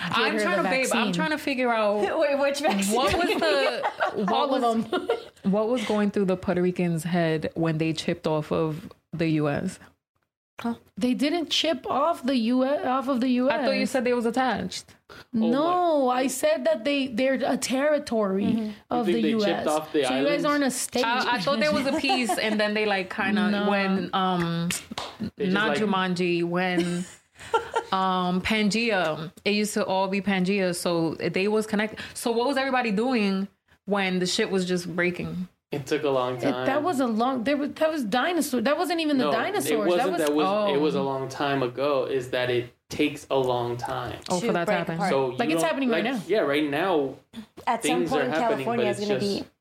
[0.03, 0.87] I'm trying to, babe.
[0.93, 2.95] I'm trying to figure out Wait, which vaccine?
[2.95, 3.89] what was the
[4.23, 5.09] what all was of them.
[5.51, 9.79] what was going through the Puerto Ricans' head when they chipped off of the U.S.
[10.97, 12.85] They didn't chip off the U.S.
[12.85, 13.59] off of the U.S.
[13.59, 14.85] I thought you said they was attached.
[15.33, 16.09] no.
[16.09, 19.45] I said that they they're a territory of think the they U.S.
[19.45, 21.03] chipped off the so you guys aren't a state.
[21.05, 23.69] I, I thought there was a piece, and then they like kind of No.
[23.69, 24.69] when um
[25.37, 27.05] not like- Jumanji when
[27.91, 29.31] um Pangea.
[29.45, 31.99] It used to all be Pangea, so they was connected.
[32.13, 33.47] So what was everybody doing
[33.85, 35.47] when the shit was just breaking?
[35.71, 36.65] It took a long It- time.
[36.65, 37.43] that was a long.
[37.43, 38.61] There was that was dinosaur.
[38.61, 39.69] That wasn't even the no, dinosaurs.
[39.71, 40.79] It wasn't that was, was it oh.
[40.79, 41.03] was a oh.
[41.03, 42.05] long time ago.
[42.05, 44.19] Is that it takes a long time.
[44.29, 44.95] Oh, To for that to break happen.
[44.95, 45.09] apart.
[45.09, 46.21] So Like it's don't- happening right like, now.
[46.27, 47.15] Yeah, right now
[47.65, 49.39] At some things point are happening, California, but it's it's going to be.
[49.39, 49.51] just-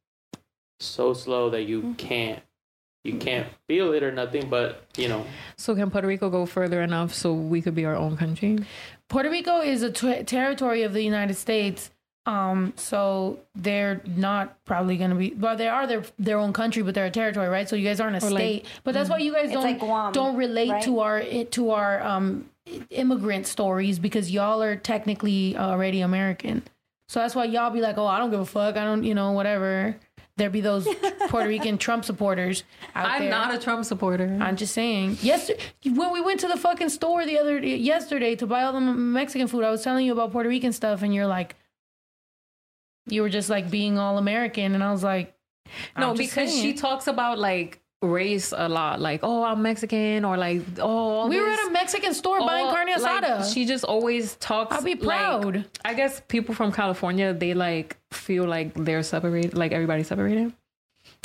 [0.81, 1.93] so slow that you mm-hmm.
[1.93, 2.43] can't
[3.05, 4.51] you can't feel it or nothing.
[4.51, 5.24] But you know,
[5.57, 8.59] So can Puerto Rico go further enough so we could be our own country?
[9.09, 11.91] Puerto Rico is a territory of the United States.
[12.31, 15.35] Um, so they're not probably going to be.
[15.35, 17.69] Well, they are their their own country, but they're a territory, right?
[17.69, 18.66] So you guys aren't a Or like- state.
[18.85, 20.82] but that's why you guys don't like Guam, don't relate right?
[20.85, 22.44] to our to our um
[22.90, 26.62] immigrant stories because y'all are technically already American.
[27.09, 28.77] So that's why y'all be like, oh, I don't give a fuck.
[28.77, 29.97] I don't, you know, whatever.
[30.36, 30.86] There be those
[31.28, 32.62] Puerto Rican Trump supporters
[32.94, 33.31] out I'm there.
[33.31, 34.39] not a Trump supporter.
[34.40, 35.19] I'm just saying.
[35.20, 35.51] Yes,
[35.85, 39.48] when we went to the fucking store the other yesterday to buy all the Mexican
[39.48, 41.57] food, I was telling you about Puerto Rican stuff, and you're like,
[43.06, 45.35] you were just like being all American, and I was like,
[45.97, 50.62] no, because she talks about like race a lot, like oh I'm Mexican or like
[50.78, 53.52] oh we were at a Mexican store buying all- carne like, asada.
[53.52, 54.74] she just always talks.
[54.74, 55.66] I'll be like- proud.
[55.85, 60.52] I guess people from California they like feel like they're separated, like everybody's separated.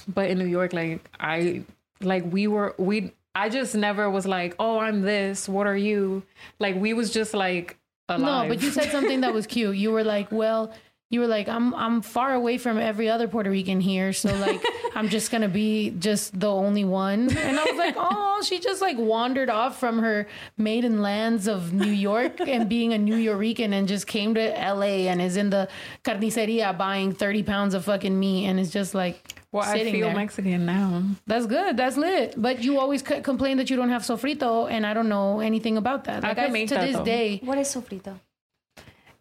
[0.08, 1.64] But in New York, like I
[2.02, 3.14] like we were we.
[3.38, 5.50] I just never was like, oh, I'm this.
[5.50, 6.24] What are you?
[6.60, 7.78] Like we was just like
[8.08, 8.48] alive.
[8.48, 9.76] no, but you said something that was cute.
[9.78, 10.74] You were like, well.
[11.16, 14.62] You were like, I'm I'm far away from every other Puerto Rican here, so like
[14.96, 17.30] I'm just gonna be just the only one.
[17.38, 20.28] And I was like, oh, she just like wandered off from her
[20.58, 25.22] maiden lands of New York and being a Nuyorican and just came to LA and
[25.22, 25.70] is in the
[26.04, 29.16] carniceria buying 30 pounds of fucking meat and is just like
[29.54, 30.16] well, I sitting feel there.
[30.18, 31.02] Mexican now.
[31.28, 31.78] That's good.
[31.78, 32.34] That's lit.
[32.36, 35.78] But you always c- complain that you don't have sofrito, and I don't know anything
[35.78, 36.26] about that.
[36.26, 37.06] I Like can I, make to that, this though.
[37.06, 38.20] day, What is sofrito?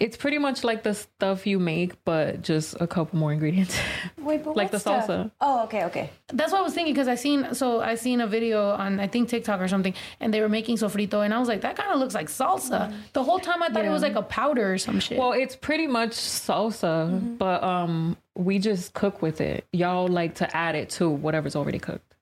[0.00, 3.78] It's pretty much like the stuff you make, but just a couple more ingredients.
[4.18, 5.06] Wait, but Like what the stuff?
[5.06, 5.30] salsa.
[5.40, 6.10] Oh, okay, okay.
[6.28, 9.06] That's what I was thinking because I seen so I seen a video on I
[9.06, 11.92] think TikTok or something, and they were making sofrito, and I was like, that kind
[11.92, 12.88] of looks like salsa.
[12.88, 12.96] Mm-hmm.
[13.12, 15.18] The whole time I thought it was like a powder or some shit.
[15.18, 17.34] Well, it's pretty much salsa, mm-hmm.
[17.36, 19.66] but um, we just cook with it.
[19.72, 22.14] Y'all like to add it to whatever's already cooked.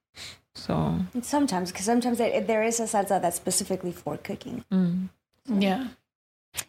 [0.54, 4.64] So Sometimes, because sometimes it, it- there is a salsa that's specifically for cooking.
[4.70, 5.08] Mm.
[5.48, 5.88] yeah,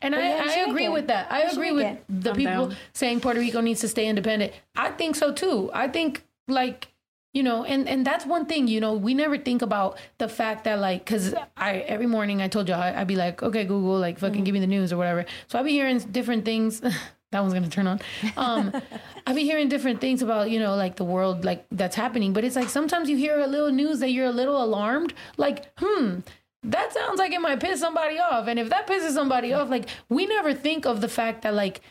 [0.02, 1.32] And I, I agree with that.
[1.32, 2.76] I agree with the I'm people down.
[2.94, 4.54] saying Puerto Rico needs to stay independent.
[4.76, 5.70] I think so too.
[5.74, 6.88] I think like
[7.34, 8.68] you know, and and that's one thing.
[8.68, 12.48] You know, we never think about the fact that like because I every morning I
[12.48, 14.44] told you I, I'd be like, okay, Google, like fucking Mm-hmm.
[14.44, 15.26] give me the news or whatever.
[15.48, 16.80] So I'd be hearing different things.
[17.32, 18.00] that one's gonna turn on.
[18.38, 18.72] Um,
[19.28, 22.44] I've been hearing different things about you know like the world like that's happening, but
[22.44, 25.14] it's like sometimes you hear a little news that you're a little alarmed.
[25.36, 26.20] Like, hmm,
[26.64, 29.88] that sounds like it might piss somebody off, and if that pisses somebody off, like
[30.10, 31.82] we never think of the fact that like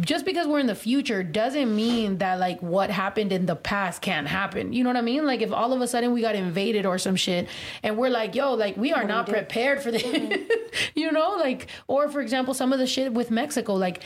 [0.00, 4.00] just because we're in the future doesn't mean that like what happened in the past
[4.00, 4.72] can't happen.
[4.72, 5.26] You know what I mean?
[5.26, 7.48] Like if all of a sudden we got invaded or some shit
[7.82, 10.02] and we're like, yo, like we are not prepared for this.
[10.94, 14.02] you know, like or for example, some of the shit with Mexico, like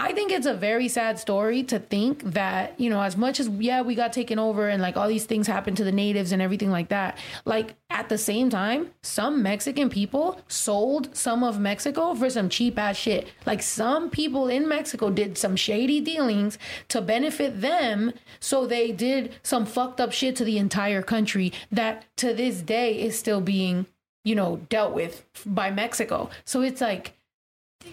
[0.00, 3.48] I think it's a very sad story to think that, you know, as much as,
[3.48, 6.40] yeah, we got taken over and like all these things happened to the natives and
[6.40, 12.14] everything like that, like at the same time, some Mexican people sold some of Mexico
[12.14, 13.26] for some cheap ass shit.
[13.44, 16.58] Like some people in Mexico did some shady dealings
[16.90, 18.12] to benefit them.
[18.38, 23.00] So they did some fucked up shit to the entire country that to this day
[23.00, 23.86] is still being,
[24.24, 26.30] you know, dealt with by Mexico.
[26.44, 27.17] So it's like,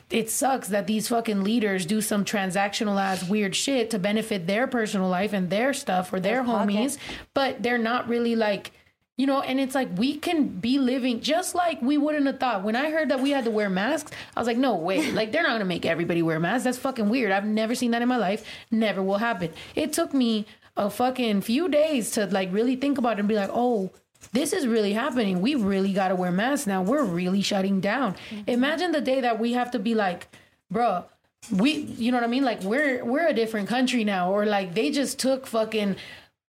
[0.09, 4.67] it sucks that these fucking leaders do some transactional ass weird shit to benefit their
[4.67, 6.97] personal life and their stuff or their homies,
[7.33, 8.71] but they're not really like,
[9.17, 12.63] you know, and it's like we can be living just like we wouldn't have thought.
[12.63, 15.11] When I heard that we had to wear masks, I was like, no way.
[15.15, 16.65] Like they're not gonna make everybody wear masks.
[16.65, 17.31] That's fucking weird.
[17.31, 18.45] I've never seen that in my life.
[18.71, 19.51] Never will happen.
[19.75, 20.45] It took me
[20.77, 23.91] a fucking few days to like really think about it and be like, oh,
[24.31, 25.41] this is really happening.
[25.41, 26.81] We really got to wear masks now.
[26.81, 28.15] We're really shutting down.
[28.29, 28.49] Mm-hmm.
[28.49, 30.27] Imagine the day that we have to be like,
[30.73, 31.05] bruh,
[31.51, 32.43] we, you know what I mean?
[32.43, 35.95] Like we're we're a different country now, or like they just took fucking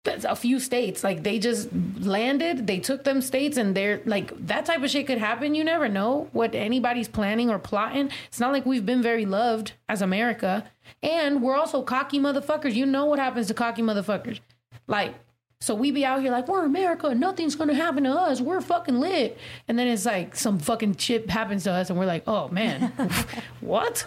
[0.07, 1.05] a few states.
[1.05, 1.69] Like they just
[2.01, 5.55] landed, they took them states, and they're like that type of shit could happen.
[5.55, 8.11] You never know what anybody's planning or plotting.
[8.29, 10.65] It's not like we've been very loved as America,
[11.03, 12.75] and we're also cocky motherfuckers.
[12.75, 14.41] You know what happens to cocky motherfuckers?
[14.87, 15.15] Like
[15.61, 18.41] so we be out here like we're America, nothing's gonna happen to us.
[18.41, 19.37] We're fucking lit,
[19.67, 22.93] and then it's like some fucking shit happens to us, and we're like, oh man,
[23.61, 24.07] what?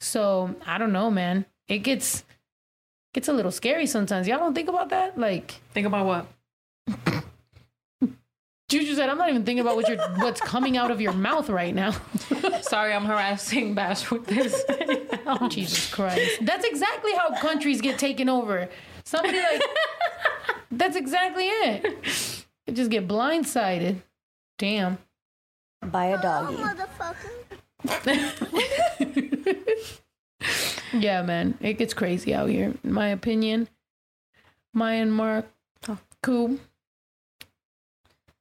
[0.00, 1.44] So I don't know, man.
[1.68, 2.24] It gets
[3.14, 4.28] gets a little scary sometimes.
[4.28, 5.18] Y'all don't think about that?
[5.18, 6.26] Like Think about what?
[8.68, 11.50] Juju said, I'm not even thinking about what you're what's coming out of your mouth
[11.50, 11.90] right now.
[12.62, 14.64] Sorry, I'm harassing Bash with this.
[15.50, 16.38] Jesus Christ.
[16.40, 18.70] That's exactly how countries get taken over.
[19.04, 19.62] Somebody like
[20.72, 22.44] that's exactly it.
[22.64, 24.02] They just get blindsided.
[24.56, 24.98] Damn.
[25.84, 26.62] By a oh, doggy.
[30.92, 31.56] Yeah, man.
[31.60, 32.74] It gets crazy out here.
[32.84, 33.68] In my opinion.
[34.76, 35.44] Myanmar.
[35.88, 35.98] Oh.
[36.22, 36.58] Cool.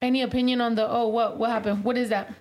[0.02, 1.84] Any opinion on the oh what what happened?
[1.84, 2.34] What is that?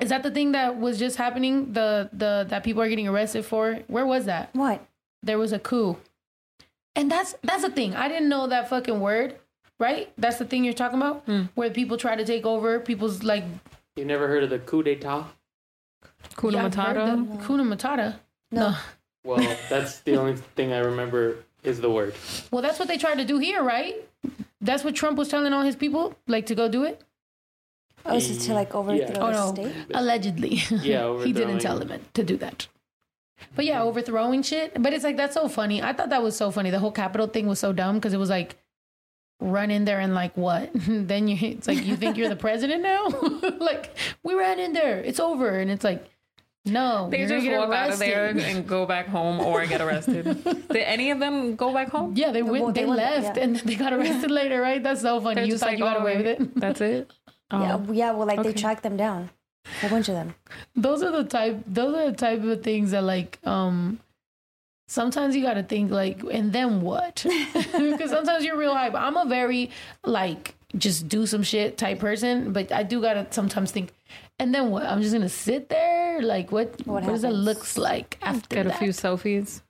[0.00, 1.72] Is that the thing that was just happening?
[1.72, 3.80] The the that people are getting arrested for?
[3.86, 4.50] Where was that?
[4.54, 4.84] What?
[5.22, 5.96] There was a coup.
[6.96, 7.94] And that's that's the thing.
[7.94, 9.36] I didn't know that fucking word,
[9.80, 10.12] right?
[10.16, 11.24] That's the thing you're talking about?
[11.24, 11.42] Hmm.
[11.54, 13.44] Where people try to take over people's like
[13.96, 15.26] You never heard of the coup d'etat?
[16.38, 17.38] Kuna Yeah, I've Matata.
[17.38, 18.16] the- Kuna Matata.
[18.50, 18.76] No.
[19.24, 19.38] Well,
[19.70, 22.14] that's the only thing I remember is the word.
[22.50, 23.96] Well, that's what they tried to do here, right?
[24.60, 27.00] That's what Trump was telling all his people, like to go do it.
[28.06, 29.18] Oh, is it to like overthrow Yeah.
[29.18, 29.86] Oh the no, state?
[29.94, 30.54] allegedly.
[30.82, 32.68] Yeah, he didn't tell them to do that.
[33.56, 34.80] But yeah, overthrowing shit.
[34.82, 35.82] But it's like that's so funny.
[35.82, 36.70] I thought that was so funny.
[36.70, 38.56] The whole capital thing was so dumb because it was like
[39.40, 40.70] run in there and like what?
[40.74, 43.06] then you it's like you think you're the president now?
[43.58, 45.00] like we ran in there.
[45.00, 46.04] It's over, and it's like
[46.66, 49.66] no, They you're just gonna get walk out of there and go back home or
[49.66, 50.24] get arrested.
[50.44, 52.14] Did any of them go back home?
[52.16, 52.74] Yeah, they well, went.
[52.74, 53.42] they They left, yeah.
[53.42, 54.62] and they got arrested later.
[54.62, 54.82] Right?
[54.82, 55.34] That's so funny.
[55.34, 56.54] They're you just thought like, you got "Oh, away with it.
[56.58, 57.12] That's it.
[57.52, 57.92] Yeah, Oh.
[57.92, 58.12] yeah.
[58.12, 59.28] Well, like they tracked them down.
[59.82, 60.34] A bunch of them.
[60.76, 63.98] those are the type those are the type of things that like um
[64.88, 67.24] sometimes you got to think like and then what?
[67.72, 68.94] Because sometimes you're real hype.
[68.94, 69.70] I'm a very
[70.04, 73.92] like just do some shit type person but i do gotta sometimes think
[74.40, 74.84] and then what?
[74.84, 76.20] I'm just gonna sit there?
[76.20, 78.78] Like what what, What does it looks like after Get a that?
[78.80, 79.62] few selfies.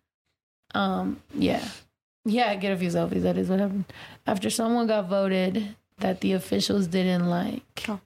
[0.75, 1.62] um yeah.
[2.25, 3.23] Yeah get a few selfies.
[3.23, 3.85] That is what happened.
[4.27, 7.85] After someone got voted that the officials didn't like.
[7.89, 8.01] Oh.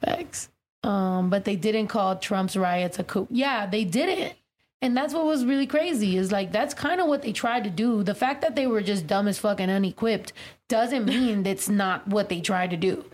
[0.00, 0.48] facts
[0.84, 4.34] um but they didn't call trump's riots a coup yeah they didn't
[4.80, 7.70] and that's what was really crazy is like that's kind of what they tried to
[7.70, 10.32] do the fact that they were just dumb as fucking unequipped
[10.68, 13.04] doesn't mean that's not what they tried to do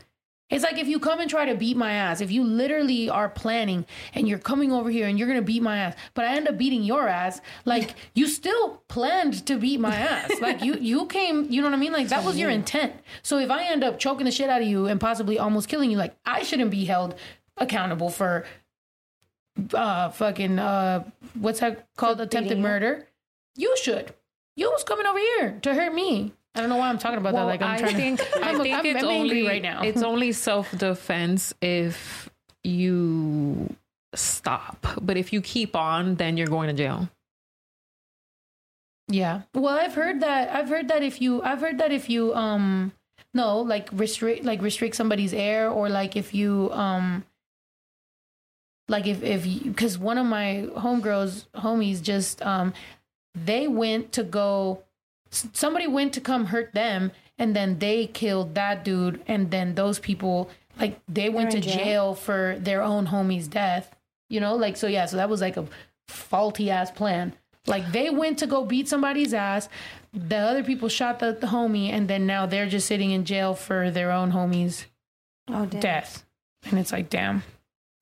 [0.51, 3.29] it's like if you come and try to beat my ass, if you literally are
[3.29, 3.85] planning
[4.15, 6.57] and you're coming over here and you're gonna beat my ass, but I end up
[6.57, 10.41] beating your ass, like you still planned to beat my ass.
[10.41, 11.93] Like you you came, you know what I mean?
[11.93, 12.95] Like that was your intent.
[13.23, 15.91] So if I end up choking the shit out of you and possibly almost killing
[15.91, 17.15] you, like I shouldn't be held
[17.61, 18.45] accountable for
[19.75, 21.05] uh fucking uh
[21.35, 22.21] what's that called?
[22.21, 23.07] Attempted murder?
[23.57, 24.15] You should.
[24.57, 26.33] You was coming over here to hurt me.
[26.55, 28.39] I don't know why i'm talking about Well, that like i'm I trying think to
[28.45, 29.83] I I'm, think I'm, it's I'm angry only right now.
[29.83, 32.29] It's only self defense if
[32.65, 33.75] you
[34.15, 37.09] stop, but if you keep on, then you're going to jail.
[39.09, 39.43] Yeah.
[39.55, 40.51] Well, I've heard that.
[40.55, 42.93] I've heard that if you, I've heard that if you, um,
[43.33, 47.25] no, like restrict, like restrict somebody's air, or like if you, um,
[48.89, 52.73] like if if because one of my homegirls, homies, just um,
[53.35, 54.83] they went to go.
[55.31, 59.99] Somebody went to come hurt them, and then they killed that dude, and then those
[59.99, 60.49] people,
[60.81, 61.77] like they went to jail?
[61.77, 63.95] jail for their own homie's death.
[64.31, 64.87] You know, like so.
[64.87, 65.07] Yeah.
[65.07, 65.67] So that was like a
[66.09, 67.35] faulty ass plan.
[67.67, 69.69] Like they went to go beat somebody's ass.
[70.15, 73.55] The other people shot the, the homie, and then now they're just sitting in jail
[73.55, 74.87] for their own homie's
[75.51, 76.25] Oh, death.
[76.65, 77.43] And it's like, damn,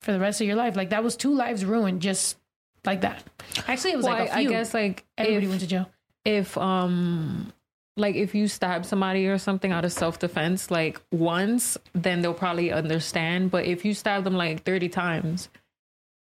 [0.07, 0.77] for the rest of your life.
[0.77, 2.37] Like that was two lives ruined just
[2.85, 3.21] like that.
[3.67, 4.49] Actually, it was Well, like a I, I few.
[4.49, 5.89] I guess like everybody if, went to jail.
[6.23, 7.51] if um
[7.97, 12.33] like if you stab somebody or something out of self defense like once, then they'll
[12.33, 13.51] probably understand.
[13.51, 15.49] But if you stab them like thirty times,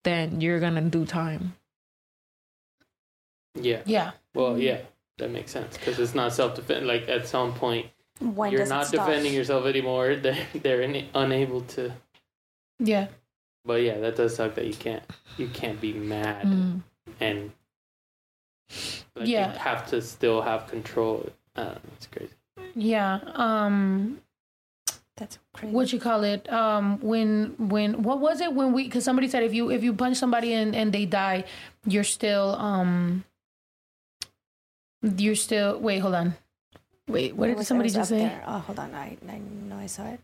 [0.05, 1.55] then you're gonna do time.
[3.55, 3.81] Yeah.
[3.85, 4.11] Yeah.
[4.33, 4.79] Well, yeah,
[5.17, 6.85] that makes sense because it's not self defense.
[6.85, 7.87] Like at some point,
[8.21, 10.15] When you're not defending yourself anymore.
[10.23, 11.91] They're they're in, unable to.
[12.79, 13.07] Yeah.
[13.65, 15.03] But yeah, that does suck that you can't
[15.37, 16.81] you can't be mad Mm.
[17.19, 17.51] and
[19.15, 19.53] like, Yeah.
[19.53, 21.29] you have to still have control.
[21.55, 22.33] I don't it's crazy.
[22.75, 23.19] Yeah.
[23.35, 24.19] Um
[25.15, 25.73] That's crazy.
[25.73, 29.43] what you call it um when when what was it when we because somebody said
[29.43, 31.45] if you if you punch somebody and and they die
[31.85, 33.23] you're still um
[35.17, 36.33] you're still wait hold on
[37.07, 38.43] wait what It did was- somebody just say there.
[38.47, 38.93] Oh, hold on.
[38.95, 40.19] I, I know I saw it.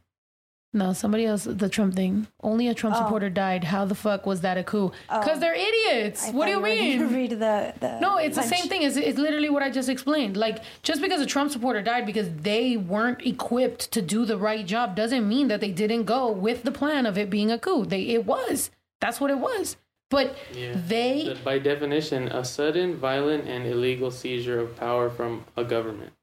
[0.72, 3.00] No somebody else the trump thing only a trump Oh.
[3.00, 5.40] supporter died how the fuck was that a coup because Oh.
[5.40, 8.44] they're idiots I what do you were gonna mean Read the, the No, it's the
[8.44, 8.84] same thing.
[8.84, 10.38] It's, it's literally what I just explained.
[10.38, 14.66] Like, just because a Trump supporter died because they weren't equipped to do the right
[14.66, 17.86] job doesn't mean that they didn't go with the plan of it being a coup.
[17.86, 18.70] They it was.
[19.02, 19.76] That's what it was.
[20.12, 20.74] But Yeah.
[20.76, 26.14] they That by definition, a sudden, violent, and illegal seizure of power from a government.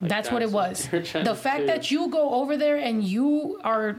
[0.00, 0.88] Like, that's, what it was.
[0.90, 3.96] they're The fact that you go over there and you are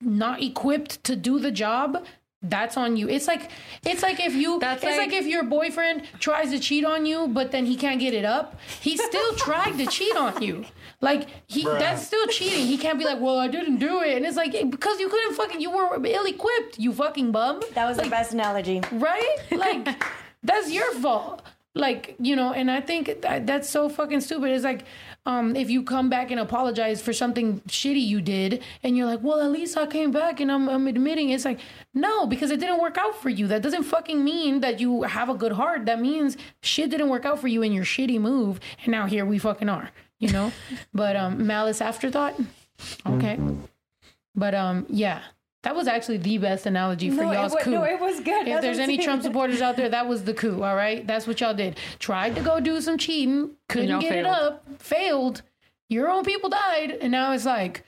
[0.00, 2.04] not equipped to do the job,
[2.42, 3.08] that's on you.
[3.08, 3.50] It's like
[3.84, 7.06] it's like if you That's it's like, like- if your boyfriend tries to cheat on
[7.06, 8.58] you, but then he can't get it up.
[8.80, 10.64] He still tried to cheat on you.
[11.00, 12.66] Like he that's still cheating.
[12.66, 15.34] He can't be like, "Well, I didn't do it." And it's like because you couldn't
[15.34, 17.60] fucking you were ill-equipped, you fucking bum.
[17.74, 18.80] That was the best analogy.
[18.92, 19.36] right?
[19.50, 20.02] Like
[20.42, 21.42] that's your fault.
[21.74, 24.50] Like you know, and I think that, that's so fucking stupid.
[24.50, 24.84] It's like
[25.26, 29.22] um, if you come back and apologize for something shitty you did, and you're like,
[29.22, 31.60] "Well, at least I came back and I'm, I'm admitting." It's like
[31.94, 33.46] no, because it didn't work out for you.
[33.46, 35.86] That doesn't fucking mean that you have a good heart.
[35.86, 39.24] That means shit didn't work out for you in your shitty move, and now here
[39.24, 39.90] we fucking are.
[40.18, 40.52] You know,
[40.94, 42.38] but um, malice afterthought.
[43.06, 43.38] Okay,
[44.34, 45.22] but um, yeah.
[45.64, 47.70] That was actually the best analogy for No, y'all's wa- coup.
[47.70, 48.42] no, it was good.
[48.46, 48.98] If That's there's any.
[48.98, 50.62] Trump supporters out there, that was the coup.
[50.62, 51.78] All right, that's what y'all did.
[51.98, 55.42] Tried to go do some cheating, couldn't y'all get it up, failed.
[55.88, 57.82] Your own people died, and now it's like,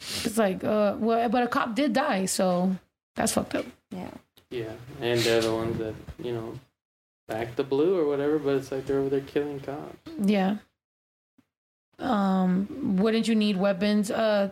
[0.00, 2.76] it's like, uh, well, but a cop did die, so
[3.16, 3.64] that's fucked up.
[3.90, 4.10] Yeah.
[4.50, 6.58] Yeah, and they're the ones that you know
[7.28, 8.38] back the blue or whatever.
[8.38, 9.96] But it's like they're over there killing cops.
[10.20, 10.56] Yeah.
[11.98, 14.10] Um, wouldn't you need weapons?
[14.10, 14.50] Uh,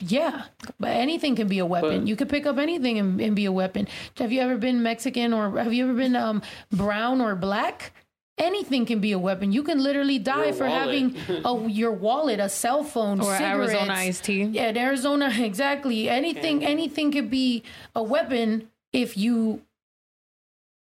[0.00, 0.44] yeah,
[0.78, 2.00] but anything can be a weapon.
[2.00, 3.88] But- you could pick up anything and, and be a weapon.
[4.18, 7.92] Have you ever been Mexican or have you ever been um brown or black?
[8.38, 9.50] Anything can be a weapon.
[9.52, 11.14] You can literally die for wallet.
[11.16, 13.32] having a, your wallet, a cell phone, Or.
[13.34, 14.42] Arizona iced tea.
[14.44, 16.10] Yeah, in Arizona, exactly.
[16.10, 16.66] Anything, Candy.
[16.66, 17.62] anything could be
[17.94, 19.62] a weapon if you,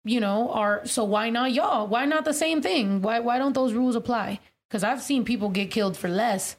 [0.05, 0.85] you know, are.
[0.85, 1.87] So why not y'all?
[1.87, 3.03] Why not the same thing?
[3.03, 4.41] Why why don't those rules apply?
[4.69, 6.57] Because I've seen people get killed for less,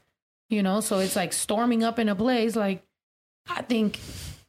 [0.50, 0.80] you know.
[0.82, 2.56] So it's like storming up in a place.
[2.56, 2.84] Like,
[3.50, 4.00] I think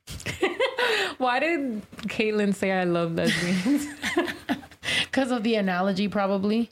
[1.18, 3.86] Why did Caitlyn say I love lesbians?
[5.04, 6.70] because of the analogy, probably.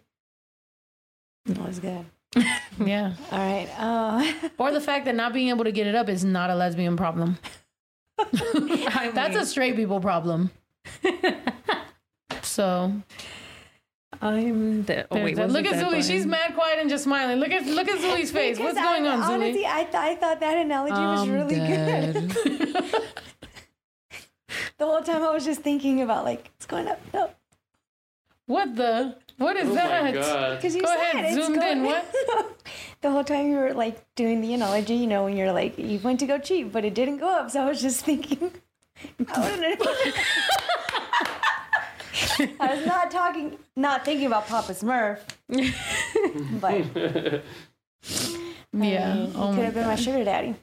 [1.47, 2.05] That was good.
[2.85, 3.69] Yeah, All right.
[3.79, 6.57] Uh, or the fact that not being able to get it up is not a
[6.57, 7.39] lesbian problem.
[8.19, 10.51] I That's a straight people problem.
[12.43, 12.93] so
[14.23, 15.07] I'm dead.
[15.11, 15.91] Oh, wait, There's look at that Zuli.
[15.91, 16.03] button?
[16.03, 17.39] She's mad quiet and just smiling.
[17.39, 18.59] Look at look at Zuli's face.
[18.59, 19.35] What's because going I, on, Zuli?
[19.35, 22.15] Honestly, I, th- I thought that analogy was I'm really dead.
[22.32, 22.95] good.
[24.78, 27.01] The whole time I was just thinking about like it's going up.
[27.12, 27.31] No,
[28.47, 29.16] What the?
[29.39, 30.57] What is Oh that?
[30.57, 32.07] because you Go said ahead, it's zoomed going- in, what?
[33.01, 35.99] the whole time you were like doing the analogy, you know, when you're like you
[36.01, 37.51] went to go cheap, but it didn't go up.
[37.51, 38.53] So I was just thinking.
[39.28, 39.81] I wouldn't-
[42.61, 45.20] I was not talking, not thinking about Papa Smurf.
[46.61, 47.43] but
[48.73, 49.12] Yeah.
[49.12, 50.55] Um, he Oh could my have been my sugar daddy.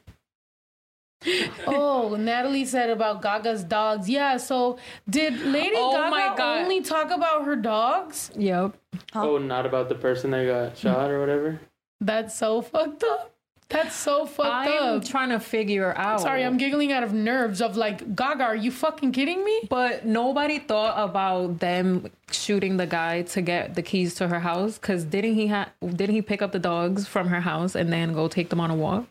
[1.68, 4.10] Oh, Natalie said about Gaga's dogs.
[4.10, 4.80] Yeah, so
[5.10, 6.62] did Lady Oh Gaga my God.
[6.64, 8.32] only talk about her dogs?
[8.36, 8.76] Yep.
[9.14, 11.60] Oh, not about the person that got shot or whatever.
[12.00, 13.31] That's so fucked up.
[13.72, 15.06] That's so fucked I'm up.
[15.06, 16.22] trying to figure out.
[16.22, 19.62] Sorry, I'm giggling out of nerves of like, Gaga, are you fucking kidding me?
[19.70, 24.78] But nobody thought about them shooting the guy to get the keys to her house.
[24.78, 28.14] Cause didn't he ha- didn't he pick up the dogs from her house and then
[28.14, 29.06] go take them on a walk?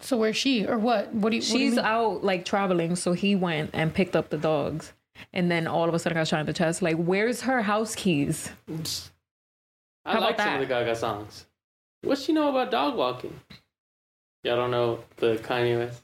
[0.00, 1.12] So where's she or what?
[1.12, 1.42] What do you?
[1.42, 1.84] what do you She's mean?
[1.84, 4.92] out like traveling, so he went and picked up the dogs,
[5.32, 6.82] and then all of a sudden got shot in the chest.
[6.82, 8.50] Like, where's her house keys?
[10.04, 10.84] I How like about some of the that?
[10.84, 11.46] Gaga songs.
[12.02, 13.38] What's she know about dog walking?
[14.44, 16.02] Y'all don't know the Kanye West.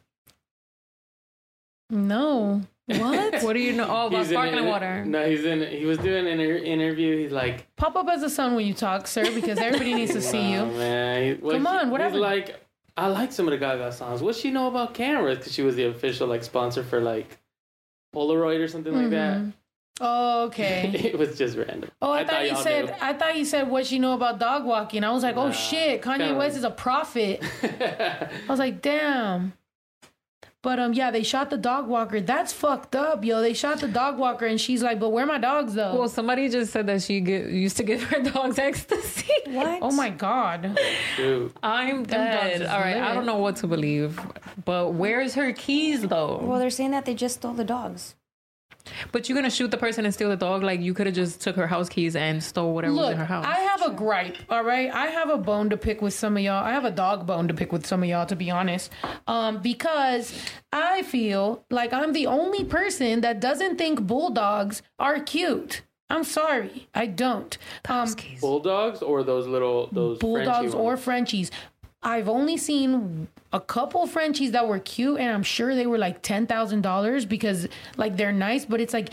[1.90, 2.62] No.
[2.86, 3.42] What?
[3.42, 3.84] What do you know?
[3.88, 5.04] Oh, about He's in sparkling it- water.
[5.04, 5.62] No, he's in.
[5.66, 7.16] He was doing an inter- interview.
[7.18, 10.20] He's like, Pop up as a son when you talk, sir, because everybody needs to
[10.32, 10.72] see "Nah, you.
[10.78, 11.22] man.
[11.36, 12.18] He- well, Come on, whatever.
[12.18, 12.60] Like,
[12.96, 14.22] I like some of the Gaga songs.
[14.22, 15.38] What's she know about cameras?
[15.38, 17.38] Because she was the official like sponsor for like
[18.14, 19.50] Polaroid or something like Mm-hmm.
[20.00, 20.90] Oh, okay.
[20.94, 21.90] it was just random.
[22.02, 22.86] Oh, I, thought, you y'all said.
[22.86, 22.92] knew.
[23.00, 25.04] I thought you said what you know about dog walking.
[25.04, 27.42] I was like, oh shit, Kanye kinda West is a prophet.
[27.62, 29.52] I was like, damn.
[30.62, 32.22] But um, yeah, they shot the dog walker.
[32.22, 33.42] That's fucked up, yo.
[33.42, 35.94] They shot the dog walker, and she's like, but where are my dogs though?
[35.94, 39.30] Well, somebody just said that she get, used to give her dogs ecstasy.
[39.46, 39.80] What?
[39.82, 40.76] oh my god.
[41.18, 42.62] Dude, I'm dogs dead.
[42.62, 44.18] is All right, I don't know what to believe,
[44.64, 46.40] but where's her keys though?
[46.42, 48.14] Well, they're saying that they just stole the dogs.
[49.12, 50.62] But you're gonna shoot the person and steal the dog?
[50.62, 53.24] Like you could have just took her house keys and stole whatever was in her
[53.24, 53.46] house.
[53.46, 54.90] I have a gripe, all right?
[54.92, 56.62] I have a bone to pick with some of y'all.
[56.64, 58.90] I have a dog bone to pick with some of y'all, to be honest.
[59.26, 60.34] Um, because
[60.72, 65.82] I feel like I'm the only person that doesn't think bulldogs are cute.
[66.10, 67.56] I'm sorry, I don't.
[67.88, 70.96] Um, bulldogs or those little those bulldogs Frenchie or?
[70.96, 71.50] Frenchies.
[72.04, 76.22] I've only seen a couple Frenchies that were cute, and I'm sure they were like
[76.22, 77.66] ten thousand dollars because
[77.96, 78.66] like they're nice.
[78.66, 79.10] But it's like,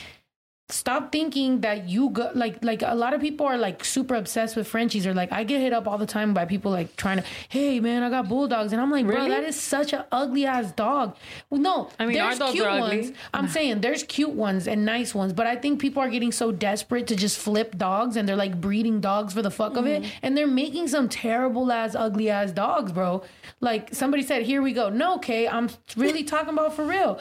[0.71, 4.55] stop thinking that you go like like a lot of people are like super obsessed
[4.55, 7.17] with Frenchies, or like I get hit up all the time by people like trying
[7.17, 10.45] to, hey man, I got bulldogs, and I'm like, bro, that is such an ugly
[10.45, 11.15] ass dog.
[11.49, 13.11] Well, no, I mean, there's cute ones.
[13.33, 16.51] I'm saying there's cute ones and nice ones, but I think people are getting so
[16.51, 20.03] desperate to just flip dogs and they're like breeding dogs for the fuck of Mm-hmm.
[20.03, 20.11] it.
[20.21, 23.23] And they're making some terrible ass, ugly ass dogs, bro.
[23.61, 24.89] Like somebody said, here we go.
[24.89, 27.19] No, okay, I'm really talking about for real.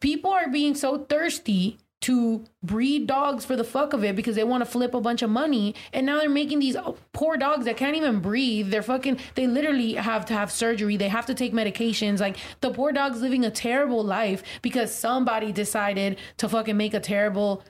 [0.00, 4.44] People are being so thirsty to breed dogs for the fuck of it because they
[4.44, 5.74] want to flip a bunch of money.
[5.92, 8.70] And now they're making these oh, poor dogs that can't even breathe.
[8.70, 10.96] They're fucking they literally have to have surgery.
[10.96, 12.20] They have to take medications.
[12.20, 17.00] Like the poor dog's living a terrible life because somebody decided to fucking make a
[17.00, 17.62] terrible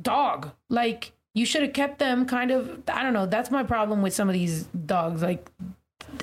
[0.00, 0.50] dog.
[0.70, 4.14] Like you should have kept them kind of i don't know that's my problem with
[4.14, 5.20] some of these dogs.
[5.22, 5.50] Like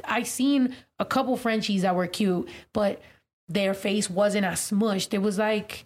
[0.04, 3.02] i seen a couple frenchies that were cute but
[3.48, 5.14] their face wasn't as smushed.
[5.14, 5.86] It was like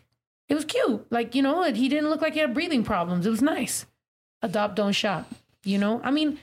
[0.49, 1.05] it was cute.
[1.09, 3.25] Like, you know, he didn't look like he had breathing problems.
[3.25, 3.85] It was nice.
[4.41, 5.31] Adopt, don't shop.
[5.63, 6.37] You know, I mean,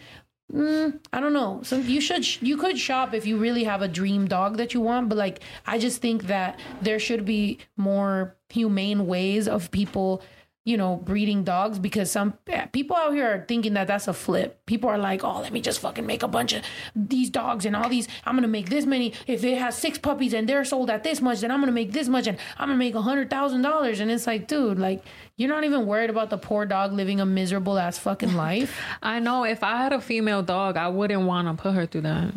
[0.52, 1.60] mm, I don't know.
[1.62, 4.80] So you should, you could shop if you really have a dream dog that you
[4.80, 5.10] want.
[5.10, 10.22] But like, I just think that there should be more humane ways of people,
[10.64, 14.12] you know, breeding dogs because some eh, people out here are thinking that that's a
[14.12, 14.64] flip.
[14.66, 16.62] People are like, oh, let me just fucking make a bunch of
[16.94, 18.06] these dogs and all these.
[18.26, 19.14] I'm gonna make this many.
[19.26, 21.92] If it has six puppies and they're sold at this much, then I'm gonna make
[21.92, 24.00] this much and I'm gonna make a hundred thousand dollars.
[24.00, 25.02] And it's like, dude, like
[25.36, 28.78] you're not even worried about the poor dog living a miserable ass fucking life.
[29.02, 32.02] I know if I had a female dog, I wouldn't want to put her through
[32.02, 32.34] that.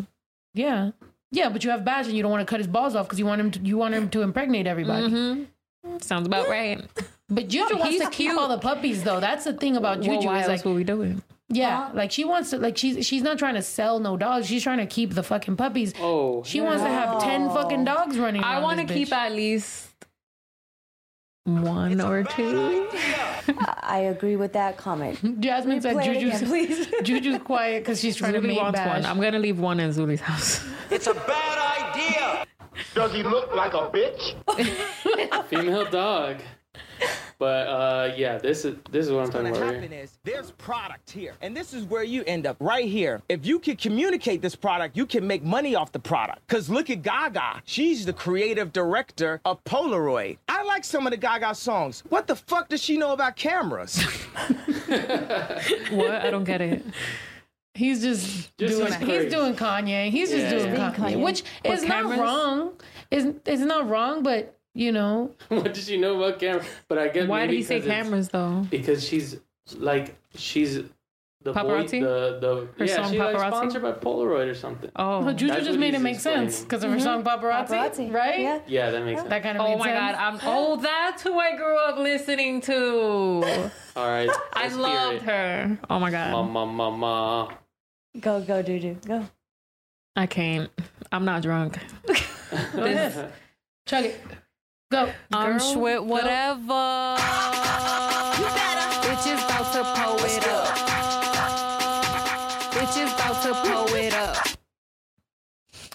[0.53, 0.91] yeah,
[1.31, 3.17] yeah, but you have Bash and you don't want to cut his balls off because
[3.19, 5.47] you want him to, you want him to impregnate everybody.
[6.01, 6.81] Sounds about right.
[7.29, 8.37] But Juju wants he's to keep cute.
[8.37, 9.19] all the puppies though.
[9.19, 10.27] That's the thing about Well, Juju.
[10.27, 11.17] why is else like, would we do it?
[11.49, 11.91] yeah, uh-huh.
[11.95, 14.45] like she wants to like she's she's not trying to sell no dogs.
[14.47, 15.93] She's trying to keep the fucking puppies.
[15.99, 18.43] Oh, She wants to have ten fucking dogs running.
[18.43, 19.92] I want to keep at least
[21.45, 22.87] one or two.
[23.81, 25.19] I agree with that comment.
[25.41, 26.87] Jasmine said Juju's again, please.
[27.03, 28.87] Juju's quiet because she's trying to Zuli make wants bash.
[28.87, 29.05] one.
[29.05, 30.65] I'm gonna leave one in Zuli's house.
[30.91, 32.45] It's a bad idea.
[32.93, 34.35] Does he look like a bitch?
[35.47, 36.37] female dog.
[37.39, 39.73] But uh, yeah, this is this is what I'm talking gonna about.
[39.75, 40.01] happen Here.
[40.03, 43.21] is there's product here, and this is where you end up right here.
[43.27, 46.47] If you can communicate this product, you can make money off the product.
[46.47, 50.37] Cause look at Gaga, she's the creative director of Polaroid.
[50.47, 52.03] I like some of the Gaga songs.
[52.09, 54.01] What the fuck does she know about cameras?
[54.87, 56.11] what?
[56.11, 56.83] I don't get it.
[57.75, 59.31] He's just, Just doing he's praise.
[59.33, 60.11] doing Kanye.
[60.11, 61.23] He's just doing Being Kanye, Kanye.
[61.23, 62.73] which is not wrong.
[63.09, 65.31] Is is not wrong, but you know.
[65.49, 66.65] what does she know about cameras?
[66.87, 68.65] But I get Why did maybe he say 'cause it's- cameras though?
[68.69, 69.37] Because she's
[69.77, 70.75] like she's
[71.41, 71.99] the voice, Paparazzi?
[72.01, 74.89] the the Her yeah song she's like sponsored by Polaroid or something.
[74.95, 77.03] Oh, Well, Juju That's just made it he's make sense because of her mm-hmm.
[77.03, 78.13] song Paparazzi, Paparazzi.
[78.13, 78.39] right?
[78.39, 78.59] Yeah.
[78.65, 79.29] Yeah, that makes sense.
[79.29, 79.99] That kind of oh my sense.
[79.99, 80.15] god!
[80.15, 82.71] I'm oh, that's who I grew up listening to.
[83.95, 85.21] All right, I loved it.
[85.23, 85.77] her.
[85.89, 86.31] Oh my god!
[86.31, 87.57] Mama, mama.
[88.19, 88.97] Go, go, doo doo.
[89.05, 89.27] Go.
[90.15, 90.69] I can't.
[91.11, 91.77] I'm not drunk.
[92.73, 93.33] Go ahead.
[93.85, 94.21] Chug it.
[94.93, 95.11] Go.
[95.31, 96.03] I'm Girl, sweat go.
[96.03, 97.17] whatever.
[99.01, 100.75] Bitches about to pull it up.
[102.73, 104.37] Bitches about to pull it up.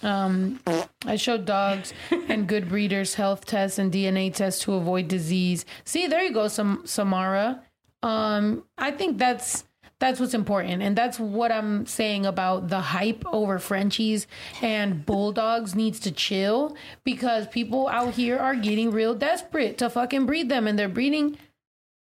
[0.03, 0.59] Um,
[1.05, 1.93] I showed dogs
[2.27, 5.65] and good breeders health tests and DNA tests to avoid disease.
[5.85, 7.63] See, there you go, Sam- Samara.
[8.03, 9.63] Um, I think that's
[9.99, 14.27] that's what's important, and that's what I'm saying about the hype over Frenchies
[14.61, 20.25] and bulldogs needs to chill because people out here are getting real desperate to fucking
[20.25, 21.37] breed them, and they're breeding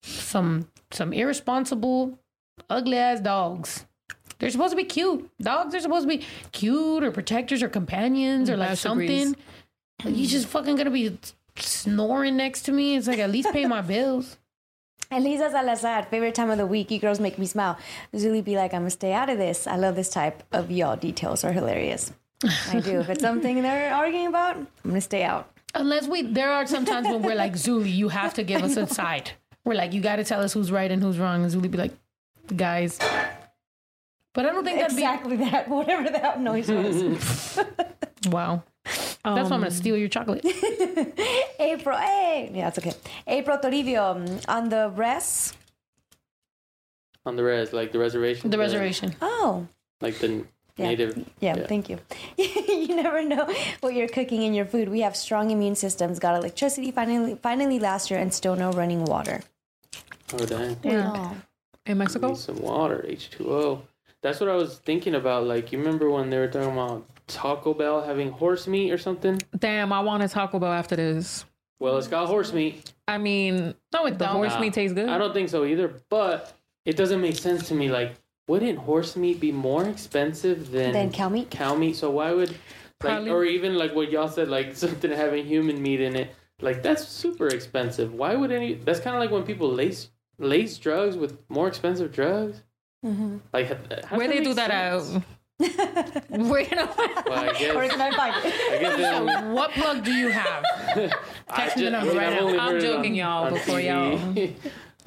[0.02, 2.19] some some irresponsible,
[2.69, 3.86] ugly ass dogs.
[4.39, 5.31] They're supposed to be cute.
[5.40, 9.36] Dogs are supposed to be cute or protectors or companions or like Master something.
[10.05, 11.19] You just fucking gonna be
[11.57, 12.97] snoring next to me.
[12.97, 14.39] It's like at least pay my bills.
[15.10, 16.90] Elisa Salazar, favorite time of the week.
[16.90, 17.76] You girls make me smile.
[18.14, 19.66] Zuli be like, I'm gonna stay out of this.
[19.66, 22.12] I love this type of y'all details are hilarious.
[22.68, 23.00] I do.
[23.00, 25.50] If it's something they're arguing about, I'm gonna stay out.
[25.74, 28.86] Unless we, there are sometimes when we're like, Zuli, you have to give us a
[28.86, 29.32] side.
[29.64, 31.44] We're like, you got to tell us who's right and who's wrong.
[31.44, 31.92] And Zuli be like,
[32.56, 32.98] guys.
[34.32, 35.68] But I don't think that'd Exactly that.
[35.68, 37.60] Whatever that noise was.
[38.28, 38.64] be.
[38.86, 39.35] Wow.
[39.35, 40.44] That's why I'm Um, gonna steal your chocolate.
[41.59, 41.98] April.
[41.98, 42.94] Hey, yeah, it's okay.
[43.27, 45.52] April Toribio um, on the res.
[47.27, 48.51] On the res, like the reservation.
[48.51, 49.15] The reservation.
[49.20, 49.66] Oh,
[50.01, 50.44] Like the
[50.77, 50.86] Yeah.
[50.89, 51.28] native.
[51.40, 51.98] Yeah, thank you.
[52.39, 53.44] you never know
[53.81, 54.89] what you're cooking in your food.
[54.89, 59.05] We have strong immune systems, got electricity finally finally last year, and still no running
[59.05, 59.43] water.
[60.32, 60.78] Oh dang.
[60.86, 61.36] Oh.
[61.85, 62.28] in Mexico.
[62.28, 63.82] Need some water, H2O.
[64.23, 65.44] That's what I was thinking about.
[65.44, 69.40] Like, you remember when they were talking about Taco Bell having horse meat or something?
[69.59, 71.44] Damn, I want a Taco Bell after this.
[71.78, 72.93] Well, it's got horse meat.
[73.09, 74.36] I mean, No, it the don't.
[74.36, 75.09] horse Nah, meat tastes good.
[75.09, 76.52] I don't think so either, but
[76.85, 77.89] it doesn't make sense to me.
[77.90, 78.15] Like,
[78.48, 81.51] wouldn't horse meat be more expensive than, Then cow meat.
[81.51, 81.97] cow meat?
[81.97, 82.59] So why would, like,
[82.98, 83.31] Probably.
[83.31, 86.35] or even like what y'all said, like something having human meat in it?
[86.61, 88.12] Like, that's super expensive.
[88.12, 88.74] Why would any?
[88.74, 92.62] That's kind of like when people lace lace drugs with more expensive drugs.
[93.07, 93.39] Mm-hmm.
[93.55, 94.70] Like, how- how Where does they do make that
[95.01, 95.16] sense?
[95.16, 95.23] out?
[96.28, 96.88] Where you know?
[97.26, 97.74] Well, I guess.
[97.74, 98.54] Where can I find it?
[98.72, 100.64] I guess they What plug do you have?
[100.96, 102.46] I Text me the ju- I number mean, right I've now.
[102.46, 104.48] only I'm joking, on- y'all, on before TV y'all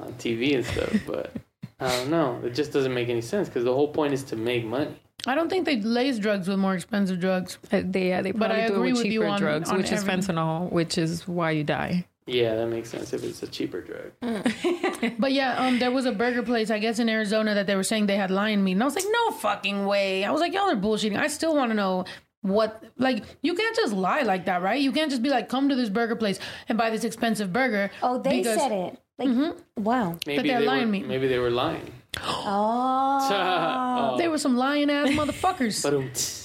[0.06, 1.32] on TV and stuff, but
[1.80, 2.40] I don't know.
[2.44, 4.94] It just doesn't make any sense because the whole point is to make money.
[5.26, 7.58] I don't think they lace drugs with more expensive drugs.
[7.72, 9.78] Uh, They, yeah, they But I do it agree with with you on- drugs, on
[9.78, 12.06] which is fentanyl, which is why you die.
[12.26, 14.12] Yeah, that makes sense if it's a cheaper drug.
[15.18, 17.82] But yeah, um, there was a burger place, I guess in Arizona, that they were
[17.82, 20.24] saying they had lion meat, and I was like, no fucking way.
[20.24, 21.18] I was like, y'all are bullshitting.
[21.18, 22.06] I still want to know
[22.40, 24.80] what, like, you can't just lie like that, right?
[24.80, 26.38] You can't just be like, come to this burger place
[26.68, 27.90] and buy this expensive burger.
[28.02, 28.98] Oh, they because- said it.
[29.16, 30.18] Like, wow.
[30.26, 31.02] Maybe they're they lying were, me.
[31.04, 31.92] Maybe they were lying.
[32.20, 34.12] Oh.
[34.14, 34.18] oh.
[34.18, 36.43] They were some lion ass motherfuckers.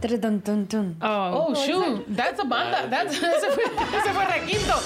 [0.00, 0.20] Ba-dum.
[0.20, 0.96] Dun, dun, dun, dun.
[1.02, 2.88] Oh, Oh shoot, that's a banda.
[2.88, 3.64] That's ese fue,
[3.96, 4.76] ese fue requinto.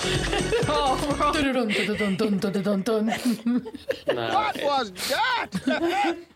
[0.68, 1.32] oh bro.
[1.32, 3.66] Dun, dun, dun, dun, dun, dun, dun.
[4.06, 6.16] What was that?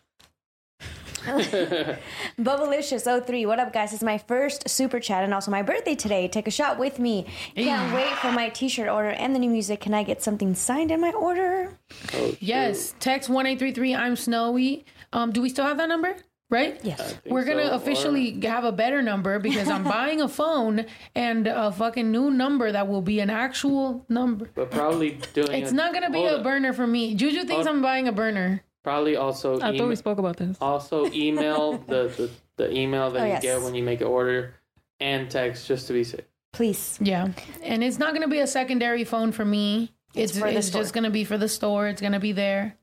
[2.38, 3.92] Bubblicious03, what up, guys?
[3.92, 6.28] It's my first super chat and also my birthday today.
[6.28, 7.26] Take a shot with me.
[7.54, 9.80] Can't wait for my t shirt order and the new music.
[9.80, 11.72] Can I get something signed in my order?
[12.14, 13.94] oh, Yes, text one eight three three.
[13.94, 14.84] I'm snowy.
[15.12, 16.16] Um, do we still have that number?
[16.50, 16.80] Right?
[16.82, 17.14] Yes.
[17.26, 21.46] We're gonna So, or- officially have a better number because I'm buying a phone and
[21.46, 24.48] a fucking new number that will be an actual number.
[24.54, 25.52] but probably doing.
[25.62, 26.42] It's a- not gonna be hold a on.
[26.42, 27.14] burner for me.
[27.14, 28.62] Juju thinks Hold- I'm buying a burner.
[28.82, 29.60] Probably also.
[29.60, 30.56] I thought we spoke about this.
[30.60, 33.42] also email the, the the email that Oh, you yes.
[33.42, 34.54] get when you make an order,
[35.00, 36.24] and text just to be safe.
[36.54, 36.98] Please.
[37.02, 37.28] Yeah,
[37.62, 39.92] and it's not gonna be a secondary phone for me.
[40.14, 41.88] It's It's for it's just gonna be for the store.
[41.88, 42.78] It's gonna be there.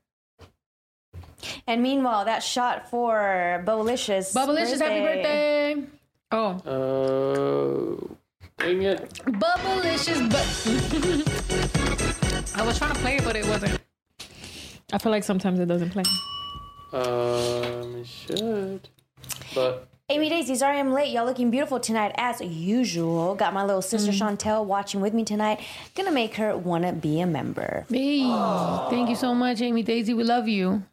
[1.66, 4.34] And meanwhile, that shot for Bubblicious.
[4.34, 5.84] Bubblicious, happy birthday!
[6.32, 8.16] Oh, Oh,
[8.58, 9.08] dang it!
[9.26, 10.46] Bubblicious, but
[12.60, 13.78] I was trying to play it, but it wasn't.
[14.92, 16.04] I feel like sometimes it doesn't play.
[16.92, 18.88] Um, it should,
[19.54, 21.12] but Amy Daisy, sorry I'm late.
[21.12, 23.34] Y'all looking beautiful tonight as usual.
[23.34, 25.60] Got my little sister Chantel watching with me tonight.
[25.96, 27.84] Gonna make her wanna be a member.
[27.90, 28.22] hey,
[28.88, 30.14] thank you so much, Amy Daisy.
[30.14, 30.84] We love you.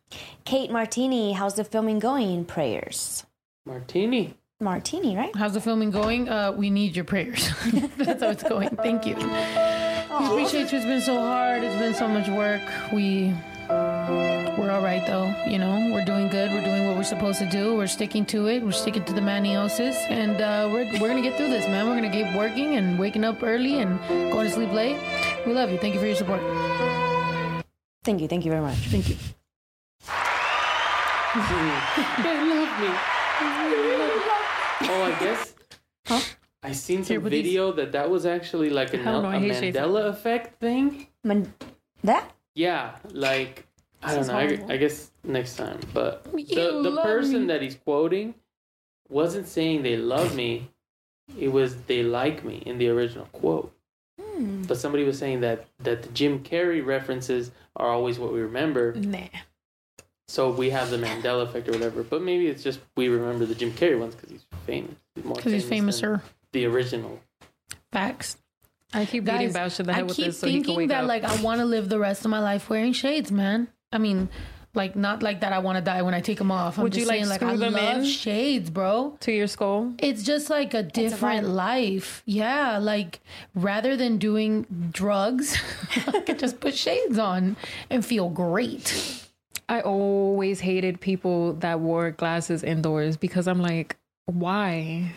[0.46, 2.46] Kate Martini, how's the filming going?
[2.46, 3.26] Prayers.
[3.66, 4.34] Martini.
[4.60, 5.36] martini, right?
[5.36, 6.28] How's the filming going?
[6.28, 7.50] Uh, we need your prayers.
[7.98, 8.70] That's how it's going.
[8.76, 9.16] Thank you.
[9.16, 10.78] We appreciate you.
[10.78, 11.64] It's been so hard.
[11.64, 12.62] It's been so much work.
[12.92, 13.34] We
[13.70, 15.34] we're all right though.
[15.48, 16.52] You know, we're doing good.
[16.52, 17.76] We're doing what we're supposed to do.
[17.76, 18.64] We're sticking to it.
[18.64, 21.88] We're sticking to the maniosis, and uh, we're we're gonna get through this, man.
[21.88, 24.00] We're gonna keep working and waking up early and
[24.32, 24.98] going to sleep late.
[25.46, 25.78] We love you.
[25.78, 26.42] Thank you for your support.
[28.04, 28.28] Thank you.
[28.28, 28.78] Thank you very much.
[28.78, 29.16] Thank you.
[31.34, 32.90] They love me.
[34.86, 35.56] Oh, I guess.
[36.06, 36.22] Huh?
[36.62, 39.34] I seen some video that that was actually like a, no, a.
[39.34, 41.08] Mandela effect thing.
[41.24, 41.52] Man-
[42.04, 42.32] that?
[42.54, 43.66] Yeah, like
[44.04, 44.38] I don't know.
[44.38, 44.60] I.
[44.70, 45.80] I guess next time.
[45.92, 47.48] But You the the person me.
[47.48, 48.36] that he's quoting
[49.10, 50.70] wasn't saying they love me.
[51.40, 53.74] It was they like me in the original quote.
[54.22, 54.62] Hmm.
[54.64, 58.94] But somebody was saying that that the Jim Carrey references are always what we remember.
[58.94, 59.28] Nah.
[60.34, 62.02] So we have the Mandela effect or whatever.
[62.02, 64.96] But maybe it's just we remember the Jim Carrey ones because he's famous.
[65.14, 66.22] Because he's famous famouser.
[66.54, 67.20] The original.
[67.92, 68.38] Facts.
[68.96, 70.64] I keep beating Guys, Bash in the I head with keep this so he can
[70.64, 71.08] thinking wake that up.
[71.08, 73.68] like I want to live the rest of my life wearing shades, man.
[73.92, 74.28] I mean,
[74.74, 76.80] like not like that I want to die when I take them off.
[76.80, 78.06] I'm Would you, just like, saying like screw I them love in?
[78.06, 79.16] shades, bro.
[79.20, 79.94] to your skull.
[80.00, 81.54] It's just like a different vibe.
[81.54, 82.24] life.
[82.26, 83.20] Yeah, like
[83.54, 85.62] rather than doing drugs,
[86.08, 87.56] I could just put shades on
[87.92, 89.20] and feel great.
[89.70, 95.14] I always hated people that wore glasses indoors because I'm like, why?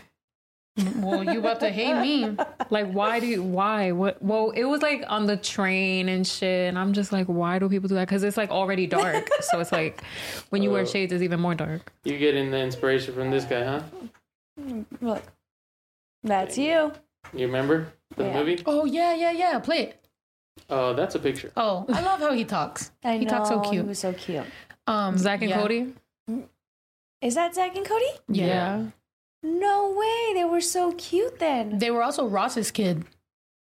[0.97, 2.37] Well, you about to hate me.
[2.69, 3.93] Like, why do you, why?
[3.93, 4.23] What?
[4.23, 6.69] Well, it was like on the train and shit.
[6.69, 8.07] And I'm just like, why do people do that?
[8.07, 9.29] Because it's like already dark.
[9.41, 10.03] so it's like
[10.51, 11.93] when you wear Uh, shades, it's even more dark.
[12.05, 13.83] You're getting the inspiration from this guy, huh?
[15.01, 15.23] Look.
[16.23, 16.93] That's you.
[17.33, 18.35] You remember the Yeah.
[18.35, 18.63] movie?
[18.67, 19.59] Oh yeah, yeah, yeah.
[19.61, 20.06] Play it.
[20.69, 21.53] Oh, that's a picture.
[21.57, 22.91] Oh, I love how he talks.
[23.05, 23.31] I he know.
[23.31, 23.67] talks so cute.
[23.67, 23.87] He cute.
[23.87, 24.45] was so cute.
[24.87, 25.61] Um, Zach and yeah.
[25.61, 25.95] Cody?
[27.21, 28.05] Is that Zach and Cody?
[28.29, 28.87] Yeah.
[29.43, 30.35] No way.
[30.35, 31.79] They were so cute then.
[31.79, 33.05] They were also Ross's kid,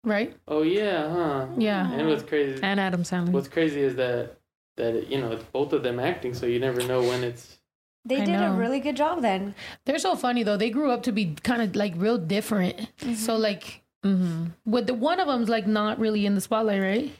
[0.05, 0.37] right?
[0.47, 1.47] Oh yeah, huh?
[1.57, 1.91] Yeah.
[1.93, 2.61] And what's crazy?
[2.62, 3.31] And Adam Sandler.
[3.31, 4.37] What's crazy is that
[4.77, 7.59] that you know it's both of them acting, so you never know when it's.
[8.05, 9.55] They I did a really good job then.
[9.85, 10.57] They're so funny though.
[10.57, 12.89] They grew up to be kind of like real different.
[13.15, 17.12] So like, hmm with the one of them's like not really in the spotlight, right?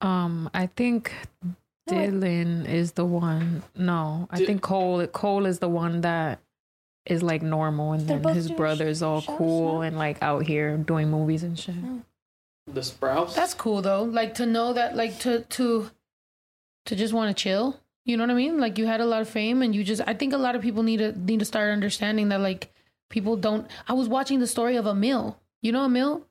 [0.00, 1.12] Um, I think
[1.42, 1.54] No,
[1.98, 3.62] I- Dylan is the one.
[3.76, 5.06] No, I Di- think Cole.
[5.08, 6.38] Cole is the one that
[7.06, 9.80] is like normal, and They're then his doing brother's all shows cool now.
[9.82, 11.74] and like out here doing movies and shit.
[12.72, 13.34] The Sprouts.
[13.34, 14.02] That's cool though.
[14.04, 15.90] Like to know that, like to to
[16.86, 17.78] to just want to chill.
[18.04, 18.58] You know what I mean?
[18.58, 20.02] Like you had a lot of fame, and you just.
[20.06, 22.72] I think a lot of people need to need to start understanding that like
[23.08, 23.68] people don't.
[23.88, 25.36] I was watching the story of a Amil.
[25.62, 26.22] You know Amil,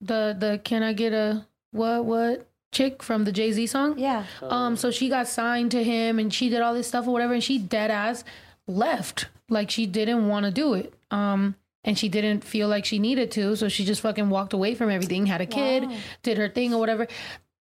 [0.00, 3.98] the the can I get a what what chick from the Jay Z song?
[3.98, 4.24] Yeah.
[4.42, 7.34] Um, so she got signed to him and she did all this stuff or whatever,
[7.34, 8.24] and she dead ass
[8.66, 9.28] left.
[9.48, 10.94] Like she didn't want to do it.
[11.10, 14.74] Um, and she didn't feel like she needed to, so she just fucking walked away
[14.74, 15.96] from everything, had a kid, Wow.
[16.22, 17.06] did her thing or whatever.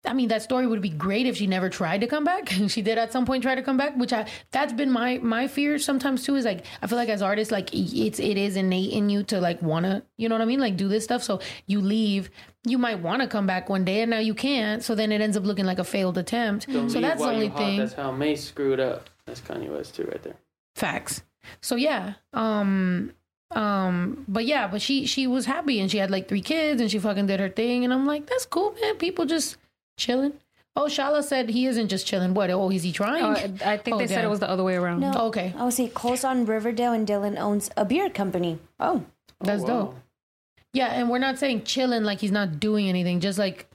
[0.05, 2.49] I mean, that story would be great if she never tried to come back.
[2.67, 5.47] she did at some point try to come back, which I that's been my my
[5.47, 6.35] fear sometimes too.
[6.35, 9.39] Is like I feel like as artists, like it's it is innate in you to
[9.39, 11.23] like wanna, you know what I mean, like do this stuff.
[11.23, 12.29] So you leave,
[12.65, 14.83] you might want to come back one day, and now you can't.
[14.83, 16.71] So then it ends up looking like a failed attempt.
[16.71, 17.57] Don't so that's the only hot.
[17.57, 17.77] thing.
[17.79, 19.09] That's how May screwed up.
[19.25, 20.35] That's Kanye West too, right there.
[20.75, 21.23] Facts.
[21.61, 22.15] So yeah.
[22.33, 23.13] Um
[23.51, 26.91] um but yeah, but she she was happy and she had like three kids and
[26.91, 28.95] she fucking did her thing and I'm like, that's cool, man.
[28.95, 29.57] People just
[29.97, 30.33] chilling.
[30.75, 32.33] Oh, Shala said he isn't just chilling.
[32.33, 32.49] What?
[32.49, 33.23] Oh, is he trying?
[33.23, 33.31] Oh,
[33.63, 35.01] I think Oh, they said it was the other way around.
[35.01, 35.11] No.
[35.15, 35.53] Oh, okay.
[35.57, 38.57] Oh, see, Cole's on Riverdale and Dylan owns a beer company.
[38.79, 39.03] Oh.
[39.39, 39.81] That's oh, wow.
[39.85, 39.95] dope.
[40.73, 43.67] Yeah, and we're not saying chilling like he's not doing anything, just like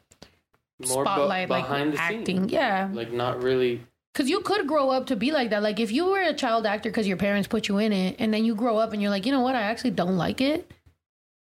[0.89, 2.27] More bu- spotlight, like behind the acting.
[2.27, 2.53] scenes.
[2.53, 2.89] Yeah.
[2.93, 3.83] Like not really.
[4.13, 5.63] Because you could grow up to be like that.
[5.63, 8.35] Like if you were a child actor because your parents put you in it, and
[8.35, 10.69] then you grow up and you're like, you know what, I actually don't like it.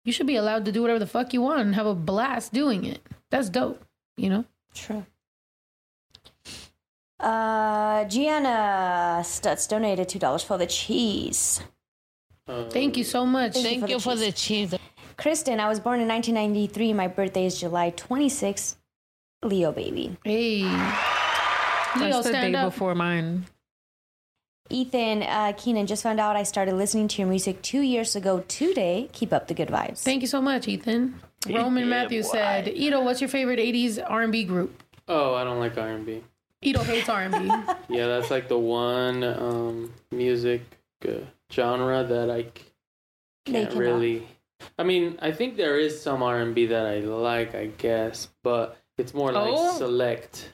[0.06, 2.54] You should be allowed to do whatever the fuck you want and have a blast
[2.54, 3.06] doing it.
[3.30, 3.84] That's dope.
[4.16, 4.44] You know.
[4.74, 5.04] True.
[7.20, 11.62] Uh, Gianna Stutz donated two dollars for the cheese.
[12.46, 13.54] Uh, Thank you so much.
[13.54, 14.74] Thank you for the cheese.
[15.16, 16.92] Kristen, I was born in 1993.
[16.92, 18.76] My birthday is July 26th.
[19.42, 20.16] Leo baby.
[20.24, 20.70] Hey, Leo,
[21.96, 22.72] That's the day up.
[22.72, 23.46] before mine.
[24.70, 28.42] Ethan uh, Keenan just found out I started listening to your music two years ago
[28.48, 29.08] today.
[29.12, 29.98] Keep up the good vibes.
[30.02, 31.20] Thank you so much, Ethan.
[31.48, 35.88] Roman Matthews said, "Ito, what's your favorite '80s R&B group?" Oh, I don't like R
[35.88, 36.22] and B.
[36.62, 37.50] Ito hates R&B.
[37.88, 40.62] Yeah, that's like the one um, music
[41.06, 41.12] uh,
[41.52, 42.44] genre that I
[43.44, 43.76] can't cannot.
[43.76, 44.26] really.
[44.78, 48.28] I mean, I think there is some R and B that I like, I guess,
[48.42, 49.76] but it's more like Oh.
[49.76, 50.52] select.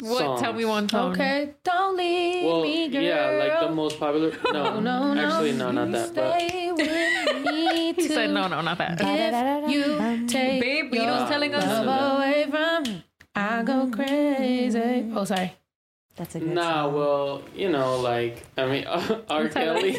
[0.00, 0.40] What?
[0.40, 1.12] Tell me one song.
[1.12, 3.00] Okay, don't leave Well, me, girl.
[3.02, 4.30] yeah, like the most popular.
[4.52, 6.14] No, no, no, actually, no, not that.
[6.14, 8.98] But Stay with me He said no, no, not that.
[9.00, 11.64] If you take Babe, you your was telling us.
[11.64, 13.04] love away from me,
[13.34, 15.10] I go crazy.
[15.14, 15.52] Oh, sorry.
[16.16, 16.94] That's a good nah, song.
[16.94, 18.84] well, you know, like I mean,
[19.30, 19.48] R.
[19.48, 19.96] Kelly.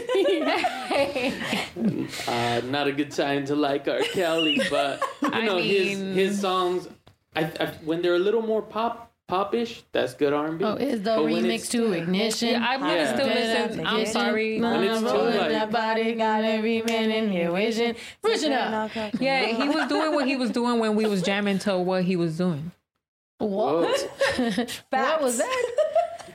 [2.27, 3.99] uh, not a good time to like R.
[4.13, 6.87] Kelly, but you I know mean- his his songs.
[7.35, 10.65] I, I when they're a little more pop popish, that's good R and B.
[10.65, 12.49] Oh, is the But when remix it's- to Ignition?
[12.49, 13.13] Yeah, I'm gonna Yeah.
[13.13, 13.85] still listen.
[13.85, 14.59] I'm sorry.
[14.61, 17.95] When it's too, rolling like- that body, got every man in here wishing.
[18.23, 18.91] Wishing up.
[19.19, 22.15] Yeah, he was doing what he was doing when we was jamming to what he
[22.15, 22.71] was doing.
[23.39, 23.81] Whoa.
[24.89, 25.71] What was that?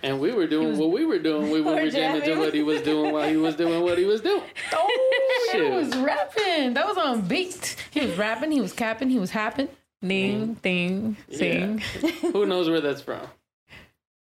[0.04, 1.52] And we were doing what we were doing.
[1.52, 4.20] We were jamming to what he was doing while he was doing what he was
[4.20, 4.42] doing.
[4.72, 5.12] Oh,
[5.52, 6.74] he was rapping.
[6.74, 7.76] That was on beat.
[7.92, 8.50] He was rapping.
[8.50, 9.10] He was capping.
[9.10, 9.68] He was happing.
[10.02, 11.78] Ning, ding, sing.
[12.32, 13.26] Who knows where that's from?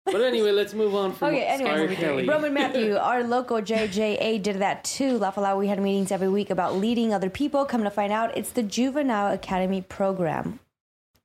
[0.05, 1.97] But anyway, let's move on from Okay, anyways, R.
[1.97, 2.29] Kelly.
[2.29, 5.19] Roman Matthew, our local JJA did that too.
[5.19, 7.65] La Falau, we had meetings every week about leading other people.
[7.65, 10.61] Come to find out, it's the Juvenile Academy program.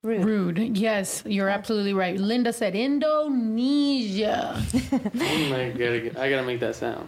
[0.04, 0.26] Rude.
[0.26, 0.78] Rude.
[0.80, 2.18] Yes, you're absolutely right.
[2.18, 4.60] Linda said Indonesia.
[4.74, 7.08] Oh my god, I gotta make that sound.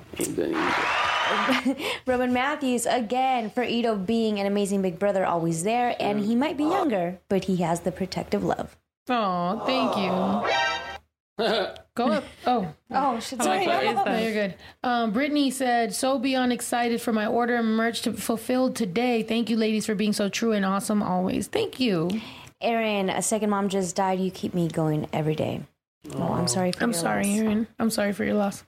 [2.07, 5.95] Roman Matthews, again, for Ito being an amazing big brother, always there.
[5.99, 8.75] And he might be younger, but he has the protective love.
[9.09, 10.49] Oh, thank you.
[11.95, 12.23] Go up.
[12.45, 13.41] Oh, Oh, shit.
[13.41, 13.65] Sorry.
[13.65, 14.21] What is no, that?
[14.23, 14.55] you're good.
[14.83, 19.23] Um, Brittany said, "So beyond excited for my order and merch to fulfilled today.
[19.23, 21.47] Thank you, ladies, for being so true and awesome always.
[21.47, 22.09] Thank you.
[22.61, 24.19] Aaron, a second mom just died.
[24.19, 25.61] You keep me going every day.
[26.15, 27.39] Oh, I'm sorry for I'm your sorry, loss.
[27.39, 27.67] Aaron.
[27.79, 28.63] I'm sorry for your loss."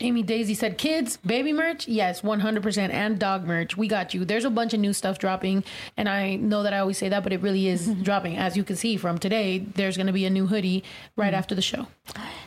[0.00, 3.76] Amy Daisy said, "Kids, baby merch, yes, 100%, and dog merch.
[3.76, 4.24] We got you.
[4.24, 5.62] There's a bunch of new stuff dropping,
[5.96, 8.36] and I know that I always say that, but it really is dropping.
[8.36, 10.82] As you can see from today, there's going to be a new hoodie
[11.16, 11.86] right after the show.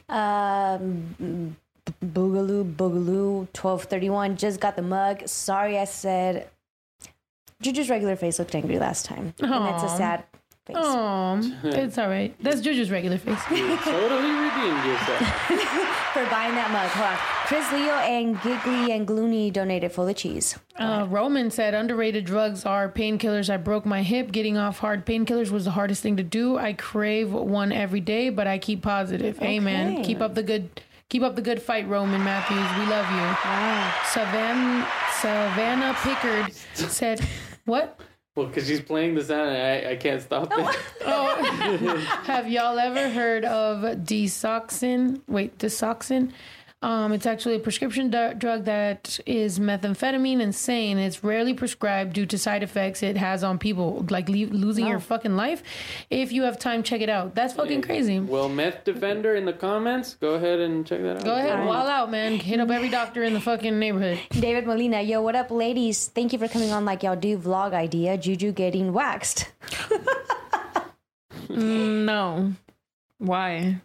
[0.09, 1.55] Um,
[2.03, 5.25] Boogaloo, Boogaloo, 1231 just got the mug.
[5.27, 6.49] Sorry I said
[7.61, 9.33] Juju's regular face looked angry last time.
[9.39, 10.25] And it's a sad
[10.65, 10.75] face.
[10.77, 12.35] Oh, it's all right.
[12.41, 13.41] That's Juju's regular face.
[13.47, 15.93] totally redeemed yourself.
[16.13, 16.89] For buying that mug.
[16.89, 17.17] Hold on.
[17.47, 20.57] Chris Leo and Giggly and Gloony donated full of cheese.
[20.77, 23.49] Uh, Roman said underrated drugs are painkillers.
[23.49, 24.31] I broke my hip.
[24.31, 26.57] Getting off hard painkillers was the hardest thing to do.
[26.57, 29.41] I crave one every day, but I keep positive.
[29.41, 30.03] Amen.
[30.03, 30.81] Keep up the good.
[31.09, 32.57] Keep up the good fight, Roman Matthews.
[32.79, 33.17] We love you.
[33.17, 33.93] Wow.
[34.11, 34.87] Savannah,
[35.21, 36.53] Savannah Pickard
[36.91, 37.21] said,
[37.65, 37.97] "What?
[38.37, 40.69] Well, because she's playing the sound, and I, I can't stop oh.
[40.69, 40.77] it.
[41.09, 41.97] Oh.
[42.25, 45.21] Have y'all ever heard of Desoxyn?
[45.27, 46.31] Wait, Desoxyn?
[46.83, 50.99] Um, it's actually a prescription du- drug that is methamphetamine insane.
[50.99, 54.99] It's rarely prescribed due to side effects it has on people, like le- losing your
[54.99, 55.63] fucking life.
[56.11, 57.33] If you have time, check it out.
[57.33, 58.19] That's fucking crazy.
[58.19, 61.23] Well, Meth Defender in the comments, go ahead and check that out.
[61.23, 62.37] Go ahead, wall out, man.
[62.39, 64.19] Hit up every doctor in the fucking neighborhood.
[64.29, 66.09] David Molina, yo, what up, ladies?
[66.09, 67.39] Thank you for coming on like y'all do.
[67.39, 69.51] Vlog idea Juju getting waxed.
[71.49, 72.53] No.
[73.17, 73.81] Why?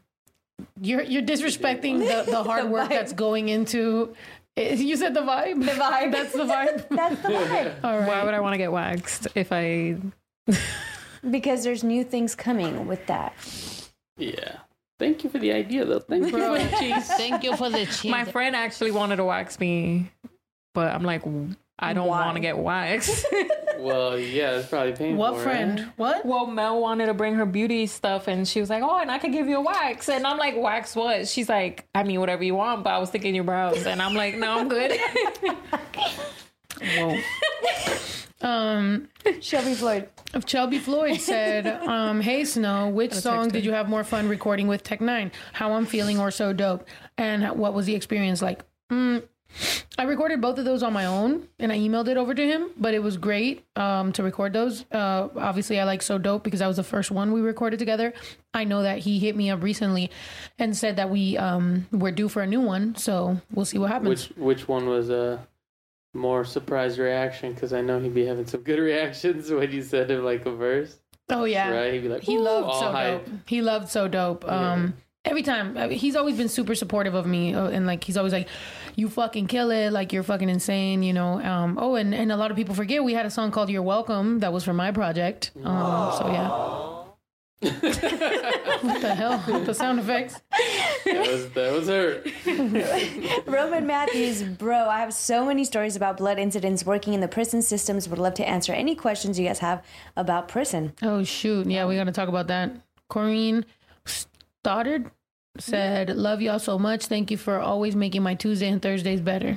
[0.80, 4.14] You're you're disrespecting the, the hard work that's going into.
[4.56, 5.64] eh, You said the vibe.
[5.64, 6.12] The vibe.
[6.16, 6.88] That's the vibe.
[6.90, 7.74] That's the vibe.
[7.84, 8.08] All right.
[8.08, 9.96] Why would I want to get waxed if I?
[11.30, 13.32] because there's new things coming with that.
[14.16, 14.58] Yeah.
[14.98, 15.98] Thank you for the idea, though.
[16.00, 17.08] Thank you for the cheese.
[17.08, 18.10] Thank you for the cheese.
[18.10, 20.10] My friend actually wanted to wax me,
[20.74, 21.22] but I'm like,
[21.82, 23.26] I don't want to get waxed.
[23.78, 25.16] Well, yeah, it's probably painful.
[25.16, 25.42] what right?
[25.42, 25.92] friend?
[25.96, 26.24] What?
[26.24, 29.18] well, Mel wanted to bring her beauty stuff, and she was like, "Oh, and I
[29.18, 32.44] could give you a wax." And I'm like, "Wax what?" She's like, "I mean, whatever
[32.44, 34.92] you want." But I was thinking your brows, and I'm like, "No, I'm good."
[36.96, 37.18] Whoa.
[38.40, 39.08] um,
[39.40, 40.08] Shelby Floyd.
[40.46, 44.84] Shelby Floyd said, um, "Hey Snow, which song did you have more fun recording with
[44.84, 45.32] Tech N9ne?
[45.54, 46.86] How I'm feeling or so dope,
[47.18, 49.22] and what was the experience like?" Mm,
[49.98, 52.70] I recorded both of those on my own, and I emailed it over to him.
[52.76, 54.84] But it was great um, to record those.
[54.90, 58.12] Uh, obviously, I like so dope because that was the first one we recorded together.
[58.54, 60.10] I know that he hit me up recently
[60.58, 63.90] and said that we um, we're due for a new one, so we'll see what
[63.90, 64.28] happens.
[64.30, 65.46] Which which one was a
[66.14, 67.52] more surprise reaction?
[67.52, 70.52] Because I know he'd be having some good reactions when you said it like a
[70.52, 70.96] verse,
[71.30, 71.92] oh yeah, right?
[71.92, 73.26] He'd be like, he loved so hype.
[73.26, 73.34] dope.
[73.46, 74.50] He loved so dope.
[74.50, 78.32] Um, every time he's always been super supportive of me, uh, and like he's always
[78.32, 78.48] like,
[78.96, 79.92] "You fucking kill it!
[79.92, 81.40] Like you're fucking insane!" You know.
[81.42, 83.82] Um, oh, and and a lot of people forget we had a song called "You're
[83.82, 85.52] Welcome" that was for my project.
[85.64, 86.72] Um, so yeah.
[87.62, 89.38] what the hell?
[89.64, 90.40] The sound effects.
[91.04, 93.42] That was that was her.
[93.50, 97.62] Roman Matthews, bro, I have so many stories about blood incidents working in the prison
[97.62, 98.08] systems.
[98.08, 99.84] Would love to answer any questions you guys have
[100.16, 100.94] about prison.
[101.02, 101.68] Oh shoot!
[101.68, 102.74] Yeah, we got to talk about that.
[103.08, 103.64] Corrine,
[104.06, 105.12] Stoddard
[105.62, 107.06] said, "Love y'all so much.
[107.06, 109.54] Thank you for always making my Tuesday and Thursdays better."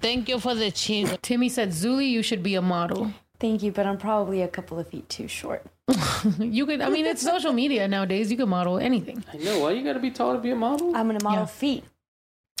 [0.00, 1.14] Thank you for the cheese.
[1.22, 4.78] Timmy said, "Zuli, you should be a model." Thank you, but I'm probably a couple
[4.78, 5.64] of feet too short.
[6.38, 6.82] You could.
[6.82, 8.30] I mean, it's social media nowadays.
[8.30, 9.24] You can model anything.
[9.32, 9.60] I know.
[9.60, 10.94] Why you gotta be tall to be a model?
[10.94, 11.46] I'm gonna model Yeah.
[11.46, 11.84] feet.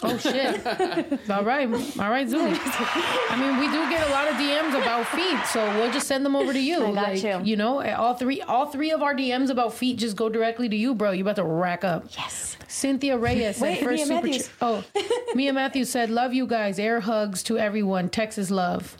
[0.02, 0.66] Oh shit!
[1.30, 2.58] all right, all right, Zuli.
[3.30, 6.24] I mean, we do get a lot of DMs about feet, so we'll just send
[6.24, 6.86] them over to you.
[6.86, 7.56] I got like, you.
[7.56, 10.76] know, eh, all three, all three of our DMs about feet just go directly to
[10.76, 11.10] you, bro.
[11.10, 12.06] You about to rack up.
[12.16, 12.56] Yes.
[12.66, 14.26] Cynthia Reyes said Wait, first Mia super.
[14.26, 14.48] Matthews.
[14.48, 14.84] Ch- oh,
[15.34, 16.78] Mia Matthews said, "Love you guys.
[16.78, 18.08] Air hugs to everyone.
[18.08, 18.96] Texas love."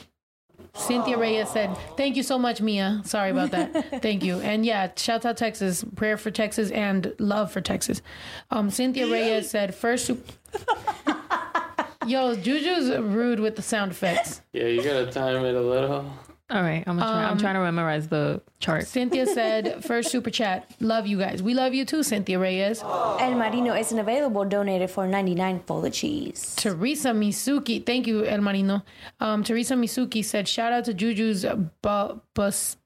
[0.74, 3.00] Cynthia Reyes said, "Thank you so much, Mia.
[3.04, 4.02] Sorry about that.
[4.02, 5.84] Thank you." And yeah, shout out Texas.
[5.96, 8.02] Prayer for Texas and love for Texas.
[8.50, 10.06] Um, Cynthia Reyes said, first.
[10.06, 10.22] Su-
[12.06, 14.40] Yo, Juju's rude with the sound effects.
[14.52, 16.10] Yeah, you gotta time it a little.
[16.50, 18.86] All right, I'm, gonna try, I'm trying to memorize the chart.
[18.88, 20.68] Cynthia said, first super chat.
[20.80, 21.42] Love you guys.
[21.42, 22.82] We love you too, Cynthia Reyes.
[22.82, 24.44] El Marino isn't available.
[24.44, 26.54] Donated for 99 full of cheese.
[26.56, 28.82] Teresa Misuki, thank you, El Marino.
[29.20, 31.44] Um, Teresa Misuki said, shout out to Juju's
[31.82, 32.76] bu- bus-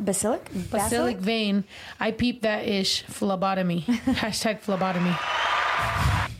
[0.00, 0.50] Basilic?
[0.70, 1.64] basilic vein.
[2.00, 3.02] I peep that ish.
[3.04, 3.82] Phlebotomy.
[4.22, 5.14] Hashtag phlebotomy.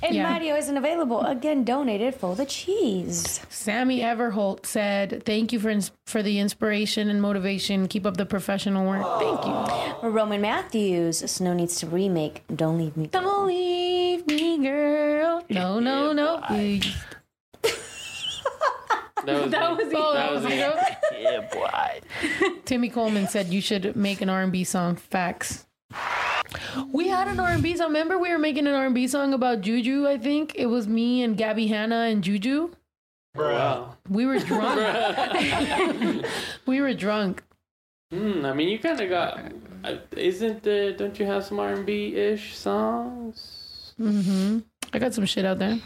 [0.05, 0.31] And Yeah.
[0.31, 1.21] Mario isn't available.
[1.23, 3.41] Again, donated for the cheese.
[3.49, 7.89] Sammy Everholt said, thank you for, ins- for the inspiration and motivation.
[7.89, 9.03] Keep up the professional work.
[9.19, 10.09] Thank you.
[10.11, 11.19] Roman Matthews.
[11.31, 13.07] Snow needs to remake Don't Leave Me.
[13.07, 15.43] Don't leave me, girl.
[15.51, 16.41] No, no, no.
[16.47, 16.95] please.
[19.25, 19.85] That was That me.
[19.85, 20.59] was oh, the That was me.
[21.23, 22.01] Yeah, boy.
[22.67, 24.97] Timmy Coleman said you should make an R&B song.
[24.97, 25.67] Facts.
[26.93, 27.89] We had an R&B song.
[27.89, 30.55] Remember we were making an R&B song about Juju, I think.
[30.57, 32.71] It was me and Gabby Hanna and Juju.
[33.35, 33.97] Wow.
[34.09, 36.25] We were drunk.
[36.67, 37.43] we were drunk.
[38.13, 38.45] Hmm.
[38.47, 39.53] I mean, you kind of got.
[39.85, 40.95] Uh, isn't the?
[40.97, 43.95] Don't you have some R and B ish songs?
[44.01, 44.59] Mm-hmm.
[44.93, 45.79] I got some shit out there.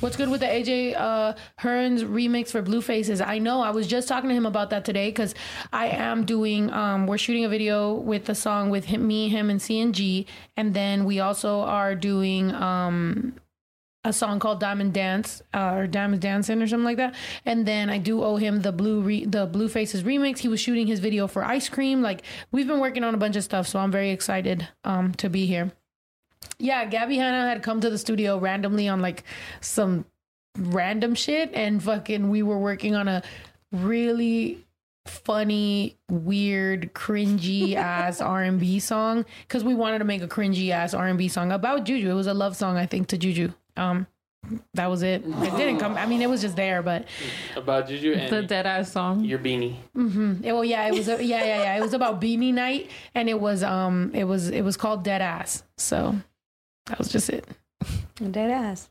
[0.00, 3.20] What's good with the AJ uh, Hernz remix for Blue Faces?
[3.20, 3.60] I know.
[3.60, 5.34] I was just talking to him about that today because
[5.72, 6.72] I am doing.
[6.72, 10.26] Um, we're shooting a video with the song with him, me, him, and CNG,
[10.56, 13.34] and then we also are doing um,
[14.04, 17.14] a song called Diamond Dance uh, or Diamond Dancing or something like that.
[17.44, 20.38] And then I do owe him the blue re- the Blue Faces remix.
[20.38, 22.02] He was shooting his video for Ice Cream.
[22.02, 22.22] Like
[22.52, 25.46] we've been working on a bunch of stuff, so I'm very excited um, to be
[25.46, 25.72] here.
[26.58, 29.24] Yeah, Gabby Hanna had come to the studio randomly on like
[29.60, 30.04] some
[30.58, 33.22] random shit, and fucking we were working on a
[33.72, 34.64] really
[35.06, 40.70] funny, weird, cringy ass R and B song because we wanted to make a cringy
[40.70, 42.10] ass R and B song about Juju.
[42.10, 43.52] It was a love song, I think, to Juju.
[43.76, 44.06] Um,
[44.74, 45.22] that was it.
[45.26, 45.96] It didn't come.
[45.96, 47.06] I mean, it was just there, but
[47.56, 49.24] About Juju and The dead ass song.
[49.24, 49.76] your beanie.
[49.96, 50.44] Mm-hmm.
[50.44, 51.08] It, well, yeah, it was.
[51.08, 51.76] A, yeah, yeah, yeah.
[51.76, 55.20] It was about Beanie Night, and it was um, it was it was called Dead
[55.20, 55.64] Ass.
[55.76, 56.16] So
[56.88, 57.46] that was just it.
[58.30, 58.90] Dead ass.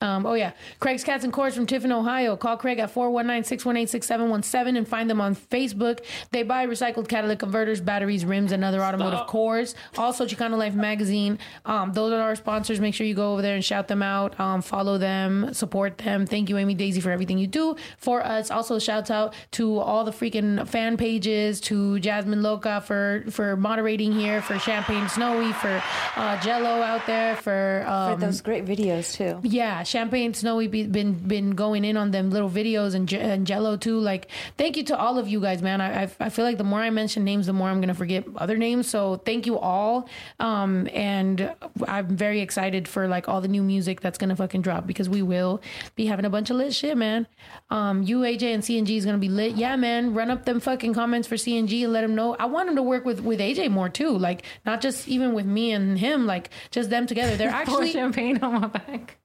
[0.00, 2.36] Um, oh yeah, Craig's Cats and Cores from Tiffin, Ohio.
[2.36, 6.00] Call Craig at 419-618-6717 and find them on Facebook.
[6.30, 9.74] They buy recycled catalytic converters, batteries, rims, and other automotive cores.
[9.96, 11.38] Also, Chicano Life magazine.
[11.64, 12.80] Um, those are our sponsors.
[12.80, 14.38] Make sure you go over there and shout them out.
[14.38, 16.26] Um, follow them, support them.
[16.26, 18.50] Thank you, Amy Daisy, for everything you do for us.
[18.50, 24.12] Also, shout out to all the freaking fan pages, to Jasmine Loca for for moderating
[24.12, 25.82] here, for Champagne Snowy, for
[26.16, 29.40] uh, Jello out there, for um, For those great videos, too.
[29.48, 33.46] yeah, Champagne Snowy be, been been going in on them little videos and, Je- and
[33.46, 34.00] Jello too.
[34.00, 34.26] Like,
[34.58, 35.80] thank you to all of you guys, man.
[35.80, 38.24] I, I I feel like the more I mention names, the more I'm gonna forget
[38.36, 38.88] other names.
[38.88, 40.08] So thank you all.
[40.40, 41.54] Um, and
[41.86, 45.22] I'm very excited for like all the new music that's gonna fucking drop because we
[45.22, 45.62] will
[45.94, 47.28] be having a bunch of lit shit, man.
[47.70, 49.54] Um, you AJ and CNG is gonna be lit.
[49.54, 50.12] Yeah, man.
[50.12, 52.34] Run up them fucking comments for CNG and let them know.
[52.34, 54.18] I want him to work with with AJ more too.
[54.18, 56.26] Like, not just even with me and him.
[56.26, 57.36] Like, just them together.
[57.36, 59.18] They're actually champagne on my back.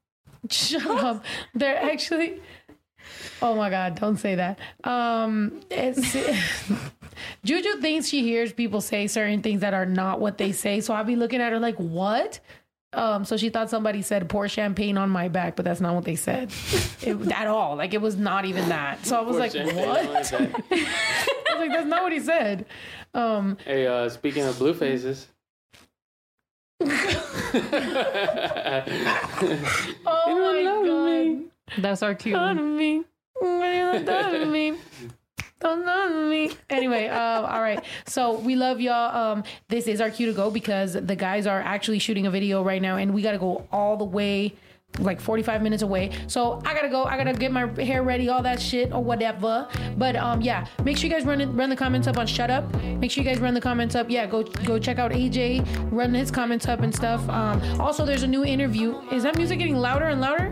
[0.49, 1.23] Shut up.
[1.53, 2.41] They're actually.
[3.41, 3.95] Oh my God!
[3.95, 4.59] Don't say that.
[4.83, 6.13] Um, it's,
[7.43, 10.93] Juju thinks she hears people say certain things that are not what they say, so
[10.93, 12.39] I'll be looking at her like, "What?"
[12.91, 16.05] Um, so she thought somebody said pour champagne on my back, but that's not what
[16.05, 16.51] they said
[17.01, 17.75] it, at all.
[17.75, 19.05] Like it was not even that.
[19.05, 20.63] So I was Pour like, "What?" on my back.
[20.71, 22.65] I was like, "That's not what he said."
[23.13, 25.27] Um, Hey, uh, speaking of blue faces.
[26.81, 26.87] Oh
[30.27, 31.81] my God.
[31.81, 32.33] That's our cue.
[32.33, 33.03] Don't love me.
[33.41, 34.75] Don't love me.
[35.59, 36.51] Don't love me.
[36.69, 37.83] Anyway, um, all right.
[38.05, 39.15] So we love y'all.
[39.15, 42.63] Um, this is our cue to go because the guys are actually shooting a video
[42.63, 44.53] right now, and we got to go all the way
[44.97, 46.11] like 45 minutes away.
[46.27, 47.03] So I gotta go.
[47.03, 49.67] I gotta get my hair ready, all that shit or whatever.
[49.97, 52.49] But um, yeah, make sure you guys run it, run the comments up on Shut
[52.49, 52.73] Up.
[52.83, 54.09] Make sure you guys run the comments up.
[54.09, 57.27] Yeah, go go check out AJ, run his comments up and stuff.
[57.29, 58.99] Um, also there's a new interview.
[59.11, 60.51] Is that music getting louder and louder?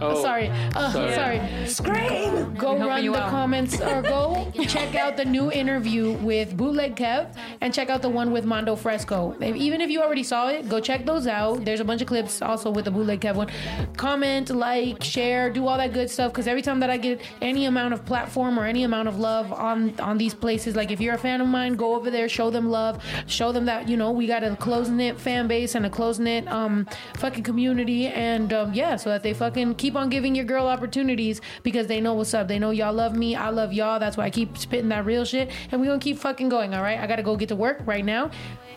[0.00, 0.48] Oh, sorry.
[0.74, 1.14] Uh, sorry.
[1.14, 1.66] sorry.
[1.66, 2.54] Scream!
[2.54, 3.30] Go run the out.
[3.30, 8.08] comments or go check out the new interview with Bootleg Kev and check out the
[8.08, 9.34] one with Mondo Fresco.
[9.42, 11.64] Even if you already saw it, go check those out.
[11.64, 13.50] There's a bunch of clips also with the Bootleg Kev one.
[13.96, 17.64] Comment, like, share, do all that good stuff because every time that I get any
[17.64, 21.14] amount of platform or any amount of love on on these places, like if you're
[21.14, 24.12] a fan of mine, go over there, show them love, show them that you know
[24.12, 26.86] we got a close knit fan base and a close knit um
[27.16, 31.40] fucking community, and um, yeah, so that they fucking keep on giving your girl opportunities
[31.62, 32.48] because they know what's up.
[32.48, 34.00] They know y'all love me, I love y'all.
[34.00, 36.74] That's why I keep spitting that real shit, and we gonna keep fucking going.
[36.74, 38.30] All right, I gotta go get to work right now.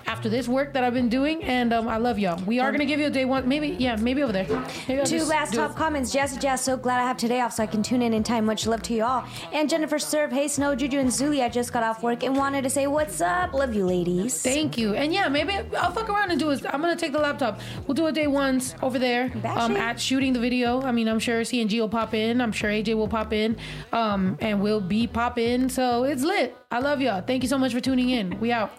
[0.10, 2.44] After this work that I've been doing, and um, I love y'all.
[2.46, 4.48] We are gonna give you a day one, maybe, yeah, maybe over there.
[4.88, 5.78] Maybe Two last top it.
[5.78, 6.12] comments.
[6.12, 8.44] Jazzy Jazz, so glad I have today off so I can tune in in time.
[8.44, 9.24] Much love to you all.
[9.54, 12.64] And Jennifer Serve, hey Snow, Juju, and Zuli, I just got off work and wanted
[12.64, 13.54] to say what's up.
[13.54, 14.42] Love you, ladies.
[14.42, 14.96] Thank you.
[14.96, 16.66] And yeah, maybe I'll fuck around and do it.
[16.74, 17.60] I'm gonna take the laptop.
[17.86, 19.32] We'll do a day once over there.
[19.46, 20.82] Um, at shooting the video.
[20.82, 22.42] I mean, I'm sure C and G will pop in.
[22.42, 23.58] I'm sure AJ will pop in.
[23.94, 25.70] Um, and we'll be pop in.
[25.70, 26.58] So it's lit.
[26.72, 27.22] I love y'all.
[27.22, 28.40] Thank you so much for tuning in.
[28.40, 28.72] We out.